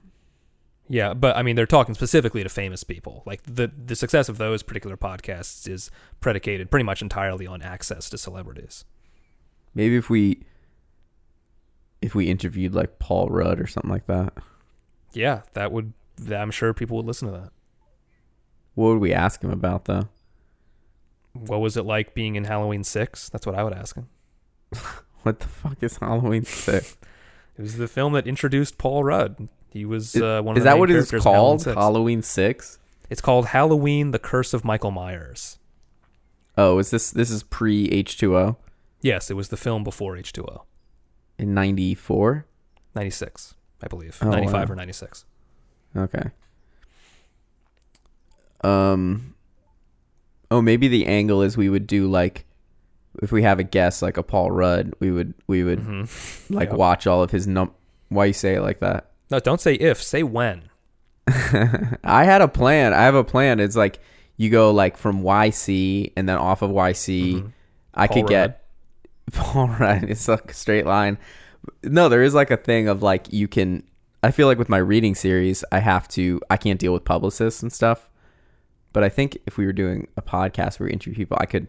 Yeah, 0.89 1.13
but 1.13 1.37
I 1.37 1.43
mean, 1.43 1.55
they're 1.55 1.67
talking 1.67 1.93
specifically 1.93 2.41
to 2.41 2.49
famous 2.49 2.83
people. 2.83 3.21
Like 3.27 3.43
the 3.43 3.71
the 3.77 3.95
success 3.95 4.27
of 4.27 4.39
those 4.39 4.63
particular 4.63 4.97
podcasts 4.97 5.69
is 5.69 5.91
predicated 6.19 6.71
pretty 6.71 6.83
much 6.83 7.03
entirely 7.03 7.45
on 7.45 7.61
access 7.61 8.09
to 8.09 8.17
celebrities. 8.17 8.85
Maybe 9.75 9.95
if 9.97 10.09
we 10.09 10.43
if 12.01 12.13
we 12.13 12.29
interviewed 12.29 12.73
like 12.75 12.99
Paul 12.99 13.27
Rudd 13.29 13.59
or 13.59 13.67
something 13.67 13.91
like 13.91 14.07
that. 14.07 14.33
Yeah, 15.13 15.41
that 15.53 15.71
would. 15.71 15.93
I'm 16.31 16.51
sure 16.51 16.73
people 16.73 16.97
would 16.97 17.05
listen 17.05 17.31
to 17.31 17.33
that. 17.37 17.51
What 18.75 18.87
would 18.87 18.99
we 18.99 19.13
ask 19.13 19.43
him 19.43 19.51
about 19.51 19.85
though? 19.85 20.09
What 21.33 21.61
was 21.61 21.77
it 21.77 21.85
like 21.85 22.13
being 22.13 22.35
in 22.35 22.43
Halloween 22.43 22.83
Six? 22.83 23.29
That's 23.29 23.45
what 23.45 23.55
I 23.55 23.63
would 23.63 23.73
ask 23.73 23.95
him. 23.95 24.09
What 25.23 25.39
the 25.39 25.47
fuck 25.47 25.81
is 25.81 25.97
Halloween 25.99 26.43
Six? 26.43 26.97
It 27.57 27.61
was 27.61 27.77
the 27.77 27.87
film 27.87 28.11
that 28.11 28.27
introduced 28.27 28.77
Paul 28.77 29.05
Rudd. 29.05 29.47
He 29.71 29.85
was 29.85 30.13
Is, 30.15 30.21
uh, 30.21 30.41
one 30.41 30.55
of 30.55 30.57
is 30.57 30.63
the 30.65 30.69
that 30.71 30.77
what 30.77 30.91
it's 30.91 31.13
in 31.13 31.19
Halloween 31.21 31.33
called? 31.33 31.61
6. 31.61 31.75
Halloween 31.75 32.21
Six? 32.21 32.79
It's 33.09 33.21
called 33.21 33.45
Halloween: 33.47 34.11
The 34.11 34.19
Curse 34.19 34.53
of 34.53 34.65
Michael 34.65 34.91
Myers. 34.91 35.59
Oh, 36.57 36.77
is 36.77 36.91
this 36.91 37.09
this 37.09 37.29
is 37.29 37.41
pre 37.41 37.87
H 37.87 38.17
two 38.17 38.35
O 38.35 38.57
Yes, 39.03 39.29
it 39.29 39.35
was 39.35 39.49
the 39.49 39.57
film 39.57 39.83
before 39.83 40.15
H2O. 40.15 40.61
in 41.37 41.53
ninety 41.53 41.93
four? 41.93 42.45
96, 42.95 43.53
I 43.83 43.87
believe. 43.87 44.17
Oh, 44.21 44.29
95 44.29 44.69
wow. 44.69 44.73
or 44.73 44.75
96. 44.75 45.25
Okay. 45.95 46.29
Um. 48.63 49.35
Oh, 50.51 50.61
maybe 50.61 50.87
the 50.87 51.05
angle 51.07 51.41
is 51.41 51.57
we 51.57 51.69
would 51.69 51.87
do 51.87 52.07
like, 52.07 52.45
if 53.21 53.31
we 53.31 53.41
have 53.43 53.59
a 53.59 53.63
guest 53.63 54.01
like 54.01 54.17
a 54.17 54.23
Paul 54.23 54.51
Rudd, 54.51 54.93
we 54.99 55.11
would 55.11 55.33
we 55.47 55.63
would 55.63 55.79
hmm 55.79 56.03
like 56.49 56.69
Yeah. 56.69 56.75
watch 56.75 57.07
all 57.07 57.23
of 57.23 57.31
his 57.31 57.47
num. 57.47 57.71
Why 58.09 58.25
you 58.25 58.33
say 58.33 58.55
it 58.55 58.61
like 58.61 58.79
that? 58.79 59.09
No, 59.31 59.39
don't 59.39 59.59
say 59.61 59.73
if, 59.75 60.01
say 60.01 60.21
when. 60.23 60.69
I 61.27 62.23
had 62.25 62.41
a 62.41 62.47
plan. 62.47 62.93
I 62.93 63.01
have 63.03 63.15
a 63.15 63.23
plan. 63.23 63.59
It's 63.59 63.75
like 63.75 63.99
you 64.37 64.49
go 64.49 64.71
like 64.71 64.97
from 64.97 65.23
YC 65.23 66.13
and 66.15 66.29
then 66.29 66.37
off 66.37 66.61
of 66.61 66.69
YC. 66.71 67.33
Mhm. 67.41 67.51
I 67.95 68.07
Paul 68.07 68.15
could 68.17 68.27
get 68.29 68.62
Paul 69.31 69.67
Rudd. 69.69 70.03
It's 70.05 70.27
like 70.27 70.51
a 70.51 70.53
straight 70.53 70.85
line. 70.85 71.17
No, 71.83 72.09
there 72.09 72.23
is 72.23 72.33
like 72.33 72.51
a 72.51 72.57
thing 72.57 72.87
of 72.87 73.01
like 73.01 73.31
you 73.31 73.47
can. 73.47 73.83
I 74.21 74.31
feel 74.31 74.47
like 74.47 74.57
with 74.57 74.69
my 74.69 74.77
reading 74.77 75.15
series, 75.15 75.63
I 75.71 75.79
have 75.79 76.07
to. 76.09 76.41
I 76.49 76.57
can't 76.57 76.79
deal 76.79 76.93
with 76.93 77.05
publicists 77.05 77.61
and 77.61 77.71
stuff. 77.71 78.09
But 78.91 79.03
I 79.03 79.09
think 79.09 79.37
if 79.47 79.57
we 79.57 79.65
were 79.65 79.73
doing 79.73 80.07
a 80.17 80.21
podcast 80.21 80.79
where 80.79 80.87
we 80.87 80.93
interview 80.93 81.15
people, 81.15 81.37
I 81.39 81.45
could 81.45 81.67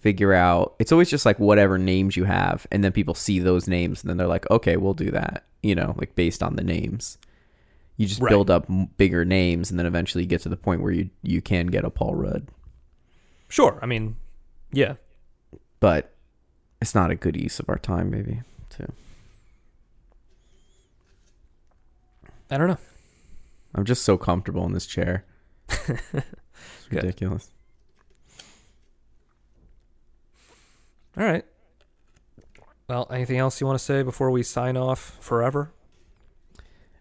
figure 0.00 0.32
out. 0.32 0.74
It's 0.78 0.90
always 0.92 1.08
just 1.10 1.24
like 1.26 1.38
whatever 1.38 1.78
names 1.78 2.16
you 2.16 2.24
have, 2.24 2.66
and 2.72 2.82
then 2.82 2.92
people 2.92 3.14
see 3.14 3.38
those 3.38 3.68
names, 3.68 4.02
and 4.02 4.10
then 4.10 4.16
they're 4.16 4.26
like, 4.26 4.50
okay, 4.50 4.76
we'll 4.76 4.94
do 4.94 5.10
that. 5.10 5.44
You 5.62 5.74
know, 5.74 5.94
like 5.98 6.14
based 6.14 6.42
on 6.42 6.56
the 6.56 6.64
names. 6.64 7.18
You 7.98 8.06
just 8.06 8.22
Right. 8.22 8.30
build 8.30 8.50
up 8.50 8.66
bigger 8.96 9.26
names, 9.26 9.70
and 9.70 9.78
then 9.78 9.84
eventually 9.86 10.24
you 10.24 10.28
get 10.28 10.40
to 10.42 10.48
the 10.48 10.56
point 10.56 10.80
where 10.82 10.92
you 10.92 11.10
you 11.22 11.42
can 11.42 11.66
get 11.66 11.84
a 11.84 11.90
Paul 11.90 12.14
Rudd. 12.14 12.48
Sure. 13.48 13.78
I 13.82 13.86
mean, 13.86 14.16
yeah. 14.72 14.94
But 15.80 16.14
it's 16.80 16.94
not 16.94 17.10
a 17.10 17.16
good 17.16 17.36
use 17.36 17.60
of 17.60 17.68
our 17.68 17.78
time, 17.78 18.10
maybe. 18.10 18.42
Too. 18.70 18.92
I 22.50 22.58
don't 22.58 22.68
know. 22.68 22.78
I'm 23.74 23.84
just 23.84 24.02
so 24.02 24.16
comfortable 24.16 24.64
in 24.66 24.72
this 24.72 24.86
chair. 24.86 25.24
It's 26.76 26.92
ridiculous. 26.92 27.50
All 31.16 31.24
right. 31.24 31.44
Well, 32.88 33.06
anything 33.10 33.38
else 33.38 33.60
you 33.60 33.66
want 33.66 33.78
to 33.78 33.84
say 33.84 34.02
before 34.02 34.30
we 34.30 34.42
sign 34.42 34.76
off 34.76 35.16
forever? 35.20 35.72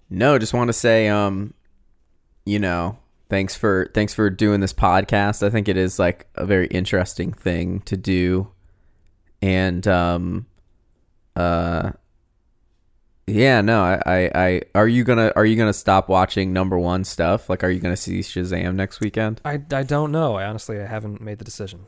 No, 0.10 0.38
just 0.38 0.54
want 0.54 0.70
to 0.70 0.74
say, 0.74 1.08
um, 1.08 1.54
you 2.46 2.60
know, 2.60 2.98
thanks 3.30 3.56
for 3.56 3.90
thanks 3.94 4.14
for 4.14 4.30
doing 4.30 4.60
this 4.60 4.74
podcast. 4.74 5.46
I 5.46 5.50
think 5.50 5.68
it 5.68 5.78
is 5.78 6.00
like 6.00 6.28
a 6.36 6.46
very 6.46 6.68
interesting 6.68 7.34
thing 7.34 7.82
to 7.82 7.98
do, 7.98 8.52
and 9.42 9.88
um, 9.88 10.46
uh, 11.36 11.92
yeah, 13.28 13.62
no, 13.62 13.82
I, 13.82 14.02
I, 14.06 14.32
I 14.36 14.62
are 14.76 14.88
you 14.88 15.04
gonna 15.04 15.32
are 15.36 15.46
you 15.46 15.56
gonna 15.56 15.74
stop 15.74 16.10
watching 16.10 16.52
number 16.54 16.78
one 16.78 17.04
stuff? 17.04 17.50
Like, 17.50 17.64
are 17.64 17.70
you 17.70 17.80
gonna 17.80 17.98
see 17.98 18.20
Shazam 18.20 18.76
next 18.76 19.00
weekend? 19.00 19.40
I, 19.46 19.62
I 19.72 19.84
don't 19.84 20.12
know. 20.12 20.36
I 20.36 20.46
honestly 20.46 20.80
I 20.80 20.86
haven't 20.86 21.22
made 21.22 21.38
the 21.40 21.46
decision. 21.46 21.86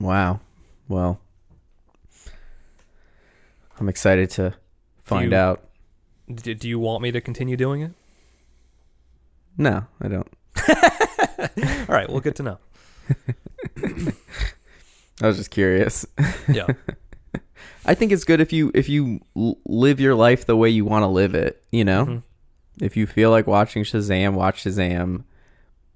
Wow. 0.00 0.40
Well, 0.88 1.20
I'm 3.78 3.88
excited 3.88 4.30
to 4.30 4.54
find 5.02 5.32
you- 5.32 5.36
out. 5.36 5.64
D- 6.32 6.54
do 6.54 6.68
you 6.68 6.78
want 6.78 7.02
me 7.02 7.10
to 7.12 7.20
continue 7.20 7.56
doing 7.56 7.82
it? 7.82 7.92
No, 9.58 9.84
I 10.00 10.08
don't. 10.08 10.28
All 10.68 11.94
right. 11.94 12.08
Well, 12.08 12.20
good 12.20 12.36
to 12.36 12.42
know. 12.42 12.58
I 15.22 15.26
was 15.28 15.36
just 15.36 15.50
curious. 15.50 16.04
Yeah. 16.48 16.66
I 17.86 17.94
think 17.94 18.12
it's 18.12 18.24
good 18.24 18.40
if 18.40 18.52
you 18.52 18.70
if 18.74 18.88
you 18.88 19.20
live 19.34 20.00
your 20.00 20.14
life 20.14 20.46
the 20.46 20.56
way 20.56 20.68
you 20.68 20.84
want 20.84 21.02
to 21.02 21.06
live 21.08 21.34
it. 21.34 21.62
You 21.72 21.84
know, 21.84 22.04
Mhm. 22.06 22.22
if 22.80 22.96
you 22.96 23.06
feel 23.06 23.30
like 23.30 23.46
watching 23.46 23.82
Shazam, 23.84 24.34
watch 24.34 24.62
Shazam. 24.64 25.24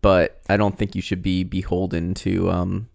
But 0.03 0.41
I 0.49 0.57
don't 0.57 0.77
think 0.79 0.95
you 0.95 1.03
should 1.03 1.23
be 1.23 1.43
beholden 1.43 2.15
to, 2.15 2.51
um, 2.51 2.89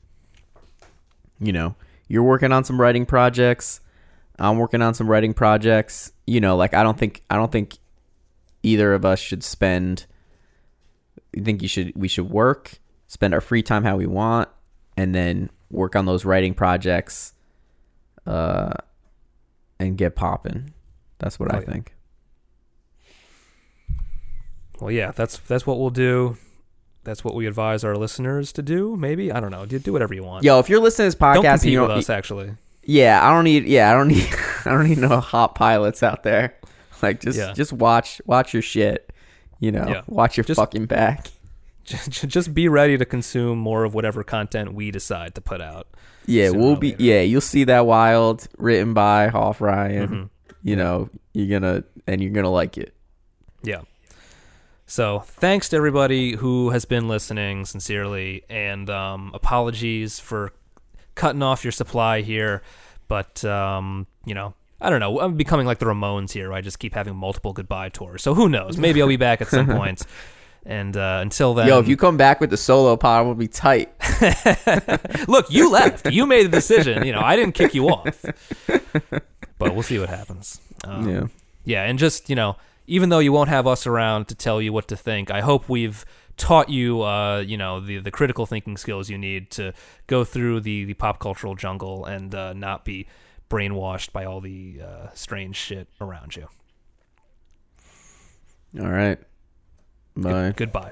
you 1.40 1.52
know, 1.52 1.76
you're 2.08 2.24
working 2.24 2.52
on 2.52 2.64
some 2.64 2.80
writing 2.80 3.06
projects. 3.06 3.82
I'm 4.40 4.58
working 4.58 4.82
on 4.82 4.94
some 4.94 5.10
writing 5.10 5.34
projects. 5.34 6.12
You 6.28 6.40
know, 6.40 6.56
like 6.56 6.74
I 6.74 6.84
don't 6.84 6.98
think 6.98 7.22
I 7.30 7.36
don't 7.36 7.52
think 7.52 7.78
either 8.64 8.94
of 8.94 9.06
us 9.06 9.20
should 9.20 9.44
spend. 9.44 10.06
I 11.38 11.42
think 11.42 11.62
you 11.62 11.68
should 11.68 11.94
we 11.96 12.08
should 12.08 12.30
work, 12.30 12.80
spend 13.08 13.34
our 13.34 13.42
free 13.42 13.64
time 13.64 13.84
how 13.84 13.96
we 13.98 14.06
want, 14.06 14.50
and 14.98 15.16
then 15.16 15.50
work 15.72 15.96
on 15.96 16.06
those 16.06 16.26
writing 16.26 16.54
projects 16.54 17.34
uh, 18.26 18.72
and 19.80 19.98
get 19.98 20.16
popping. 20.16 20.74
That's 21.20 21.40
what 21.40 21.54
Oh, 21.54 21.58
I 21.58 21.62
yeah. 21.62 21.66
think. 21.66 21.94
Well, 24.80 24.92
yeah. 24.92 25.12
That's 25.12 25.38
that's 25.40 25.66
what 25.68 25.80
we'll 25.80 25.90
do. 25.90 26.38
That's 27.04 27.24
what 27.24 27.34
we 27.36 27.48
advise 27.48 27.84
our 27.84 27.96
listeners 27.96 28.52
to 28.54 28.62
do. 28.62 28.96
Maybe 28.96 29.32
I 29.32 29.40
don't 29.40 29.52
know. 29.52 29.66
Do, 29.66 29.80
do 29.80 29.92
whatever 29.94 30.14
you 30.14 30.24
want. 30.24 30.44
Yo, 30.44 30.60
if 30.60 30.70
you're 30.70 30.80
listening 30.80 31.10
to 31.12 31.18
this 31.18 31.22
podcast, 31.22 31.34
don't 31.34 31.44
compete 31.46 31.72
you 31.72 31.82
with 31.82 31.90
don't, 31.90 31.98
us. 31.98 32.10
Actually, 32.10 32.52
yeah, 32.84 33.26
I 33.28 33.34
don't 33.34 33.44
need, 33.44 33.66
yeah, 33.66 33.92
I 33.92 33.94
don't 33.94 34.08
need, 34.10 34.30
I 34.66 34.70
don't 34.72 34.88
need 34.88 34.98
no 35.00 35.20
hot 35.20 35.56
pilots 35.56 36.04
out 36.04 36.24
there. 36.24 36.56
Like, 37.04 37.20
just, 37.20 37.36
Yeah. 37.36 37.52
just 37.54 37.74
watch, 37.74 38.22
watch 38.28 38.54
your 38.54 38.62
shit. 38.62 39.12
You 39.60 39.72
know, 39.72 39.88
Yeah. 39.88 40.02
watch 40.06 40.38
your 40.38 40.44
Just- 40.44 40.60
fucking 40.60 40.86
back. 40.86 41.30
Just, 41.84 42.54
be 42.54 42.68
ready 42.68 42.98
to 42.98 43.06
consume 43.06 43.58
more 43.60 43.84
of 43.84 43.94
whatever 43.94 44.24
content 44.24 44.74
we 44.74 44.92
decide 44.92 45.36
to 45.36 45.42
put 45.42 45.62
out. 45.62 45.88
Yeah, 46.26 46.52
we'll 46.52 46.76
be, 46.76 46.96
yeah, 47.00 47.22
you'll 47.22 47.42
see 47.42 47.64
that 47.66 47.86
wild 47.86 48.48
written 48.58 48.94
by 48.94 49.28
Hoff 49.28 49.60
Ryan. 49.62 50.08
Mhm. 50.08 50.30
You 50.64 50.76
know, 50.76 51.10
you're 51.34 51.60
gonna, 51.60 51.84
and 52.06 52.22
you're 52.22 52.32
gonna 52.32 52.52
like 52.52 52.78
it. 52.78 52.94
Yeah. 53.64 53.82
So 54.86 55.20
thanks 55.20 55.70
to 55.70 55.78
everybody 55.78 56.34
who 56.36 56.70
has 56.72 56.86
been 56.86 57.08
listening 57.08 57.66
sincerely, 57.66 58.44
and 58.50 58.90
um, 58.90 59.32
apologies 59.34 60.20
for 60.20 60.52
cutting 61.16 61.42
off 61.42 61.64
your 61.64 61.72
supply 61.72 62.22
here. 62.22 62.62
But 63.08 63.44
um, 63.46 64.06
you 64.26 64.36
know, 64.36 64.54
I 64.80 64.90
don't 64.90 65.00
know. 65.00 65.20
I'm 65.20 65.36
becoming 65.38 65.66
like 65.66 65.80
the 65.80 65.86
Ramones 65.86 66.32
here. 66.34 66.50
Where 66.50 66.58
I 66.58 66.62
just 66.62 66.78
keep 66.80 66.94
having 66.94 67.16
multiple 67.16 67.54
goodbye 67.54 67.90
tours. 67.90 68.22
So 68.22 68.34
who 68.34 68.50
knows? 68.50 68.78
Maybe 68.78 69.02
I'll 69.02 69.08
be 69.08 69.16
back 69.18 69.42
at 69.42 69.48
some 69.48 69.66
point. 69.78 70.04
And 70.66 70.96
uh, 70.96 71.20
until 71.22 71.54
then, 71.56 71.68
Yo, 71.68 71.80
if 71.80 71.88
you 71.88 71.98
come 71.98 72.18
back 72.18 72.40
with 72.40 72.52
the 72.52 72.58
solo 72.58 72.96
pod, 72.96 73.26
we'll 73.26 73.36
be 73.36 73.48
tight. 73.48 73.92
look, 75.28 75.50
you 75.50 75.72
left. 75.72 76.12
You 76.12 76.28
made 76.28 76.46
the 76.46 76.50
decision. 76.50 77.06
You 77.06 77.14
know, 77.14 77.22
I 77.22 77.36
didn't 77.36 77.56
kick 77.56 77.74
you 77.74 77.88
off. 77.90 78.24
but 79.58 79.74
we'll 79.74 79.82
see 79.82 79.98
what 79.98 80.10
happens. 80.10 80.62
Um, 80.84 81.10
yeah. 81.10 81.24
yeah, 81.64 81.84
and 81.84 81.98
just 81.98 82.30
you 82.30 82.36
know, 82.36 82.58
even 82.86 83.10
though 83.10 83.20
you 83.20 83.32
won't 83.32 83.50
have 83.50 83.66
us 83.66 83.88
around 83.88 84.28
to 84.28 84.36
tell 84.36 84.62
you 84.62 84.72
what 84.72 84.88
to 84.90 84.96
think, 84.96 85.32
I 85.32 85.42
hope 85.42 85.68
we've 85.68 86.06
taught 86.38 86.70
you, 86.70 87.02
uh, 87.02 87.40
you 87.40 87.58
know, 87.58 87.80
the 87.80 87.98
the 87.98 88.12
critical 88.12 88.46
thinking 88.46 88.78
skills 88.78 89.10
you 89.10 89.18
need 89.18 89.50
to 89.52 89.74
go 90.06 90.24
through 90.24 90.62
the 90.62 90.86
the 90.86 90.94
pop 90.94 91.20
cultural 91.20 91.56
jungle 91.56 92.06
and 92.06 92.36
uh, 92.36 92.54
not 92.54 92.86
be 92.86 93.08
brainwashed 93.50 94.12
by 94.12 94.26
all 94.26 94.42
the 94.42 94.82
uh, 94.84 95.08
strange 95.14 95.56
shit 95.56 95.88
around 96.00 96.36
you. 96.36 96.48
All 98.80 98.90
right. 98.90 99.20
Bye. 100.16 100.54
Goodbye. 100.56 100.92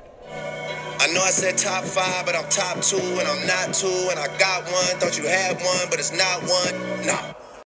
I 1.01 1.07
know 1.13 1.21
I 1.21 1.31
said 1.31 1.57
top 1.57 1.83
five, 1.83 2.25
but 2.25 2.35
I'm 2.35 2.49
top 2.49 2.81
two, 2.81 2.97
and 2.97 3.27
I'm 3.27 3.47
not 3.47 3.73
two, 3.73 3.87
and 4.11 4.19
I 4.19 4.27
got 4.37 4.63
one. 4.65 4.99
Thought 4.99 5.17
you 5.17 5.25
had 5.27 5.55
one, 5.57 5.87
but 5.89 5.99
it's 5.99 6.11
not 6.11 6.41
one. 6.41 7.05
Nah. 7.07 7.33